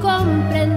comprendido. 0.00 0.73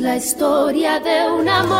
La 0.00 0.14
historia 0.16 1.00
de 1.00 1.28
un 1.28 1.48
amor. 1.48 1.78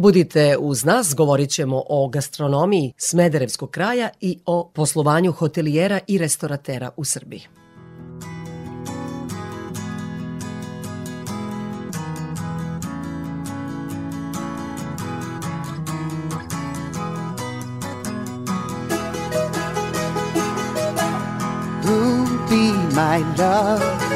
Budite 0.00 0.56
uz 0.58 0.84
nas, 0.84 1.14
govorit 1.14 1.50
ćemo 1.50 1.82
o 1.88 2.08
gastronomiji 2.08 2.92
Smederevskog 2.96 3.70
kraja 3.70 4.08
i 4.20 4.38
o 4.46 4.70
poslovanju 4.74 5.32
hotelijera 5.32 6.00
i 6.06 6.18
restoratera 6.18 6.90
u 6.96 7.04
Srbiji. 7.04 7.42
Be 22.50 22.72
my 22.94 23.24
love 23.38 24.09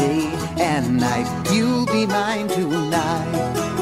day 0.00 0.32
and 0.58 0.98
night. 0.98 1.28
You'll 1.52 1.86
be 1.86 2.06
mine 2.06 2.48
tonight. 2.48 3.79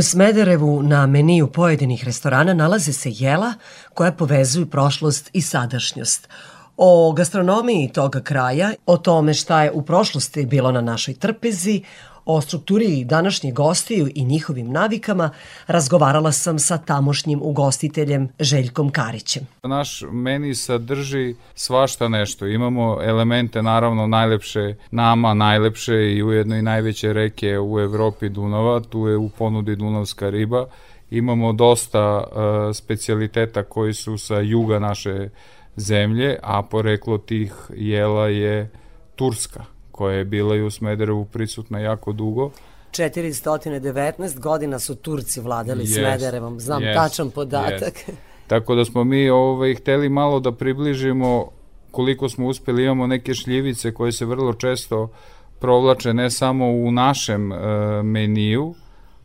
U 0.00 0.02
Smederevu 0.02 0.82
na 0.82 1.06
meniju 1.06 1.46
pojedinih 1.46 2.04
restorana 2.04 2.54
nalaze 2.54 2.92
se 2.92 3.10
jela 3.12 3.54
koja 3.94 4.12
povezuju 4.12 4.66
prošlost 4.66 5.30
i 5.32 5.42
sadašnjost. 5.42 6.28
O 6.76 7.12
gastronomiji 7.12 7.90
toga 7.92 8.20
kraja, 8.20 8.70
o 8.86 8.96
tome 8.96 9.34
šta 9.34 9.62
je 9.62 9.72
u 9.72 9.82
prošlosti 9.82 10.46
bilo 10.46 10.72
na 10.72 10.80
našoj 10.80 11.14
trpezi, 11.14 11.82
O 12.24 12.40
strukturi 12.40 13.04
današnjih 13.04 13.54
gostiju 13.54 14.08
i 14.14 14.24
njihovim 14.24 14.72
navikama 14.72 15.30
razgovarala 15.66 16.32
sam 16.32 16.58
sa 16.58 16.78
tamošnjim 16.78 17.40
ugostiteljem 17.42 18.28
Željkom 18.38 18.90
Karićem. 18.90 19.46
Naš 19.62 20.02
meni 20.12 20.54
sadrži 20.54 21.34
svašta 21.54 22.08
nešto. 22.08 22.46
Imamo 22.46 22.98
elemente 23.02 23.62
naravno 23.62 24.06
najlepše 24.06 24.74
nama, 24.90 25.34
najlepše 25.34 25.94
i 25.94 26.22
ujedno 26.22 26.56
i 26.56 26.62
najveće 26.62 27.12
reke 27.12 27.58
u 27.58 27.80
Evropi 27.80 28.28
Dunava, 28.28 28.80
tu 28.80 29.06
je 29.06 29.16
u 29.16 29.28
ponudi 29.28 29.76
Dunavska 29.76 30.30
riba. 30.30 30.66
Imamo 31.10 31.52
dosta 31.52 32.18
uh, 32.18 32.76
specialiteta 32.76 33.62
koji 33.62 33.94
su 33.94 34.18
sa 34.18 34.40
juga 34.40 34.78
naše 34.78 35.28
zemlje, 35.76 36.38
a 36.42 36.62
poreklo 36.62 37.18
tih 37.18 37.52
jela 37.76 38.28
je 38.28 38.70
Turska 39.16 39.79
koja 40.00 40.16
je 40.16 40.24
bila 40.24 40.56
i 40.56 40.62
u 40.62 40.70
Smederevu 40.70 41.24
prisutna 41.24 41.78
jako 41.78 42.12
dugo. 42.12 42.50
419 42.92 44.38
godina 44.38 44.78
su 44.78 44.94
Turci 44.94 45.40
vladali 45.40 45.84
yes, 45.84 45.98
Smederevom, 45.98 46.60
znam 46.60 46.82
yes, 46.82 46.94
tačan 46.94 47.30
podatak. 47.30 47.94
Yes. 47.94 48.12
Tako 48.46 48.74
da 48.74 48.84
smo 48.84 49.04
mi 49.04 49.28
ovaj, 49.30 49.74
hteli 49.74 50.08
malo 50.08 50.40
da 50.40 50.52
približimo 50.52 51.48
koliko 51.90 52.28
smo 52.28 52.46
uspeli, 52.46 52.84
imamo 52.84 53.06
neke 53.06 53.34
šljivice 53.34 53.94
koje 53.94 54.12
se 54.12 54.24
vrlo 54.24 54.52
često 54.52 55.10
provlače 55.58 56.14
ne 56.14 56.30
samo 56.30 56.70
u 56.70 56.92
našem 56.92 57.52
e, 57.52 57.56
meniju, 58.02 58.74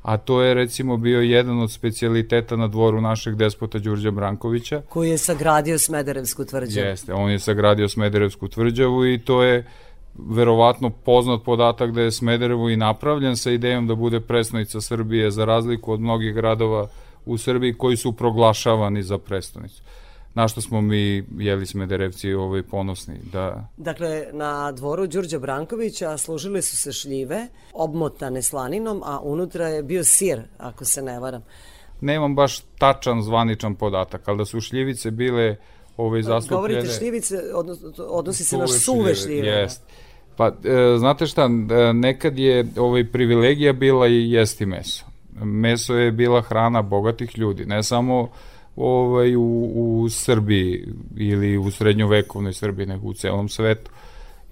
a 0.01 0.17
to 0.17 0.41
je 0.41 0.53
recimo 0.53 0.97
bio 0.97 1.21
jedan 1.21 1.59
od 1.59 1.71
specialiteta 1.71 2.55
na 2.55 2.67
dvoru 2.67 3.01
našeg 3.01 3.35
despota 3.35 3.79
Đurđa 3.79 4.11
Brankovića. 4.11 4.81
Koji 4.89 5.09
je 5.09 5.17
sagradio 5.17 5.79
Smederevsku 5.79 6.45
tvrđavu. 6.45 6.87
Jeste, 6.87 7.13
on 7.13 7.31
je 7.31 7.39
sagradio 7.39 7.89
Smederevsku 7.89 8.47
tvrđavu 8.47 9.05
i 9.05 9.19
to 9.19 9.43
je 9.43 9.65
verovatno 10.17 10.89
poznat 10.89 11.43
podatak 11.45 11.91
da 11.91 12.01
je 12.01 12.11
Smederevo 12.11 12.69
i 12.69 12.75
napravljen 12.75 13.37
sa 13.37 13.51
idejom 13.51 13.87
da 13.87 13.95
bude 13.95 14.19
predstavnica 14.19 14.81
Srbije 14.81 15.31
za 15.31 15.45
razliku 15.45 15.93
od 15.93 15.99
mnogih 15.99 16.33
gradova 16.33 16.87
u 17.25 17.37
Srbiji 17.37 17.73
koji 17.73 17.97
su 17.97 18.11
proglašavani 18.11 19.03
za 19.03 19.17
predstavnicu. 19.17 19.81
Na 20.33 20.47
što 20.47 20.61
smo 20.61 20.81
mi, 20.81 21.23
jeli 21.37 21.65
Smederevci, 21.65 22.33
ovaj, 22.33 22.63
ponosni. 22.63 23.19
Da... 23.33 23.69
Dakle, 23.77 24.25
na 24.31 24.71
dvoru 24.71 25.07
Đurđa 25.07 25.39
Brankovića 25.39 26.17
služile 26.17 26.61
su 26.61 26.77
se 26.77 26.91
šljive, 26.91 27.47
obmotane 27.73 28.41
slaninom, 28.41 29.01
a 29.05 29.19
unutra 29.19 29.67
je 29.67 29.83
bio 29.83 30.03
sir, 30.03 30.41
ako 30.57 30.85
se 30.85 31.01
ne 31.01 31.19
varam. 31.19 31.43
Nemam 32.01 32.35
baš 32.35 32.59
tačan 32.59 33.21
zvaničan 33.21 33.75
podatak, 33.75 34.27
ali 34.27 34.37
da 34.37 34.45
su 34.45 34.61
šljivice 34.61 35.11
bile 35.11 35.55
ovaj, 35.97 36.21
zastupljene... 36.21 36.61
Govorite 36.61 36.97
šljivice, 36.99 37.39
odnosi, 37.53 37.83
odnosi 38.07 38.43
se 38.43 38.57
na 38.57 38.67
suve 38.67 39.15
šljive. 39.15 39.47
Jest. 39.47 39.83
Pa, 40.37 40.47
e, 40.47 40.97
znate 40.97 41.27
šta, 41.27 41.43
e, 41.43 41.93
nekad 41.93 42.39
je 42.39 42.65
ovaj, 42.77 43.03
privilegija 43.03 43.73
bila 43.73 44.07
i 44.07 44.31
jesti 44.31 44.65
meso. 44.65 45.05
Meso 45.43 45.95
je 45.95 46.11
bila 46.11 46.41
hrana 46.41 46.81
bogatih 46.81 47.37
ljudi, 47.37 47.65
ne 47.65 47.83
samo 47.83 48.29
ovaj, 48.75 49.35
u, 49.35 49.71
u 49.75 50.09
Srbiji 50.09 50.87
ili 51.17 51.57
u 51.57 51.71
srednjovekovnoj 51.71 52.53
Srbiji, 52.53 52.85
nego 52.85 53.07
u 53.07 53.13
celom 53.13 53.49
svetu. 53.49 53.91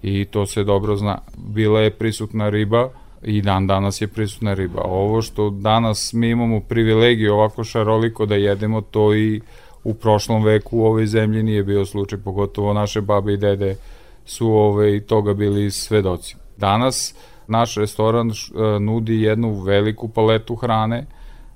I 0.02 0.24
to 0.24 0.46
se 0.46 0.64
dobro 0.64 0.96
zna. 0.96 1.18
Bila 1.36 1.80
je 1.80 1.90
prisutna 1.90 2.48
riba 2.48 2.88
i 3.22 3.42
dan 3.42 3.66
danas 3.66 4.00
je 4.00 4.08
prisutna 4.08 4.54
riba. 4.54 4.82
Ovo 4.84 5.22
što 5.22 5.50
danas 5.50 6.12
mi 6.12 6.30
imamo 6.30 6.60
privilegiju 6.60 7.34
ovako 7.34 7.64
šaroliko 7.64 8.26
da 8.26 8.34
jedemo, 8.34 8.80
to 8.80 9.14
i 9.14 9.40
u 9.84 9.94
prošlom 9.94 10.44
veku 10.44 10.78
u 10.78 10.84
ovoj 10.84 11.06
zemlji 11.06 11.42
nije 11.42 11.62
bio 11.62 11.86
slučaj, 11.86 12.18
pogotovo 12.18 12.72
naše 12.72 13.00
babe 13.00 13.32
i 13.32 13.36
dede 13.36 13.76
su 14.24 14.48
ove, 14.48 15.00
toga 15.00 15.34
bili 15.34 15.70
svedoci. 15.70 16.36
Danas 16.56 17.14
naš 17.46 17.76
restoran 17.76 18.30
e, 18.30 18.32
nudi 18.80 19.20
jednu 19.20 19.60
veliku 19.60 20.08
paletu 20.08 20.54
hrane, 20.54 21.06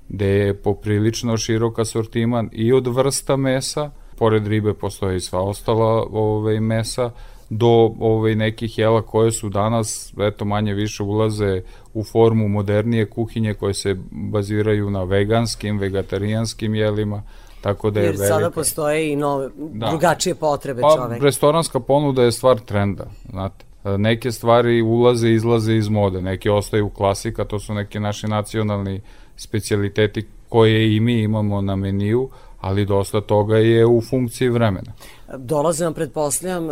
gde 0.09 0.27
je 0.27 0.53
poprilično 0.53 1.37
širok 1.37 1.79
asortiman 1.79 2.49
i 2.51 2.73
od 2.73 2.87
vrsta 2.87 3.35
mesa, 3.35 3.91
pored 4.17 4.47
ribe 4.47 4.73
postoje 4.73 5.17
i 5.17 5.19
sva 5.19 5.41
ostala 5.41 6.07
ove, 6.11 6.59
mesa, 6.59 7.11
do 7.49 7.95
ove, 7.99 8.35
nekih 8.35 8.77
jela 8.77 9.01
koje 9.01 9.31
su 9.31 9.49
danas, 9.49 10.13
eto 10.19 10.45
manje 10.45 10.73
više 10.73 11.03
ulaze 11.03 11.61
u 11.93 12.03
formu 12.03 12.47
modernije 12.47 13.05
kuhinje 13.05 13.53
koje 13.53 13.73
se 13.73 13.95
baziraju 14.11 14.89
na 14.89 15.03
veganskim, 15.03 15.79
vegetarijanskim 15.79 16.75
jelima, 16.75 17.23
Tako 17.61 17.89
da 17.91 17.99
je 17.99 18.05
Jer 18.05 18.15
velika. 18.15 18.33
sada 18.35 18.49
postoje 18.51 19.11
i 19.11 19.15
nove, 19.15 19.49
da. 19.57 19.89
drugačije 19.89 20.35
potrebe 20.35 20.81
pa, 20.81 20.95
čoveka. 20.95 21.25
restoranska 21.25 21.79
ponuda 21.79 22.23
je 22.23 22.31
stvar 22.31 22.59
trenda, 22.59 23.05
znate. 23.29 23.65
Neke 23.97 24.31
stvari 24.31 24.81
ulaze 24.81 25.29
i 25.29 25.33
izlaze 25.33 25.75
iz 25.75 25.89
mode, 25.89 26.21
neke 26.21 26.51
ostaju 26.51 26.89
klasika, 26.89 27.45
to 27.45 27.59
su 27.59 27.73
neki 27.73 27.99
naši 27.99 28.27
nacionalni 28.27 29.01
specialiteti 29.37 30.25
koje 30.49 30.95
i 30.95 30.99
mi 30.99 31.21
imamo 31.21 31.61
na 31.61 31.75
meniju, 31.75 32.29
ali 32.61 32.85
dosta 32.85 33.21
toga 33.21 33.57
je 33.57 33.85
u 33.85 34.01
funkciji 34.01 34.49
vremena. 34.49 34.93
Dolaze 35.37 35.85
vam, 35.85 35.93
pretpostavljam, 35.93 36.67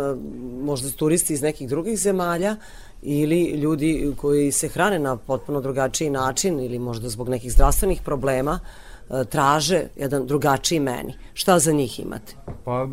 možda 0.62 0.90
turisti 0.90 1.32
iz 1.32 1.42
nekih 1.42 1.68
drugih 1.68 1.98
zemalja 1.98 2.56
ili 3.02 3.42
ljudi 3.44 4.12
koji 4.16 4.52
se 4.52 4.68
hrane 4.68 4.98
na 4.98 5.16
potpuno 5.16 5.60
drugačiji 5.60 6.10
način 6.10 6.60
ili 6.60 6.78
možda 6.78 7.08
zbog 7.08 7.28
nekih 7.28 7.52
zdravstvenih 7.52 8.02
problema, 8.04 8.60
E, 8.60 8.87
traže 9.30 9.86
jedan 9.96 10.26
drugačiji 10.26 10.80
meni. 10.80 11.14
Šta 11.34 11.58
za 11.58 11.72
njih 11.72 12.00
imate? 12.00 12.34
Pa 12.64 12.86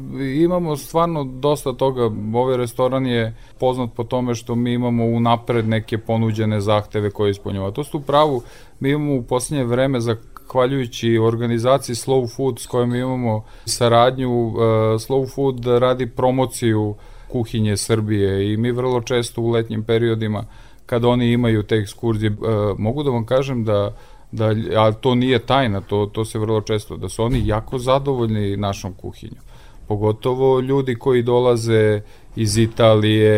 imamo 0.44 0.78
stvarno 0.78 1.24
dosta 1.24 1.74
toga. 1.74 2.10
Ovaj 2.34 2.58
restoran 2.58 3.06
je 3.06 3.36
poznat 3.60 3.90
po 3.96 4.04
tome 4.04 4.36
što 4.36 4.56
mi 4.56 4.74
imamo 4.74 5.06
unapred 5.06 5.68
neke 5.68 5.98
ponuđene 5.98 6.62
zahteve 6.62 7.10
koje 7.10 7.32
ispunjava. 7.32 7.72
To 7.72 7.84
su 7.84 8.02
pravu, 8.02 8.42
mi 8.80 8.90
imamo 8.90 9.16
u 9.16 9.24
posljednje 9.24 9.64
vreme 9.64 10.00
za 10.00 10.16
hvaljujući 10.52 11.18
organizaciji 11.18 11.96
Slow 11.96 12.36
Food 12.36 12.60
s 12.60 12.68
kojom 12.68 12.96
imamo 12.96 13.44
saradnju, 13.66 14.48
uh, 14.48 14.56
Slow 15.00 15.36
Food 15.36 15.66
radi 15.66 16.08
promociju 16.08 16.96
kuhinje 17.32 17.78
Srbije 17.78 18.54
i 18.54 18.58
mi 18.58 18.72
vrlo 18.72 19.02
često 19.02 19.42
u 19.42 19.50
letnjim 19.50 19.84
periodima 19.84 20.46
kad 20.86 21.06
oni 21.06 21.32
imaju 21.32 21.64
te 21.64 21.76
ekskurzije, 21.76 22.32
uh, 22.32 22.80
mogu 22.80 23.04
da 23.04 23.10
vam 23.10 23.26
kažem 23.26 23.64
da 23.64 23.96
da, 24.36 24.56
a 24.76 24.92
to 24.92 25.16
nije 25.16 25.40
tajna, 25.40 25.82
to, 25.82 26.06
to 26.06 26.26
se 26.26 26.40
vrlo 26.40 26.62
često, 26.62 26.98
da 26.98 27.10
su 27.10 27.24
oni 27.24 27.48
jako 27.48 27.80
zadovoljni 27.80 28.58
našom 28.58 28.94
kuhinjom. 28.94 29.44
Pogotovo 29.88 30.60
ljudi 30.60 30.96
koji 30.96 31.24
dolaze 31.24 32.02
iz 32.36 32.58
Italije, 32.58 33.34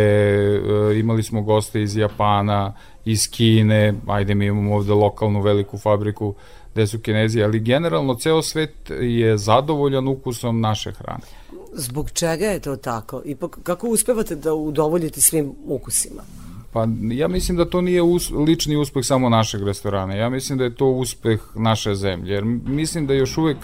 e, 0.55 0.99
imali 0.99 1.23
smo 1.23 1.41
goste 1.41 1.81
iz 1.81 1.97
Japana, 1.97 2.73
iz 3.05 3.29
Kine, 3.31 3.93
ajde 4.07 4.35
mi 4.35 4.45
imamo 4.45 4.75
ovde 4.75 4.93
lokalnu 4.93 5.41
veliku 5.41 5.77
fabriku 5.77 6.33
gde 6.77 6.87
su 6.87 6.99
kinezi, 6.99 7.43
ali 7.43 7.59
generalno 7.59 8.15
ceo 8.15 8.41
svet 8.41 8.91
je 9.01 9.37
zadovoljan 9.37 10.07
ukusom 10.07 10.61
naše 10.61 10.91
hrane. 10.91 11.23
Zbog 11.73 12.11
čega 12.11 12.45
je 12.45 12.59
to 12.59 12.75
tako? 12.75 13.21
I 13.25 13.35
kako 13.63 13.87
uspevate 13.87 14.35
da 14.35 14.53
udovoljite 14.53 15.21
svim 15.21 15.53
ukusima? 15.65 16.23
Pa 16.77 16.87
ja 17.11 17.27
mislim 17.27 17.57
da 17.57 17.65
to 17.65 17.81
nije 17.81 18.01
us, 18.01 18.31
lični 18.31 18.75
uspeh 18.75 19.05
samo 19.05 19.29
našeg 19.29 19.63
restorana. 19.63 20.15
Ja 20.15 20.29
mislim 20.29 20.57
da 20.57 20.63
je 20.63 20.75
to 20.75 20.85
uspeh 20.85 21.41
naše 21.55 21.95
zemlje. 21.95 22.33
Jer 22.33 22.43
mislim 22.65 23.07
da 23.07 23.13
još 23.13 23.37
uvek 23.37 23.57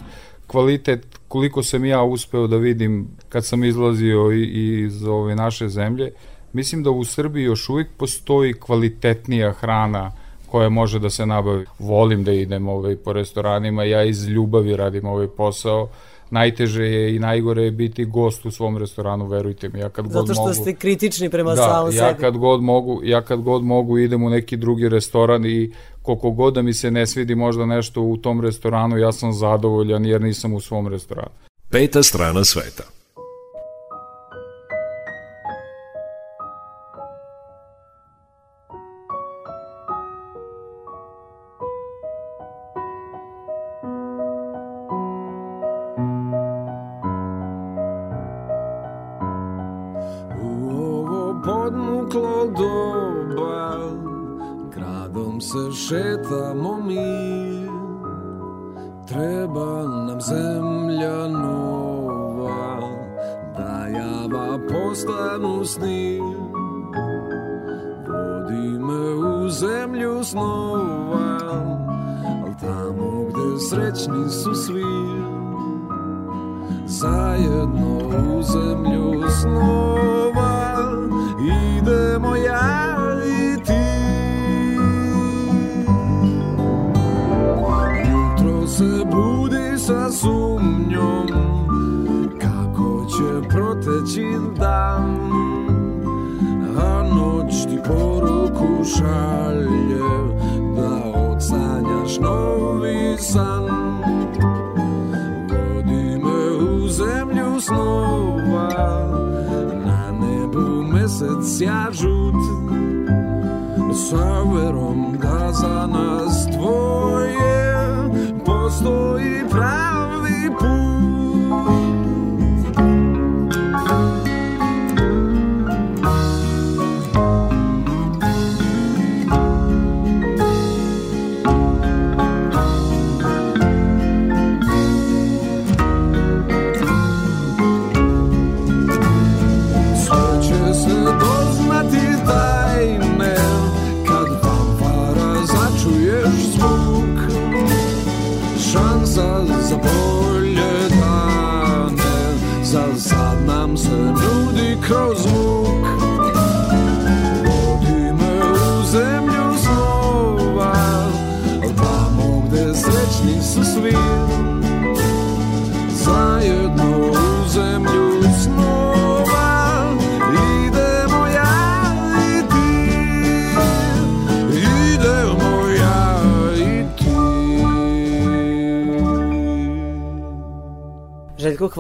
kvalitet, 0.48 1.06
koliko 1.28 1.64
sam 1.64 1.86
ja 1.86 2.04
uspeo 2.04 2.48
da 2.48 2.58
vidim 2.58 3.08
kad 3.30 3.46
sam 3.46 3.64
izlazio 3.64 4.32
iz 4.32 5.04
ove 5.04 5.36
naše 5.36 5.70
zemlje, 5.70 6.12
mislim 6.54 6.84
da 6.84 6.90
u 6.90 7.06
Srbiji 7.06 7.44
još 7.44 7.70
uvek 7.70 7.88
postoji 7.98 8.54
kvalitetnija 8.54 9.52
hrana 9.52 10.12
koja 10.48 10.70
može 10.70 11.00
da 11.00 11.10
se 11.10 11.26
nabavi. 11.26 11.66
Volim 11.80 12.24
da 12.24 12.32
idem 12.32 12.68
ovaj, 12.68 12.96
po 12.96 13.14
restoranima, 13.14 13.84
ja 13.84 14.04
iz 14.04 14.28
ljubavi 14.28 14.76
radim 14.76 15.06
ovaj 15.06 15.28
posao, 15.28 15.90
najteže 16.34 16.84
je 16.84 17.16
i 17.16 17.20
najgore 17.20 17.64
je 17.64 17.72
biti 17.72 18.06
gost 18.06 18.46
u 18.46 18.52
svom 18.52 18.78
restoranu, 18.78 19.28
verujte 19.28 19.70
mi. 19.70 19.80
Ja 19.80 19.90
kad 19.90 20.06
Zato 20.06 20.20
god 20.20 20.36
što 20.36 20.42
mogu, 20.42 20.54
ste 20.54 20.76
kritični 20.76 21.30
prema 21.30 21.56
da, 21.56 21.64
samom 21.64 21.94
ja 21.94 22.08
sebi. 22.08 22.20
kad 22.20 22.38
god 22.38 22.62
mogu, 22.64 23.02
ja 23.04 23.22
kad 23.22 23.42
god 23.42 23.64
mogu 23.64 23.98
idem 23.98 24.24
u 24.24 24.30
neki 24.30 24.58
drugi 24.58 24.90
restoran 24.90 25.46
i 25.46 25.72
koliko 26.02 26.32
god 26.32 26.54
da 26.54 26.62
mi 26.62 26.74
se 26.74 26.92
ne 26.92 27.08
svidi 27.08 27.36
možda 27.36 27.66
nešto 27.66 28.02
u 28.02 28.18
tom 28.18 28.42
restoranu, 28.42 28.98
ja 28.98 29.12
sam 29.12 29.34
zadovoljan 29.34 30.06
jer 30.06 30.22
nisam 30.22 30.54
u 30.54 30.60
svom 30.60 30.88
restoranu. 30.88 31.32
Peta 31.70 32.04
strana 32.04 32.44
sveta. 32.44 32.84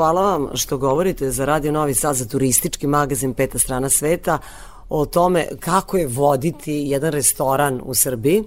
Hvala 0.03 0.21
vam 0.21 0.47
što 0.53 0.77
govorite 0.77 1.31
za 1.31 1.45
Radio 1.45 1.71
Novi 1.71 1.93
Sad, 1.93 2.15
za 2.15 2.25
turistički 2.25 2.87
magazin 2.87 3.33
Peta 3.33 3.59
strana 3.59 3.89
sveta, 3.89 4.37
o 4.89 5.05
tome 5.05 5.47
kako 5.59 5.97
je 5.97 6.07
voditi 6.07 6.73
jedan 6.73 7.11
restoran 7.11 7.81
u 7.85 7.93
Srbiji 7.93 8.43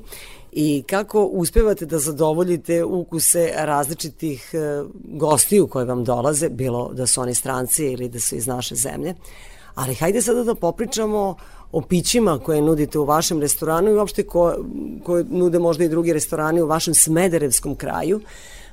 i 0.53 0.85
kako 0.87 1.25
uspevate 1.25 1.87
da 1.87 1.99
zadovoljite 1.99 2.85
ukuse 2.85 3.53
različitih 3.57 4.51
e, 4.53 4.83
gostiju 5.05 5.67
koje 5.67 5.85
vam 5.85 6.05
dolaze, 6.05 6.49
bilo 6.49 6.93
da 6.93 7.07
su 7.07 7.21
oni 7.21 7.35
stranci 7.35 7.87
ili 7.87 8.09
da 8.09 8.21
su 8.21 8.37
iz 8.37 8.47
naše 8.47 8.75
zemlje. 8.75 9.15
Ali 9.75 9.95
hajde 9.95 10.23
sada 10.23 10.45
da 10.45 10.55
popričamo 10.55 11.37
o 11.73 11.81
pićima 11.81 12.39
koje 12.39 12.63
nudite 12.63 12.99
u 12.99 13.05
vašem 13.05 13.41
restoranu 13.41 13.91
i 13.91 13.95
uopšte 13.95 14.23
ko, 14.23 14.55
koje 15.05 15.25
nude 15.25 15.59
možda 15.59 15.85
i 15.85 15.89
drugi 15.89 16.13
restorani 16.13 16.63
u 16.63 16.67
vašem 16.67 16.95
Smederevskom 16.95 17.75
kraju. 17.75 18.21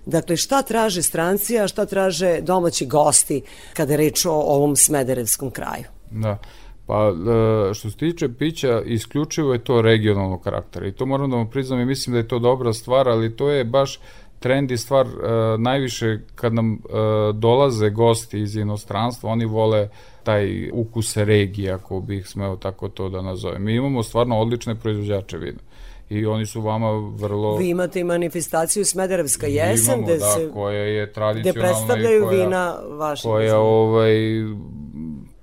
Dakle, 0.06 0.38
šta 0.38 0.62
traže 0.62 1.02
stranci, 1.02 1.60
a 1.60 1.68
šta 1.68 1.86
traže 1.86 2.42
domaći 2.42 2.86
gosti 2.86 3.42
kada 3.74 3.94
je 3.94 3.98
reč 3.98 4.26
o 4.26 4.32
ovom 4.32 4.76
Smederevskom 4.76 5.52
kraju? 5.52 5.84
Da. 6.12 6.38
Pa 6.86 7.10
e, 7.10 7.74
što 7.74 7.90
se 7.90 7.98
tiče 7.98 8.30
pića, 8.30 8.82
isključivo 8.86 9.54
je 9.54 9.64
to 9.64 9.82
regionalnog 9.82 10.44
karaktera 10.44 10.88
i 10.88 10.92
to 10.92 11.06
moram 11.06 11.30
da 11.30 11.36
vam 11.36 11.50
priznam 11.50 11.80
i 11.80 11.86
mislim 11.86 12.14
da 12.14 12.18
je 12.18 12.28
to 12.28 12.40
dobra 12.40 12.74
stvar, 12.74 13.10
ali 13.10 13.36
to 13.36 13.50
je 13.50 13.64
baš 13.64 14.00
trend 14.40 14.72
i 14.72 14.78
stvar 14.78 15.06
e, 15.06 15.12
najviše 15.58 16.20
kad 16.36 16.54
nam 16.54 16.74
e, 16.74 16.78
dolaze 17.34 17.90
gosti 17.90 18.40
iz 18.40 18.56
inostranstva, 18.56 19.30
oni 19.30 19.46
vole 19.46 19.90
taj 20.24 20.70
ukus 20.72 21.18
regije, 21.18 21.72
ako 21.72 22.00
bih 22.00 22.28
smeo 22.28 22.56
tako 22.56 22.90
to 22.90 23.10
da 23.10 23.22
nazovem. 23.22 23.64
Mi 23.64 23.76
imamo 23.76 24.04
stvarno 24.04 24.40
odlične 24.40 24.76
proizvođače 24.76 25.38
vina 25.38 25.60
i 26.10 26.26
oni 26.26 26.46
su 26.46 26.62
vama 26.62 26.92
vrlo... 27.16 27.58
Vi 27.58 27.70
imate 27.70 28.00
i 28.00 28.04
manifestaciju 28.04 28.86
Smederevska 28.86 29.48
jesen, 29.48 29.94
Imamo, 29.94 30.08
gde, 30.08 30.18
da, 30.18 30.26
se, 30.26 30.52
koja 30.54 30.80
je 30.80 31.06
gde 31.06 31.14
tradicionalna 31.14 31.62
predstavljaju 31.62 32.18
i 32.18 32.26
koja, 32.26 32.44
vina 32.44 32.76
vaše. 32.90 33.24
koja 33.24 33.60
ovaj 33.60 34.16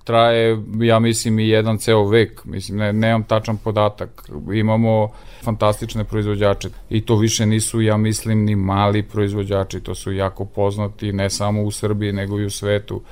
traje, 0.05 0.59
ja 0.81 0.99
mislim, 0.99 1.39
i 1.39 1.49
jedan 1.49 1.79
ceo 1.79 2.09
vek. 2.09 2.45
Mislim, 2.45 2.79
ne, 2.79 2.93
nemam 2.93 3.23
tačan 3.23 3.57
podatak. 3.57 4.31
Imamo 4.53 5.11
fantastične 5.43 6.05
proizvođače 6.05 6.69
i 6.91 7.01
to 7.01 7.17
više 7.17 7.47
nisu, 7.47 7.81
ja 7.81 7.97
mislim, 7.97 8.45
ni 8.45 8.57
mali 8.57 9.03
proizvođači. 9.03 9.81
To 9.81 9.95
su 9.95 10.13
jako 10.13 10.45
poznati, 10.45 11.13
ne 11.13 11.31
samo 11.31 11.63
u 11.63 11.71
Srbiji, 11.71 12.13
nego 12.13 12.39
i 12.41 12.45
u 12.45 12.51
svetu. 12.51 13.03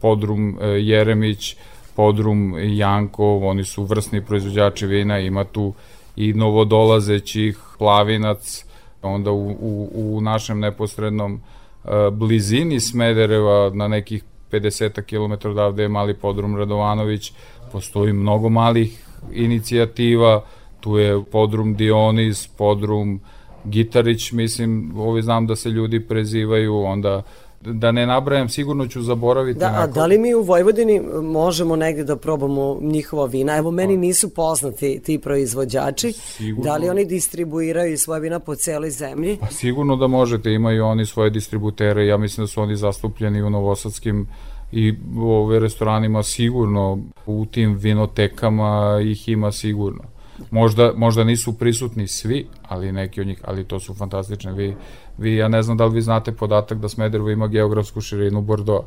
Podrum 0.00 0.58
e, 0.60 0.66
Jeremić, 0.66 1.56
Podrum 1.96 2.54
Jankov, 2.58 3.44
oni 3.44 3.64
su 3.64 3.84
vrsni 3.84 4.24
proizvođači 4.24 4.86
vina, 4.86 5.18
ima 5.18 5.44
tu 5.44 5.74
i 6.18 6.32
novodolazećih 6.32 7.58
Plavinac, 7.78 8.64
onda 9.02 9.30
u, 9.30 9.50
u, 9.50 9.88
u 9.94 10.20
našem 10.20 10.60
neposrednom 10.60 11.40
e, 11.84 11.88
blizini 12.12 12.80
Smedereva 12.80 13.70
na 13.74 13.88
nekih 13.88 14.24
50 14.52 15.02
km 15.02 15.48
odavde 15.48 15.82
je 15.82 15.88
mali 15.88 16.14
podrum 16.14 16.56
Radovanović, 16.56 17.32
postoji 17.72 18.12
mnogo 18.12 18.48
malih 18.48 19.06
inicijativa, 19.32 20.44
tu 20.80 20.98
je 20.98 21.24
podrum 21.32 21.74
Dionis, 21.74 22.46
podrum 22.46 23.20
Gitarić, 23.64 24.32
mislim, 24.32 24.92
ovi 24.98 25.22
znam 25.22 25.46
da 25.46 25.56
se 25.56 25.68
ljudi 25.68 26.00
prezivaju, 26.00 26.82
onda 26.82 27.22
da 27.60 27.92
ne 27.92 28.06
nabrajam, 28.06 28.48
sigurno 28.48 28.86
ću 28.86 29.02
zaboraviti 29.02 29.58
Da, 29.58 29.74
a 29.76 29.86
da 29.86 30.06
li 30.06 30.18
mi 30.18 30.34
u 30.34 30.42
Vojvodini 30.42 31.00
možemo 31.22 31.76
negde 31.76 32.04
da 32.04 32.16
probamo 32.16 32.78
njihova 32.80 33.26
vina? 33.26 33.56
Evo, 33.56 33.70
meni 33.70 33.96
nisu 33.96 34.34
poznati 34.34 35.00
ti 35.04 35.18
proizvođači. 35.18 36.12
Sigurno. 36.12 36.64
Da 36.64 36.76
li 36.76 36.88
oni 36.88 37.04
distribuiraju 37.04 37.98
svoje 37.98 38.20
vina 38.20 38.38
po 38.38 38.54
celoj 38.54 38.90
zemlji? 38.90 39.36
Pa 39.40 39.46
sigurno 39.46 39.96
da 39.96 40.06
možete, 40.06 40.52
imaju 40.52 40.84
oni 40.84 41.06
svoje 41.06 41.30
distributere, 41.30 42.06
ja 42.06 42.16
mislim 42.16 42.42
da 42.42 42.48
su 42.48 42.60
oni 42.60 42.76
zastupljeni 42.76 43.42
u 43.42 43.50
Novosadskim 43.50 44.26
i 44.72 44.94
ove 45.18 45.58
restoranima 45.60 46.22
sigurno, 46.22 46.98
u 47.26 47.46
tim 47.46 47.74
vinotekama 47.74 49.00
ih 49.04 49.28
ima 49.28 49.52
sigurno. 49.52 50.02
Možda, 50.50 50.92
možda 50.96 51.24
nisu 51.24 51.58
prisutni 51.58 52.08
svi, 52.08 52.46
ali 52.68 52.92
neki 52.92 53.20
od 53.20 53.26
njih, 53.26 53.40
ali 53.44 53.64
to 53.64 53.80
su 53.80 53.94
fantastične. 53.94 54.52
Vi, 54.52 54.76
vi, 55.18 55.36
ja 55.36 55.48
ne 55.48 55.62
znam 55.62 55.76
da 55.76 55.84
li 55.84 55.94
vi 55.94 56.00
znate 56.00 56.32
podatak 56.32 56.78
da 56.78 56.88
Smederevo 56.88 57.30
ima 57.30 57.46
geografsku 57.46 58.00
širinu 58.00 58.40
Bordeaux 58.40 58.86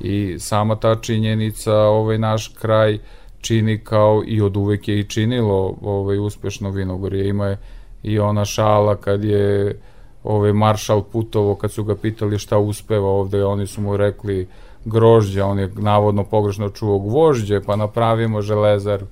i 0.00 0.36
sama 0.38 0.76
ta 0.76 0.94
činjenica 0.94 1.74
ovaj 1.74 2.18
naš 2.18 2.48
kraj 2.48 2.98
čini 3.40 3.78
kao 3.84 4.22
i 4.26 4.40
od 4.40 4.56
uvek 4.56 4.88
je 4.88 5.00
i 5.00 5.04
činilo 5.04 5.76
ovaj 5.82 6.18
uspešno 6.18 6.70
vinogorje. 6.70 7.28
Ima 7.28 7.46
je 7.46 7.58
i 8.02 8.18
ona 8.18 8.44
šala 8.44 8.96
kad 8.96 9.24
je 9.24 9.80
ovaj 10.24 10.52
maršal 10.52 11.02
putovo 11.02 11.54
kad 11.54 11.72
su 11.72 11.84
ga 11.84 11.96
pitali 11.96 12.38
šta 12.38 12.58
uspeva 12.58 13.08
ovde, 13.08 13.44
oni 13.44 13.66
su 13.66 13.80
mu 13.80 13.96
rekli 13.96 14.48
grožđe, 14.84 15.42
on 15.42 15.58
je 15.58 15.70
navodno 15.76 16.24
pogrešno 16.24 16.68
čuo 16.68 16.98
gvožđe, 16.98 17.60
pa 17.60 17.76
napravimo 17.76 18.42
železar. 18.42 19.02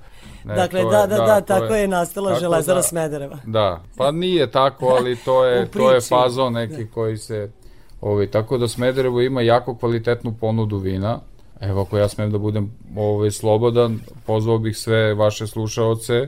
Ne, 0.43 0.55
dakle, 0.55 0.83
da, 0.83 0.97
je- 0.97 1.07
da, 1.07 1.17
da, 1.17 1.41
to 1.41 1.45
tako 1.49 1.75
je 1.75 1.87
nastala 1.87 2.29
tako 2.29 2.39
železara 2.39 2.75
da- 2.75 2.83
Smedereva. 2.83 3.37
Da, 3.45 3.81
pa 3.97 4.11
nije 4.11 4.51
tako, 4.51 4.85
ali 4.87 5.15
to 5.15 5.45
je, 5.45 5.55
to 5.73 5.91
je 5.91 5.97
priči. 5.97 6.09
fazon 6.09 6.53
neki 6.53 6.87
koji 6.87 7.17
se... 7.17 7.49
Ovaj, 8.01 8.27
tako 8.27 8.57
da 8.57 8.67
Smederevo 8.67 9.21
ima 9.21 9.41
jako 9.41 9.75
kvalitetnu 9.75 10.33
ponudu 10.33 10.77
vina. 10.77 11.19
Evo, 11.59 11.81
ako 11.81 11.97
ja 11.97 12.07
smem 12.07 12.31
da 12.31 12.37
budem 12.37 12.71
ovaj, 12.97 13.31
slobodan, 13.31 13.99
pozvao 14.25 14.57
bih 14.57 14.77
sve 14.77 15.13
vaše 15.13 15.47
slušaoce 15.47 16.27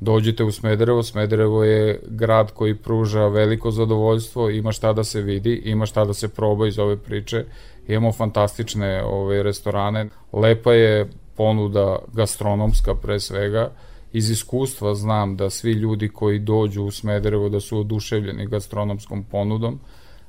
dođite 0.00 0.44
u 0.44 0.52
Smederevo, 0.52 1.02
Smederevo 1.02 1.64
je 1.64 2.00
grad 2.04 2.50
koji 2.52 2.74
pruža 2.74 3.26
veliko 3.26 3.70
zadovoljstvo, 3.70 4.50
ima 4.50 4.72
šta 4.72 4.92
da 4.92 5.04
se 5.04 5.20
vidi, 5.20 5.62
ima 5.64 5.86
šta 5.86 6.04
da 6.04 6.14
se 6.14 6.28
proba 6.28 6.66
iz 6.66 6.78
ove 6.78 6.96
priče, 6.96 7.44
imamo 7.88 8.12
fantastične 8.12 9.04
ove 9.04 9.42
restorane, 9.42 10.08
lepa 10.32 10.72
je 10.72 11.08
ponuda 11.40 11.98
gastronomska 12.12 12.94
pre 12.94 13.20
svega, 13.20 13.70
iz 14.12 14.30
iskustva 14.30 14.94
znam 14.94 15.36
da 15.36 15.50
svi 15.50 15.72
ljudi 15.72 16.08
koji 16.08 16.38
dođu 16.38 16.82
u 16.84 16.90
Smederevo 16.90 17.48
da 17.48 17.60
su 17.60 17.78
oduševljeni 17.78 18.46
gastronomskom 18.46 19.24
ponudom, 19.24 19.78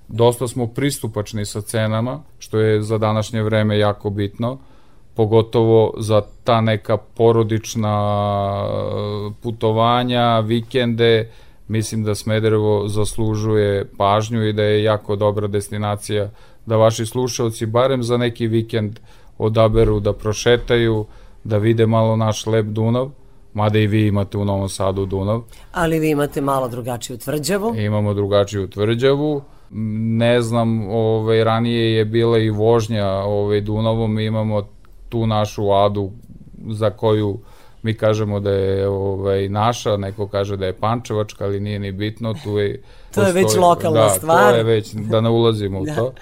dosta 0.08 0.48
smo 0.48 0.68
pristupačni 0.68 1.46
sa 1.46 1.62
cenama, 1.62 2.24
što 2.40 2.60
je 2.60 2.82
za 2.82 2.98
današnje 2.98 3.44
vreme 3.44 3.78
jako 3.78 4.10
bitno, 4.10 4.58
pogotovo 5.16 5.94
za 5.98 6.22
ta 6.44 6.62
neka 6.62 6.98
porodična 6.98 7.98
e, 8.64 9.34
putovanja, 9.44 10.40
vikende, 10.40 11.30
mislim 11.68 12.04
da 12.04 12.16
Smederevo 12.16 12.88
zaslužuje 12.88 13.86
pažnju 13.98 14.48
i 14.48 14.54
da 14.54 14.64
je 14.64 14.84
jako 14.84 15.16
dobra 15.16 15.48
destinacija 15.48 16.30
da 16.66 16.78
vaši 16.78 17.06
slušalci 17.06 17.66
barem 17.66 18.04
za 18.04 18.18
neki 18.18 18.48
vikend 18.48 19.00
odaberu 19.42 20.00
da 20.00 20.14
prošetaju, 20.14 21.06
da 21.44 21.58
vide 21.58 21.86
malo 21.86 22.16
naš 22.16 22.46
lep 22.46 22.66
Dunav, 22.66 23.10
mada 23.54 23.80
i 23.80 23.88
vi 23.88 24.08
imate 24.08 24.38
u 24.38 24.46
Novom 24.46 24.70
Sadu 24.70 25.06
Dunav. 25.06 25.42
Ali 25.72 26.00
vi 26.00 26.10
imate 26.10 26.42
malo 26.42 26.68
drugačiju 26.68 27.18
tvrđavu. 27.18 27.76
Imamo 27.76 28.14
drugačiju 28.14 28.68
tvrđavu. 28.68 29.42
Ne 30.20 30.42
znam, 30.42 30.88
ovaj, 30.90 31.44
ranije 31.44 31.96
je 31.96 32.06
bila 32.06 32.38
i 32.38 32.50
vožnja 32.50 33.08
ovaj, 33.08 33.62
Dunavom, 33.62 34.20
imamo 34.20 34.68
tu 35.10 35.28
našu 35.28 35.72
adu 35.72 36.12
za 36.68 36.90
koju 36.90 37.40
mi 37.84 37.94
kažemo 37.94 38.40
da 38.40 38.52
je 38.52 38.88
ovaj, 38.88 39.50
naša, 39.50 39.98
neko 39.98 40.28
kaže 40.28 40.58
da 40.58 40.66
je 40.66 40.74
pančevačka, 40.74 41.46
ali 41.46 41.60
nije 41.60 41.80
ni 41.80 41.92
bitno, 41.92 42.34
tu 42.44 42.58
je... 42.58 42.82
to 43.16 43.22
je 43.22 43.34
već 43.34 43.56
lokalna 43.58 44.02
da, 44.02 44.10
stvar. 44.10 44.52
to 44.52 44.58
je 44.58 44.64
već, 44.64 44.94
da 44.94 45.22
ne 45.22 45.30
ulazimo 45.30 45.80
u 45.80 45.86
Da. 45.92 45.96
to. 45.96 46.14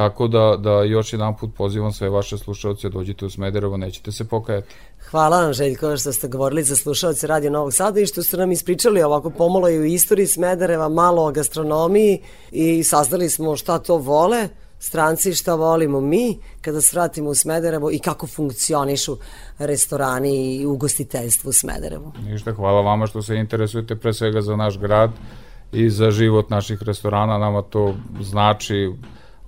Tako 0.00 0.28
da, 0.28 0.56
da 0.58 0.82
još 0.82 1.12
jedan 1.12 1.36
put 1.36 1.50
pozivam 1.56 1.92
sve 1.92 2.08
vaše 2.08 2.38
slušalce, 2.38 2.88
dođite 2.88 3.24
u 3.24 3.30
Smederevo, 3.30 3.76
nećete 3.76 4.12
se 4.12 4.28
pokajati. 4.28 4.74
Hvala 5.10 5.42
vam 5.42 5.52
Željko 5.52 5.96
što 5.96 6.12
ste 6.12 6.28
govorili 6.28 6.62
za 6.62 6.76
slušalce 6.76 7.26
Radio 7.26 7.50
Novog 7.50 7.74
Sada 7.74 8.00
i 8.00 8.06
što 8.06 8.22
ste 8.22 8.36
nam 8.36 8.52
ispričali 8.52 9.02
ovako 9.02 9.30
pomalo 9.30 9.68
i 9.68 9.78
u 9.78 9.84
istoriji 9.84 10.26
Smedereva, 10.26 10.88
malo 10.88 11.26
o 11.26 11.32
gastronomiji 11.32 12.18
i 12.50 12.82
saznali 12.82 13.30
smo 13.30 13.56
šta 13.56 13.78
to 13.78 13.96
vole 13.96 14.48
stranci, 14.78 15.34
šta 15.34 15.54
volimo 15.54 16.00
mi 16.00 16.38
kada 16.60 16.80
se 16.80 16.96
vratimo 16.96 17.30
u 17.30 17.34
Smederevo 17.34 17.90
i 17.90 17.98
kako 17.98 18.26
funkcionišu 18.26 19.16
restorani 19.58 20.56
i 20.56 20.66
ugostiteljstvo 20.66 21.48
u 21.48 21.52
Smederevu. 21.52 22.12
Ništa, 22.24 22.52
hvala 22.52 22.80
vama 22.80 23.06
što 23.06 23.22
se 23.22 23.36
interesujete 23.36 23.96
pre 23.96 24.12
svega 24.12 24.40
za 24.40 24.56
naš 24.56 24.78
grad 24.78 25.10
i 25.72 25.90
za 25.90 26.10
život 26.10 26.50
naših 26.50 26.82
restorana, 26.82 27.38
nama 27.38 27.62
to 27.62 27.94
znači 28.20 28.92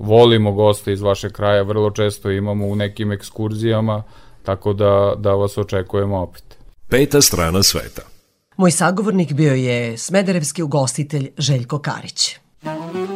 volimo 0.03 0.53
goste 0.53 0.93
iz 0.93 1.01
vašeg 1.01 1.33
kraja, 1.33 1.63
vrlo 1.63 1.91
često 1.91 2.31
imamo 2.31 2.67
u 2.67 2.77
nekim 2.77 3.13
ekskurzijama, 3.13 4.03
tako 4.43 4.73
da, 4.73 5.15
da 5.19 5.35
vas 5.35 5.59
očekujemo 5.59 6.19
opet. 6.19 6.45
Peta 6.89 7.21
strana 7.21 7.63
sveta. 7.63 8.03
Moj 8.57 8.71
sagovornik 8.71 9.33
bio 9.33 9.55
je 9.55 9.99
smederevski 9.99 10.63
ugostitelj 10.63 11.31
Željko 11.39 11.79
Karić. 11.79 12.37
Vino 12.63 13.12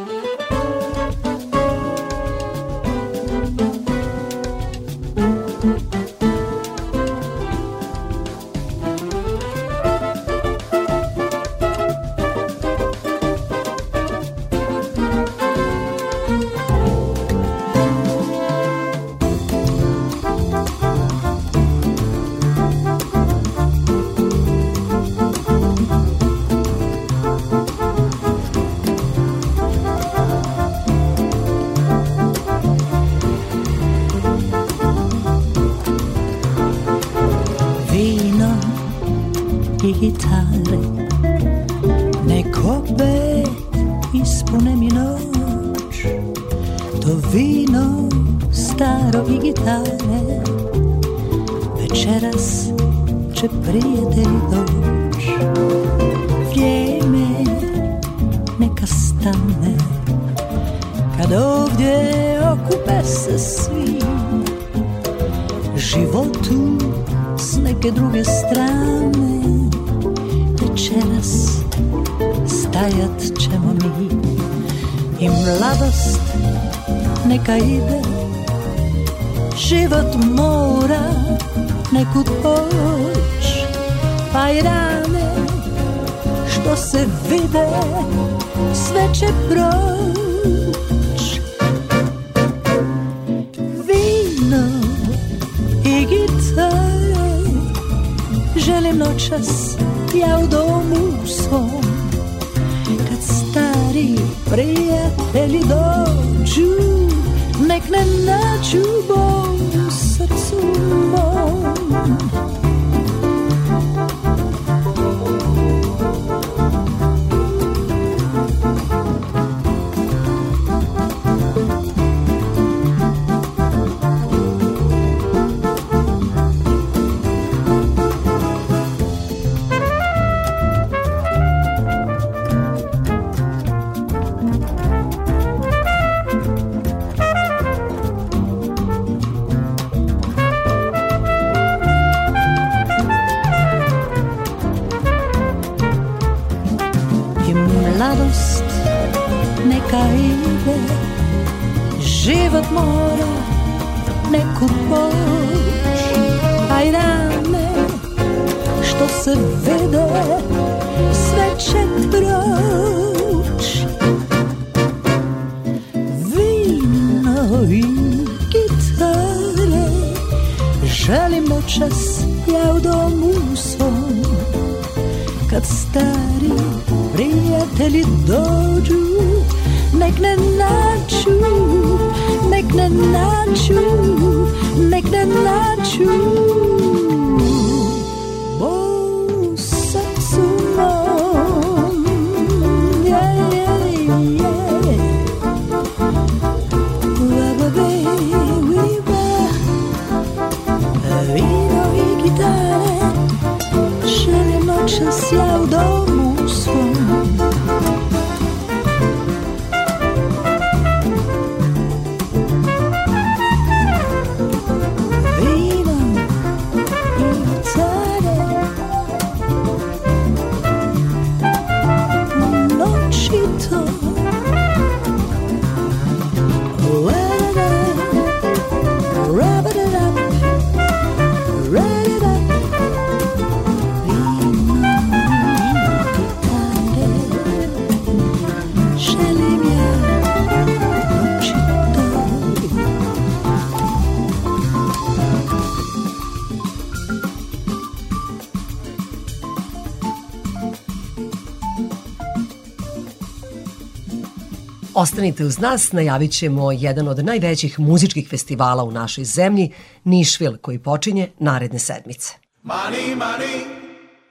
Ostanite 255.07 255.45
uz 255.45 255.59
nas, 255.59 255.91
najavit 255.91 256.31
ćemo 256.31 256.71
jedan 256.71 257.07
od 257.07 257.25
najvećih 257.25 257.79
muzičkih 257.79 258.29
festivala 258.29 258.83
u 258.83 258.91
našoj 258.91 259.23
zemlji, 259.23 259.71
Nišvil, 260.03 260.57
koji 260.57 260.79
počinje 260.79 261.29
naredne 261.39 261.79
sedmice. 261.79 262.33
Money, 262.63 263.15
money, 263.15 263.65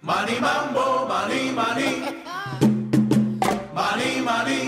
money 0.03 0.41
mambo, 0.41 1.09
money, 1.09 1.55
money. 1.55 1.93
Money, 3.75 4.23
money, 4.25 4.63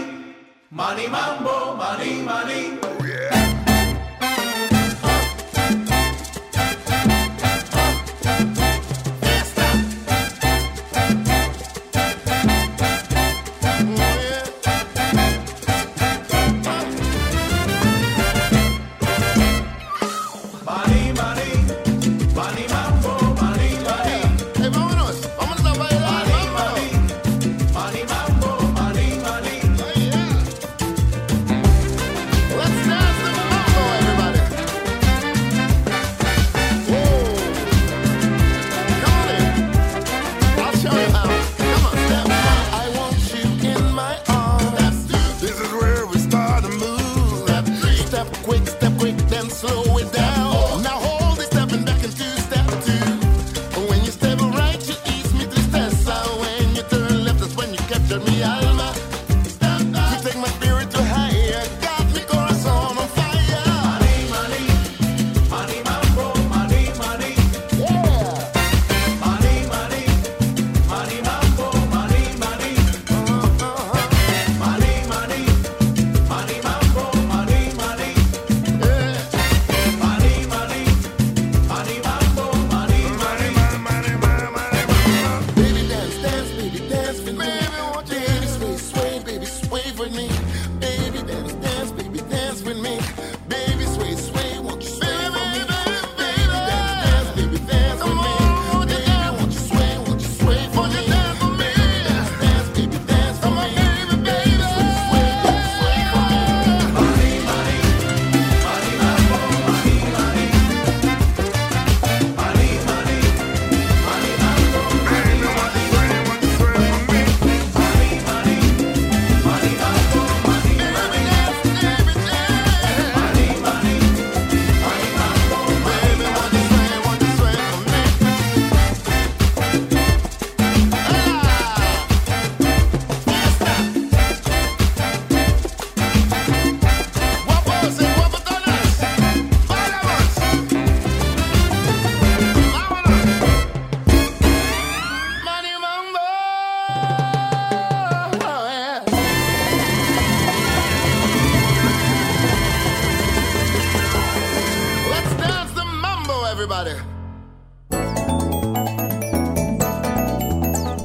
money 0.70 1.08
mambo, 1.10 1.76
money, 1.76 2.24
money. 2.24 2.78
Money, 2.80 3.57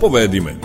Povedi 0.04 0.42
me. 0.42 0.56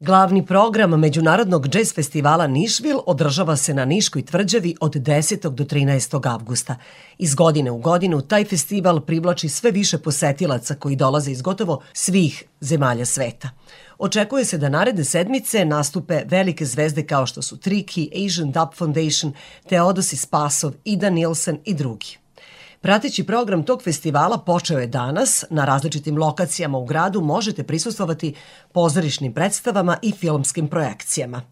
Glavni 0.00 0.46
program 0.46 0.90
Međunarodnog 0.90 1.68
džez 1.68 1.94
festivala 1.94 2.46
Nišvil 2.46 2.98
održava 3.06 3.56
se 3.56 3.74
na 3.74 3.84
Niškoj 3.84 4.24
tvrđavi 4.24 4.74
od 4.80 4.94
10. 4.94 5.48
do 5.48 5.64
13. 5.64 6.32
avgusta. 6.32 6.76
Iz 7.18 7.34
godine 7.34 7.70
u 7.70 7.78
godinu 7.78 8.20
taj 8.20 8.44
festival 8.44 9.00
privlači 9.00 9.48
sve 9.48 9.70
više 9.70 9.98
posetilaca 9.98 10.74
koji 10.74 10.96
dolaze 10.96 11.30
iz 11.30 11.42
gotovo 11.42 11.82
svih 11.92 12.44
zemalja 12.60 13.06
sveta. 13.06 13.50
Očekuje 13.98 14.44
se 14.44 14.58
da 14.58 14.68
naredne 14.68 15.04
sedmice 15.04 15.64
nastupe 15.64 16.22
velike 16.26 16.64
zvezde 16.64 17.06
kao 17.06 17.26
što 17.26 17.42
su 17.42 17.56
Triki, 17.56 18.10
Asian 18.26 18.52
Dub 18.52 18.68
Foundation, 18.74 19.32
Teodosi 19.68 20.16
Spasov, 20.16 20.72
Ida 20.84 21.10
Nilsen 21.10 21.58
i 21.64 21.74
drugi. 21.74 22.18
Prateći 22.80 23.26
program 23.26 23.62
tog 23.62 23.82
festivala 23.82 24.38
počeo 24.38 24.78
je 24.78 24.86
danas. 24.86 25.44
Na 25.50 25.64
različitim 25.64 26.18
lokacijama 26.18 26.78
u 26.78 26.84
gradu 26.84 27.20
možete 27.20 27.62
prisustovati 27.62 28.34
pozorišnim 28.72 29.34
predstavama 29.34 29.96
i 30.02 30.12
filmskim 30.12 30.68
projekcijama. 30.68 31.42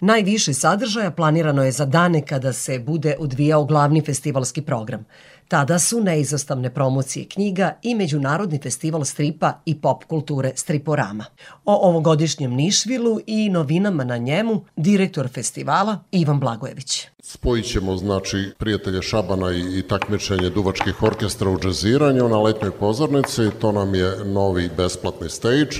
Najviše 0.00 0.54
sadržaja 0.54 1.10
planirano 1.10 1.64
je 1.64 1.72
za 1.72 1.84
dane 1.84 2.26
kada 2.26 2.52
se 2.52 2.78
bude 2.78 3.16
odvijao 3.18 3.64
glavni 3.64 4.02
festivalski 4.06 4.62
program. 4.62 5.04
Tada 5.48 5.78
su 5.78 6.00
neizostavne 6.00 6.74
promocije 6.74 7.28
knjiga 7.28 7.78
i 7.82 7.94
Međunarodni 7.94 8.58
festival 8.62 9.04
stripa 9.04 9.52
i 9.66 9.80
pop 9.80 10.04
kulture 10.04 10.52
Striporama. 10.54 11.24
O 11.64 11.88
ovogodišnjem 11.88 12.54
Nišvilu 12.54 13.20
i 13.26 13.50
novinama 13.50 14.04
na 14.04 14.16
njemu 14.16 14.64
direktor 14.76 15.28
festivala 15.28 15.98
Ivan 16.10 16.40
Blagojević. 16.40 17.06
Spojit 17.22 17.66
ćemo 17.66 17.96
znači 17.96 18.52
prijatelje 18.58 19.02
Šabana 19.02 19.52
i, 19.52 19.78
i 19.78 19.82
takmičenje 19.82 20.50
duvačkih 20.50 21.02
orkestra 21.02 21.50
u 21.50 21.58
džaziranju 21.58 22.28
na 22.28 22.40
letnjoj 22.40 22.70
pozornici. 22.70 23.50
To 23.60 23.72
nam 23.72 23.94
je 23.94 24.24
novi 24.24 24.70
besplatni 24.76 25.28
stage, 25.28 25.76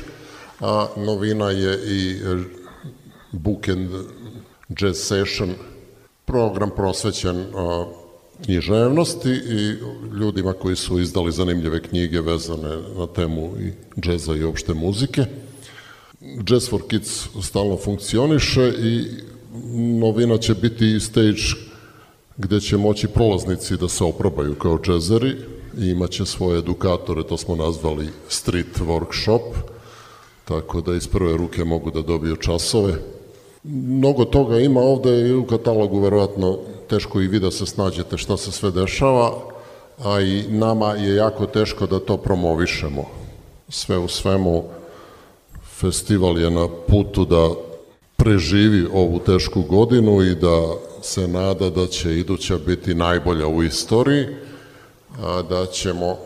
a 0.60 0.86
novina 0.96 1.50
je 1.50 1.78
i 1.86 2.12
e, 2.12 2.44
Bookend 3.32 3.90
Jazz 4.80 4.98
Session, 4.98 5.54
program 6.24 6.70
prosvećen 6.76 7.46
a, 7.56 7.84
književnosti 8.44 9.30
i 9.30 9.74
ljudima 10.18 10.52
koji 10.52 10.76
su 10.76 11.00
izdali 11.00 11.32
zanimljive 11.32 11.82
knjige 11.82 12.20
vezane 12.20 12.76
na 12.96 13.06
temu 13.06 13.52
i 13.60 13.72
džeza 14.00 14.36
i 14.36 14.44
opšte 14.44 14.74
muzike. 14.74 15.24
Jazz 16.50 16.68
for 16.70 16.80
Kids 16.88 17.28
stalno 17.42 17.76
funkcioniše 17.76 18.72
i 18.82 19.04
novina 20.00 20.38
će 20.38 20.54
biti 20.54 21.00
stage 21.00 21.42
gde 22.36 22.60
će 22.60 22.76
moći 22.76 23.08
prolaznici 23.08 23.76
da 23.76 23.88
se 23.88 24.04
oprobaju 24.04 24.54
kao 24.54 24.78
džezeri 24.78 25.36
i 25.78 25.86
imaće 25.86 26.26
svoje 26.26 26.58
edukatore, 26.58 27.22
to 27.22 27.36
smo 27.36 27.56
nazvali 27.56 28.08
street 28.28 28.78
workshop, 28.80 29.40
tako 30.44 30.80
da 30.80 30.94
iz 30.94 31.08
prve 31.08 31.36
ruke 31.36 31.64
mogu 31.64 31.90
da 31.90 32.02
dobiju 32.02 32.36
časove. 32.36 32.94
Mnogo 33.64 34.24
toga 34.24 34.60
ima 34.60 34.80
ovde 34.80 35.28
i 35.28 35.34
u 35.34 35.46
katalogu 35.46 36.00
verovatno 36.00 36.58
teško 36.88 37.20
i 37.20 37.28
vi 37.28 37.40
da 37.40 37.50
se 37.50 37.66
snađete 37.66 38.18
šta 38.18 38.36
se 38.36 38.52
sve 38.52 38.70
dešava, 38.70 39.32
a 40.04 40.20
i 40.20 40.44
nama 40.48 40.94
je 40.94 41.14
jako 41.14 41.46
teško 41.46 41.86
da 41.86 42.00
to 42.00 42.16
promovišemo. 42.16 43.04
Sve 43.68 43.98
u 43.98 44.08
svemu, 44.08 44.64
festival 45.80 46.38
je 46.38 46.50
na 46.50 46.68
putu 46.88 47.24
da 47.24 47.50
preživi 48.16 48.86
ovu 48.92 49.18
tešku 49.18 49.62
godinu 49.62 50.22
i 50.22 50.34
da 50.34 50.74
se 51.02 51.28
nada 51.28 51.70
da 51.70 51.86
će 51.86 52.18
iduća 52.18 52.58
biti 52.66 52.94
najbolja 52.94 53.46
u 53.46 53.62
istoriji, 53.62 54.26
a 55.22 55.42
da 55.42 55.66
ćemo 55.66 56.16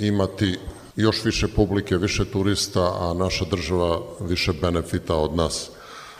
imati 0.00 0.58
još 0.96 1.24
više 1.24 1.48
publike, 1.48 1.96
više 1.96 2.24
turista, 2.24 2.96
a 3.00 3.14
naša 3.14 3.44
država 3.44 4.00
više 4.20 4.52
benefita 4.52 5.16
od 5.16 5.36
nas. 5.36 5.70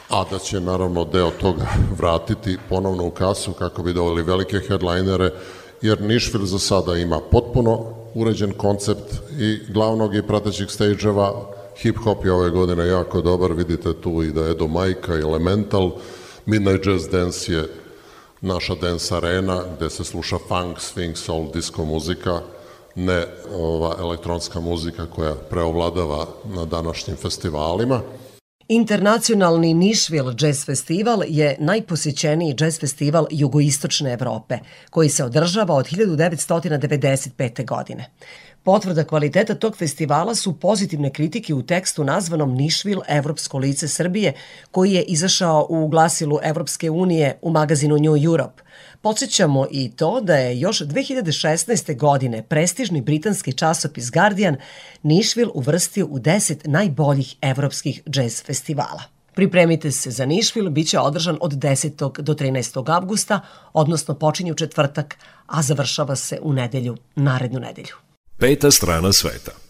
A 0.09 0.25
da 0.31 0.39
će 0.39 0.61
naravno 0.61 1.05
deo 1.05 1.31
toga 1.31 1.67
vratiti 1.99 2.59
ponovno 2.69 3.07
u 3.07 3.11
kasu 3.11 3.53
kako 3.53 3.83
bi 3.83 3.93
doveli 3.93 4.23
velike 4.23 4.61
headlinere, 4.69 5.33
jer 5.83 6.03
Nišvil 6.03 6.45
za 6.45 6.59
sada 6.59 6.97
ima 6.97 7.21
potpuno 7.31 7.85
uređen 8.15 8.53
koncept 8.53 9.15
i 9.39 9.59
glavnog 9.73 10.15
i 10.15 10.23
pratećih 10.23 10.67
stage-eva. 10.67 11.33
Hip-hop 11.83 12.25
je 12.25 12.33
ove 12.33 12.51
godine 12.51 12.87
jako 12.87 13.21
dobar, 13.21 13.53
vidite 13.53 13.93
tu 13.93 14.23
i 14.23 14.33
da 14.33 14.49
Edo 14.49 14.67
Majka 14.67 15.17
i 15.17 15.21
Elemental. 15.21 15.91
Midnight 16.47 16.87
Jazz 16.87 17.09
Dance 17.09 17.53
je 17.53 17.69
naša 18.41 18.75
dance 18.75 19.15
arena 19.17 19.63
gde 19.77 19.91
se 19.91 20.05
sluša 20.05 20.37
funk, 20.49 20.79
swing, 20.79 21.15
soul, 21.15 21.47
disco 21.55 21.85
muzika, 21.85 22.41
ne 22.95 23.27
ova 23.55 23.97
elektronska 23.99 24.61
muzika 24.61 25.07
koja 25.07 25.35
preovladava 25.35 26.27
na 26.45 26.65
današnjim 26.65 27.17
festivalima. 27.17 28.01
Internacionalni 28.71 29.75
Nišvil 29.75 30.35
Jazz 30.41 30.65
Festival 30.65 31.23
je 31.27 31.57
najposjećeniji 31.61 32.57
jazz 32.61 32.81
festival 32.81 33.27
jugoistočne 33.31 34.13
Evrope, 34.13 34.59
koji 34.91 35.09
se 35.09 35.25
održava 35.25 35.75
od 35.75 35.87
1995. 35.87 37.67
godine. 37.67 38.11
Potvrda 38.63 39.05
kvaliteta 39.05 39.55
tog 39.55 39.77
festivala 39.77 40.35
su 40.35 40.61
pozitivne 40.61 41.13
kritike 41.13 41.55
u 41.55 41.63
tekstu 41.63 42.05
nazvanom 42.05 42.55
Nišvil 42.55 43.01
Evropsko 43.09 43.59
lice 43.59 43.89
Srbije, 43.89 44.33
koji 44.71 44.93
je 44.93 45.03
izašao 45.03 45.67
u 45.69 45.89
glasilu 45.89 46.39
Evropske 46.43 46.91
unije 46.91 47.39
u 47.43 47.51
magazinu 47.51 47.97
New 47.99 48.17
Europe. 48.25 48.63
Podsjećamo 49.01 49.67
i 49.71 49.91
to 49.91 50.21
da 50.21 50.37
je 50.37 50.61
još 50.61 50.79
2016. 50.79 51.97
godine 51.97 52.43
prestižni 52.43 53.01
britanski 53.01 53.53
časopis 53.53 54.11
Guardian 54.11 54.57
Nišvil 55.03 55.51
uvrstio 55.55 56.07
u 56.07 56.19
10 56.19 56.69
najboljih 56.69 57.37
evropskih 57.43 58.03
džez 58.11 58.43
festivala. 58.43 59.03
Pripremite 59.35 59.91
se 59.91 60.11
za 60.11 60.27
Nišvil, 60.27 60.71
bit 60.71 60.89
će 60.89 60.99
održan 60.99 61.39
od 61.41 61.53
10. 61.53 62.23
do 62.23 62.35
13. 62.35 62.95
avgusta, 62.95 63.41
odnosno 63.73 64.15
počinju 64.15 64.55
četvrtak, 64.55 65.17
a 65.47 65.63
završava 65.63 66.17
se 66.17 66.39
u 66.43 66.53
nedelju, 66.53 66.97
narednu 67.17 67.61
nedelju. 67.61 67.95
Peta 68.39 68.71
strana 68.71 69.13
sveta. 69.13 69.68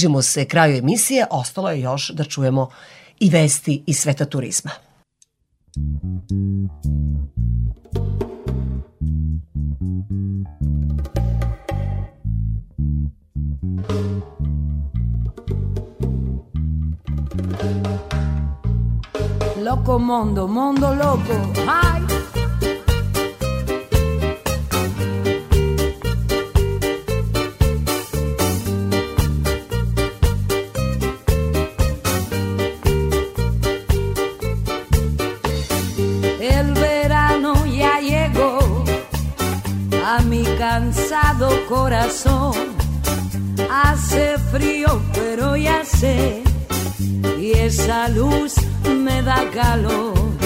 Bližimo 0.00 0.22
se 0.22 0.44
kraju 0.44 0.76
emisije, 0.76 1.26
ostalo 1.30 1.70
je 1.70 1.80
još 1.80 2.10
da 2.10 2.24
čujemo 2.24 2.68
i 3.18 3.30
vesti 3.30 3.84
iz 3.86 3.98
sveta 3.98 4.24
turizma. 4.24 4.70
Loco 19.56 19.98
mondo, 19.98 20.46
mondo 20.46 20.88
loco. 20.88 21.60
Ay. 21.66 21.99
El 36.40 36.72
verano 36.72 37.66
ya 37.66 38.00
llegó 38.00 38.82
a 40.06 40.22
mi 40.22 40.42
cansado 40.58 41.50
corazón. 41.68 42.54
Hace 43.70 44.38
frío, 44.50 45.02
pero 45.12 45.54
ya 45.54 45.84
sé 45.84 46.42
y 47.38 47.52
esa 47.52 48.08
luz 48.08 48.54
me 48.88 49.20
da 49.22 49.50
calor. 49.50 50.39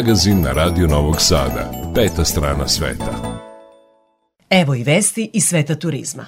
Magazin 0.00 0.40
na 0.40 0.52
Radio 0.52 0.86
Novog 0.86 1.20
Sada. 1.20 1.70
Peta 1.94 2.24
strana 2.24 2.68
sveta. 2.68 3.40
Evo 4.50 4.74
i 4.74 4.82
vesti 4.82 5.30
iz 5.32 5.44
sveta 5.44 5.74
turizma. 5.74 6.26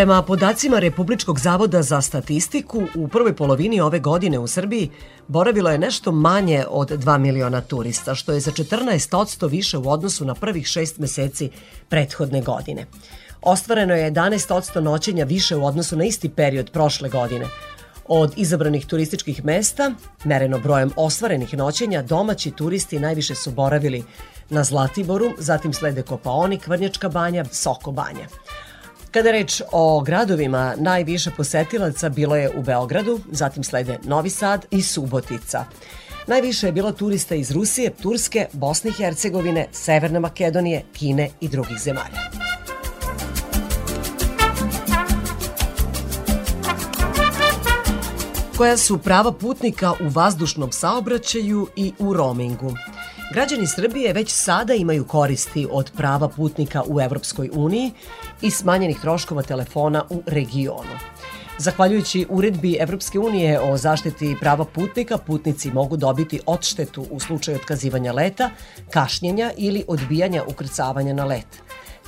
Prema 0.00 0.22
podacima 0.22 0.78
Republičkog 0.78 1.38
zavoda 1.38 1.82
za 1.82 2.00
statistiku, 2.00 2.82
u 2.94 3.08
prvoj 3.08 3.36
polovini 3.36 3.80
ove 3.80 3.98
godine 3.98 4.38
u 4.38 4.46
Srbiji 4.46 4.90
boravilo 5.28 5.70
je 5.70 5.78
nešto 5.78 6.12
manje 6.12 6.64
od 6.70 6.90
2 6.90 7.18
miliona 7.18 7.60
turista, 7.60 8.14
što 8.14 8.32
je 8.32 8.40
za 8.40 8.50
14% 8.50 9.50
više 9.50 9.78
u 9.78 9.90
odnosu 9.90 10.24
na 10.24 10.34
prvih 10.34 10.66
šest 10.66 10.98
meseci 10.98 11.50
prethodne 11.88 12.42
godine. 12.42 12.86
Ostvareno 13.42 13.94
je 13.94 14.12
11% 14.12 14.80
noćenja 14.80 15.24
više 15.24 15.56
u 15.56 15.66
odnosu 15.66 15.96
na 15.96 16.04
isti 16.04 16.28
period 16.28 16.70
prošle 16.70 17.08
godine. 17.08 17.46
Od 18.08 18.32
izabranih 18.36 18.86
turističkih 18.86 19.44
mesta, 19.44 19.92
mereno 20.24 20.58
brojem 20.58 20.90
ostvarenih 20.96 21.54
noćenja, 21.54 22.02
domaći 22.02 22.50
turisti 22.50 22.98
najviše 22.98 23.34
su 23.34 23.50
boravili 23.50 24.04
na 24.50 24.64
Zlatiboru, 24.64 25.32
zatim 25.38 25.72
slede 25.72 26.02
Kopaonik, 26.02 26.66
Vrnjačka 26.66 27.08
banja, 27.08 27.44
Soko 27.44 27.92
banja. 27.92 28.26
Kada 29.10 29.28
je 29.28 29.32
reč 29.32 29.62
o 29.72 30.00
gradovima, 30.00 30.74
najviše 30.78 31.30
posetilaca 31.36 32.08
bilo 32.08 32.36
je 32.36 32.50
u 32.56 32.62
Beogradu, 32.62 33.20
zatim 33.30 33.64
slede 33.64 33.98
Novi 34.04 34.30
Sad 34.30 34.66
i 34.70 34.82
Subotica. 34.82 35.64
Najviše 36.26 36.66
je 36.66 36.72
bilo 36.72 36.92
turista 36.92 37.34
iz 37.34 37.50
Rusije, 37.50 37.90
Turske, 38.02 38.46
Bosne 38.52 38.90
i 38.90 38.92
Hercegovine, 38.92 39.66
Severne 39.72 40.20
Makedonije, 40.20 40.82
Kine 40.92 41.30
i 41.40 41.48
drugih 41.48 41.78
zemalja. 41.78 42.20
Koja 48.56 48.76
su 48.76 48.98
prava 48.98 49.32
putnika 49.32 49.92
u 49.92 50.08
vazdušnom 50.08 50.72
saobraćaju 50.72 51.68
i 51.76 51.92
u 51.98 52.12
roamingu? 52.12 52.74
Građani 53.32 53.66
Srbije 53.66 54.12
već 54.12 54.30
sada 54.30 54.74
imaju 54.74 55.04
koristi 55.04 55.66
od 55.70 55.90
prava 55.96 56.28
putnika 56.28 56.82
u 56.86 57.00
Evropskoj 57.00 57.50
uniji 57.52 57.92
i 58.42 58.50
smanjenih 58.50 59.00
troškova 59.00 59.42
telefona 59.42 60.04
u 60.10 60.22
regionu. 60.26 60.98
Zahvaljujući 61.58 62.26
uredbi 62.28 62.76
Evropske 62.80 63.18
unije 63.18 63.60
o 63.60 63.76
zaštiti 63.76 64.36
prava 64.40 64.64
putnika, 64.64 65.18
putnici 65.18 65.70
mogu 65.70 65.96
dobiti 65.96 66.40
odštetu 66.46 67.06
u 67.10 67.20
slučaju 67.20 67.56
otkazivanja 67.56 68.12
leta, 68.12 68.50
kašnjenja 68.90 69.52
ili 69.56 69.84
odbijanja 69.88 70.44
ukrcavanja 70.48 71.14
na 71.14 71.24
let. 71.24 71.46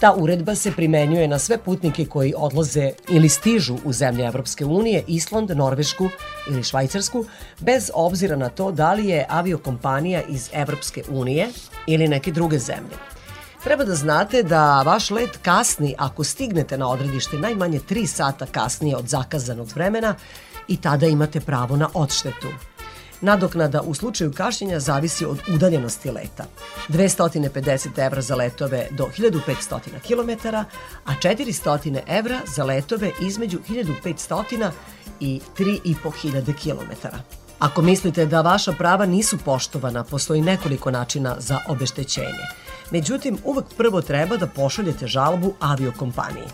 Ta 0.01 0.15
uredba 0.15 0.55
se 0.55 0.73
primenjuje 0.73 1.29
na 1.29 1.39
sve 1.39 1.59
putnike 1.59 2.07
koji 2.07 2.35
odlaze 2.37 2.91
ili 3.09 3.29
stižu 3.29 3.77
u 3.85 3.93
zemlje 3.93 4.25
Evropske 4.27 4.65
unije, 4.65 5.05
Island, 5.07 5.51
Norvešku 5.51 6.09
ili 6.51 6.63
Švajcarsku, 6.63 7.25
bez 7.61 7.91
obzira 7.95 8.37
na 8.37 8.49
to 8.49 8.71
da 8.71 8.93
li 8.93 9.09
je 9.09 9.27
aviokompanija 9.29 10.23
iz 10.23 10.51
Evropske 10.53 11.03
unije 11.11 11.49
ili 11.87 12.09
neke 12.09 12.33
druge 12.33 12.59
zemlje. 12.59 13.12
Treba 13.65 13.85
da 13.85 13.95
znate 13.95 14.43
da 14.43 14.83
vaš 14.83 15.11
let 15.11 15.39
kasni 15.43 15.95
ako 15.99 16.25
stignete 16.25 16.79
na 16.79 16.89
odredište 16.89 17.39
najmanje 17.39 17.81
3 17.91 18.07
sata 18.07 18.47
kasnije 18.47 18.97
od 18.97 19.09
zakazanog 19.09 19.69
vremena 19.75 20.15
i 20.69 20.77
tada 20.77 21.07
imate 21.07 21.41
pravo 21.41 21.77
na 21.77 21.89
odštetu. 21.95 22.49
Nadoknada 23.21 23.81
u 23.81 23.95
slučaju 23.95 24.33
kašnjenja 24.33 24.81
zavisi 24.81 25.25
od 25.25 25.39
udaljenosti 25.55 26.11
leta. 26.11 26.45
250 26.89 28.07
evra 28.07 28.23
za 28.23 28.37
letove 28.37 28.89
do 28.91 29.09
1500 29.19 29.79
km, 30.07 30.49
a 31.05 31.13
400 31.23 32.01
evra 32.07 32.41
za 32.57 32.65
letove 32.65 33.11
između 33.21 33.59
1500 33.69 34.71
i 35.21 35.41
3500 35.59 36.55
km. 36.63 37.09
Ako 37.59 37.83
mislite 37.83 38.27
da 38.27 38.41
vaša 38.41 38.73
prava 38.73 39.07
nisu 39.07 39.39
poštovana, 39.39 40.05
postoji 40.05 40.43
nekoliko 40.43 40.91
načina 40.91 41.37
za 41.39 41.59
obeštećenje. 41.69 42.62
Međutim, 42.93 43.39
uvek 43.45 43.65
prvo 43.77 44.03
treba 44.03 44.37
da 44.37 44.47
pošaljete 44.47 45.07
žalbu 45.07 45.55
aviokompaniji. 45.61 46.45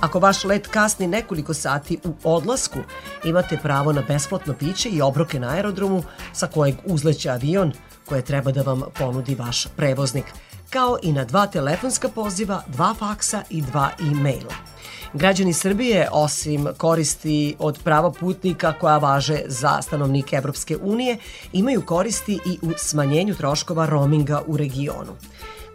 Ako 0.00 0.18
vaš 0.18 0.44
let 0.44 0.66
kasni 0.66 1.06
nekoliko 1.06 1.54
sati 1.54 1.98
u 2.04 2.14
odlasku, 2.24 2.78
imate 3.24 3.58
pravo 3.62 3.92
na 3.92 4.02
besplatno 4.08 4.54
piće 4.54 4.88
i 4.88 5.02
obroke 5.02 5.40
na 5.40 5.48
aerodromu 5.48 6.02
sa 6.32 6.46
kojeg 6.46 6.74
uzleće 6.84 7.30
avion 7.30 7.72
koje 8.08 8.22
treba 8.22 8.52
da 8.52 8.62
vam 8.62 8.82
ponudi 8.98 9.34
vaš 9.34 9.66
prevoznik, 9.76 10.24
kao 10.70 10.98
i 11.02 11.12
na 11.12 11.24
dva 11.24 11.46
telefonska 11.46 12.08
poziva, 12.08 12.62
dva 12.66 12.94
faksa 12.94 13.42
i 13.50 13.62
dva 13.62 13.90
e-maila. 14.00 14.54
Građani 15.12 15.52
Srbije, 15.52 16.08
osim 16.12 16.68
koristi 16.76 17.56
od 17.58 17.78
prava 17.84 18.12
putnika 18.12 18.72
koja 18.80 18.98
važe 18.98 19.40
za 19.46 19.82
stanovnike 19.82 20.36
Evropske 20.36 20.76
unije, 20.76 21.18
imaju 21.52 21.82
koristi 21.86 22.38
i 22.46 22.58
u 22.62 22.72
smanjenju 22.76 23.34
troškova 23.34 23.86
roaminga 23.86 24.42
u 24.46 24.56
regionu. 24.56 25.12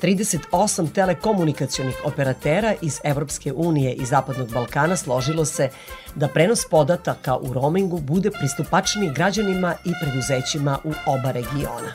38 0.03 0.91
telekomunikacionih 0.93 1.95
operatera 2.05 2.73
iz 2.81 2.99
Evropske 3.03 3.53
unije 3.53 3.93
i 3.93 4.05
Zapadnog 4.05 4.53
Balkana 4.53 4.95
složilo 4.95 5.45
se 5.45 5.69
da 6.15 6.27
prenos 6.27 6.59
podataka 6.71 7.37
u 7.37 7.53
roamingu 7.53 7.99
bude 7.99 8.31
pristupačniji 8.31 9.11
građanima 9.15 9.75
i 9.85 9.91
preduzećima 10.01 10.79
u 10.83 10.93
oba 11.05 11.31
regiona. 11.31 11.93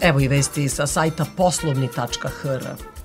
Evo 0.00 0.20
i 0.20 0.28
vesti 0.28 0.68
sa 0.68 0.86
sajta 0.86 1.26
poslovni.hr. 1.36 2.97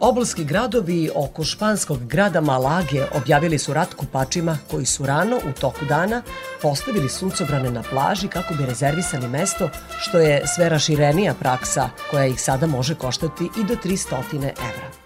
Obalski 0.00 0.44
gradovi 0.44 1.10
oko 1.14 1.44
španskog 1.44 2.06
grada 2.06 2.40
Malage 2.40 3.04
objavili 3.14 3.58
su 3.58 3.74
rat 3.74 3.94
kupačima 3.94 4.58
koji 4.70 4.86
su 4.86 5.06
rano 5.06 5.36
u 5.36 5.60
toku 5.60 5.84
dana 5.88 6.22
postavili 6.62 7.08
suncobrane 7.08 7.70
na 7.70 7.82
plaži 7.82 8.28
kako 8.28 8.54
bi 8.54 8.66
rezervisali 8.66 9.28
mesto, 9.28 9.70
što 9.98 10.18
je 10.18 10.46
sve 10.46 10.68
raširenija 10.68 11.34
praksa 11.34 11.88
koja 12.10 12.26
ih 12.26 12.40
sada 12.40 12.66
može 12.66 12.94
koštati 12.94 13.44
i 13.44 13.64
do 13.64 13.74
300 13.84 14.36
evra. 14.42 15.05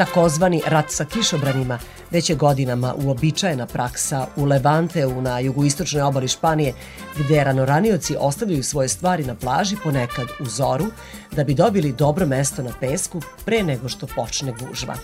Takozvani 0.00 0.62
rat 0.66 0.90
sa 0.90 1.04
kišobranima 1.04 1.78
već 2.10 2.30
je 2.30 2.36
godinama 2.36 2.94
uobičajena 2.94 3.66
praksa 3.66 4.26
u 4.36 4.44
Levanteu 4.44 5.20
na 5.20 5.38
jugoistočnoj 5.38 6.02
obali 6.02 6.28
Španije, 6.28 6.74
gde 7.18 7.44
ranoranioci 7.44 8.16
ostavljaju 8.18 8.62
svoje 8.62 8.88
stvari 8.88 9.24
na 9.24 9.34
plaži 9.34 9.76
ponekad 9.84 10.26
u 10.40 10.46
zoru, 10.46 10.86
da 11.32 11.44
bi 11.44 11.54
dobili 11.54 11.92
dobro 11.92 12.26
mesto 12.26 12.62
na 12.62 12.70
pesku 12.80 13.20
pre 13.44 13.62
nego 13.62 13.88
što 13.88 14.06
počne 14.06 14.52
gužva. 14.52 14.94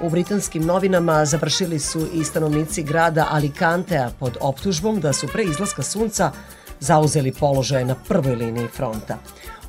U 0.00 0.10
britanskim 0.10 0.66
novinama 0.66 1.24
završili 1.24 1.78
su 1.78 2.08
i 2.12 2.24
stanovnici 2.24 2.82
grada 2.82 3.26
Alicantea 3.30 4.10
pod 4.18 4.36
optužbom 4.40 5.00
da 5.00 5.12
su 5.12 5.28
pre 5.28 5.44
izlaska 5.44 5.82
sunca 5.82 6.32
zauzeli 6.80 7.32
položaje 7.32 7.84
na 7.84 7.94
prvoj 8.08 8.34
liniji 8.34 8.68
fronta. 8.76 9.18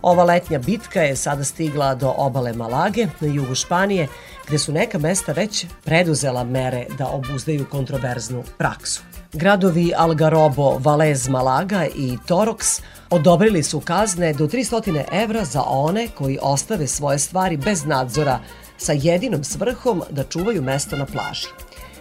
Ova 0.02 0.24
letnja 0.24 0.60
bitka 0.60 1.02
je 1.02 1.16
sada 1.16 1.44
stigla 1.44 1.96
do 1.96 2.14
obale 2.18 2.54
Malage 2.54 3.08
na 3.20 3.28
jugu 3.28 3.56
Španije, 3.56 4.08
gde 4.50 4.58
su 4.58 4.72
neka 4.74 4.98
mesta 4.98 5.32
već 5.32 5.66
preduzela 5.84 6.44
mere 6.44 6.86
da 6.98 7.08
obuzdaju 7.08 7.66
kontroverznu 7.66 8.44
praksu. 8.58 9.02
Gradovi 9.34 9.94
Algarobo, 9.98 10.78
Valez, 10.78 11.28
Malaga 11.28 11.86
i 11.96 12.18
Torox 12.28 12.82
odobrili 13.10 13.64
su 13.64 13.80
kazne 13.80 14.34
do 14.34 14.48
300 14.48 15.04
evra 15.12 15.46
za 15.46 15.64
one 15.64 16.08
koji 16.08 16.40
ostave 16.42 16.88
svoje 16.88 17.20
stvari 17.20 17.58
bez 17.58 17.86
nadzora 17.86 18.40
sa 18.78 18.94
jedinom 18.94 19.44
svrhom 19.44 20.04
da 20.10 20.24
čuvaju 20.24 20.62
mesto 20.62 20.98
na 20.98 21.06
plaži. 21.06 21.48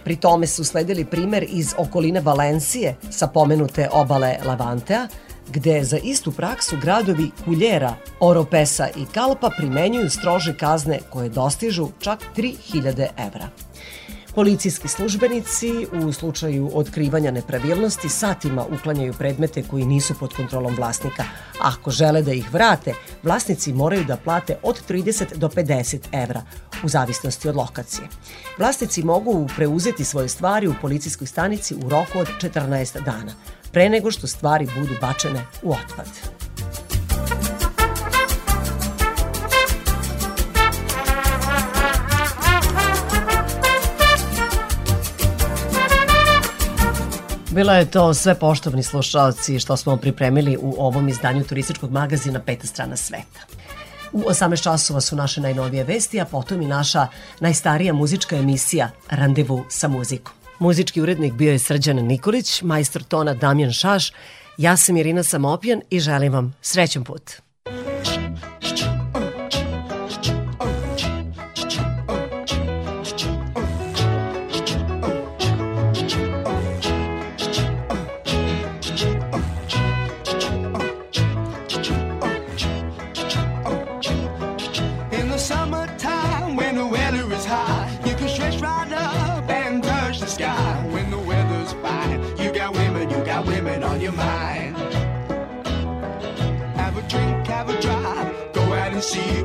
Pri 0.03 0.15
tome 0.15 0.47
su 0.47 0.63
sledili 0.63 1.05
primer 1.05 1.45
iz 1.49 1.73
okoline 1.77 2.21
Valencije 2.21 2.95
sa 3.11 3.27
pomenute 3.27 3.89
obale 3.91 4.37
Lavantea, 4.45 5.07
gde 5.51 5.83
za 5.83 5.97
istu 5.97 6.31
praksu 6.31 6.77
gradovi 6.81 7.31
Kuljera, 7.45 7.95
Oropesa 8.19 8.87
i 8.87 9.05
Kalpa 9.13 9.49
primenjuju 9.57 10.09
strože 10.09 10.57
kazne 10.57 10.99
koje 11.09 11.29
dostižu 11.29 11.87
čak 11.99 12.19
3000 12.35 13.07
evra. 13.17 13.49
Policijski 14.35 14.87
službenici 14.87 15.87
u 15.93 16.13
slučaju 16.13 16.71
otkrivanja 16.73 17.31
nepravilnosti 17.31 18.09
satima 18.09 18.65
uklanjaju 18.65 19.13
predmete 19.13 19.63
koji 19.63 19.85
nisu 19.85 20.13
pod 20.19 20.33
kontrolom 20.33 20.75
vlasnika. 20.75 21.23
Ako 21.61 21.91
žele 21.91 22.21
da 22.21 22.33
ih 22.33 22.53
vrate, 22.53 22.93
vlasnici 23.23 23.73
moraju 23.73 24.03
da 24.03 24.17
plate 24.17 24.57
od 24.63 24.81
30 24.89 25.35
do 25.35 25.47
50 25.47 25.97
evra, 26.11 26.41
u 26.83 26.89
zavisnosti 26.89 27.49
od 27.49 27.55
lokacije. 27.55 28.07
Vlasnici 28.57 29.03
mogu 29.03 29.47
preuzeti 29.55 30.05
svoje 30.05 30.29
stvari 30.29 30.67
u 30.67 30.75
policijskoj 30.81 31.27
stanici 31.27 31.75
u 31.75 31.89
roku 31.89 32.19
od 32.19 32.27
14 32.41 33.03
dana 33.03 33.33
pre 33.71 33.89
nego 33.89 34.11
što 34.11 34.27
stvari 34.27 34.67
budu 34.75 34.93
bačene 35.01 35.45
u 35.61 35.71
otpad. 35.71 36.07
Bila 47.51 47.73
je 47.73 47.91
to 47.91 48.13
sve 48.13 48.35
poštovni 48.35 48.83
slušalci 48.83 49.59
što 49.59 49.77
smo 49.77 49.97
pripremili 49.97 50.57
u 50.61 50.75
ovom 50.77 51.09
izdanju 51.09 51.43
turističkog 51.43 51.91
magazina 51.91 52.39
Peta 52.39 52.67
strana 52.67 52.95
sveta. 52.95 53.39
U 54.11 54.21
18 54.21 54.63
časova 54.63 55.01
su 55.01 55.15
naše 55.15 55.41
najnovije 55.41 55.83
vesti, 55.83 56.21
a 56.21 56.25
potom 56.25 56.61
i 56.61 56.67
naša 56.67 57.07
najstarija 57.39 57.93
muzička 57.93 58.35
emisija 58.35 58.89
Randevu 59.09 59.65
sa 59.69 59.87
muzikom. 59.87 60.38
Muzički 60.59 61.01
urednik 61.01 61.33
bio 61.33 61.51
je 61.51 61.59
Srđan 61.59 61.95
Nikolić, 61.95 62.61
majstor 62.61 63.03
tona 63.03 63.33
Damjan 63.33 63.71
Šaš, 63.71 64.11
ja 64.57 64.77
sam 64.77 64.97
Irina 64.97 65.23
Samopjan 65.23 65.81
i 65.89 65.99
želim 65.99 66.33
vam 66.33 66.55
srećan 66.61 67.03
put. 67.03 67.31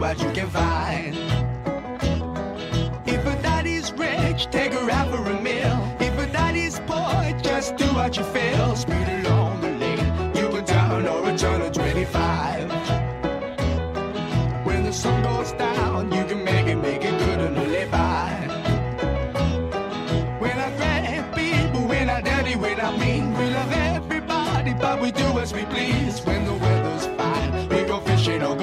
What 0.04 0.20
you 0.20 0.30
can 0.32 0.50
find. 0.50 1.16
If 3.06 3.22
a 3.24 3.36
daddy's 3.40 3.90
rich, 3.92 4.40
take 4.50 4.72
her 4.74 4.90
out 4.90 5.08
for 5.10 5.22
a 5.34 5.40
meal. 5.40 5.76
If 5.98 6.14
a 6.18 6.26
daddy's 6.30 6.78
poor, 6.80 7.22
just 7.42 7.76
do 7.76 7.86
what 7.98 8.14
you 8.18 8.24
feel. 8.24 8.76
Speed 8.76 9.08
along 9.18 9.62
the 9.62 9.70
lane, 9.82 10.36
you 10.36 10.46
can 10.50 10.64
down 10.66 11.06
or 11.06 11.26
a 11.30 11.38
turn 11.38 11.62
of 11.62 11.72
25. 11.72 12.70
When 14.66 14.84
the 14.84 14.92
sun 14.92 15.22
goes 15.22 15.52
down, 15.52 16.12
you 16.12 16.24
can 16.26 16.44
make 16.44 16.66
it, 16.66 16.76
make 16.76 17.02
it 17.02 17.16
good 17.24 17.40
and 17.46 17.56
live 17.56 17.90
by. 17.90 18.30
When 20.42 20.56
I 20.66 20.68
grab 20.76 21.34
people, 21.34 21.82
when 21.92 22.10
I 22.10 22.20
dirty, 22.20 22.56
when 22.56 22.78
I 22.78 22.90
mean, 22.98 23.32
we 23.38 23.46
love 23.58 23.72
everybody, 23.72 24.74
but 24.74 25.00
we 25.00 25.10
do 25.12 25.28
as 25.42 25.54
we 25.54 25.64
please. 25.64 26.20
When 26.26 26.44
the 26.44 26.73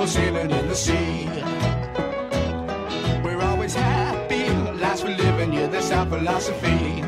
go 0.02 0.08
sailing 0.08 0.50
in 0.50 0.68
the 0.68 0.76
sea. 0.76 1.28
We're 3.24 3.42
always 3.42 3.76
happy, 3.76 4.50
last 4.80 5.04
we're 5.04 5.16
living, 5.16 5.54
yeah, 5.54 5.68
that's 5.68 5.92
our 5.92 6.08
philosophy. 6.08 7.01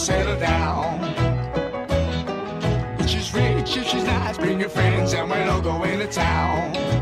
Settle 0.00 0.40
down. 0.40 0.98
She's 3.06 3.34
rich, 3.34 3.68
she's 3.68 4.04
nice, 4.04 4.38
bring 4.38 4.58
your 4.58 4.70
friends, 4.70 5.12
and 5.12 5.28
we'll 5.28 5.50
all 5.50 5.60
go 5.60 5.84
into 5.84 6.06
town. 6.06 6.99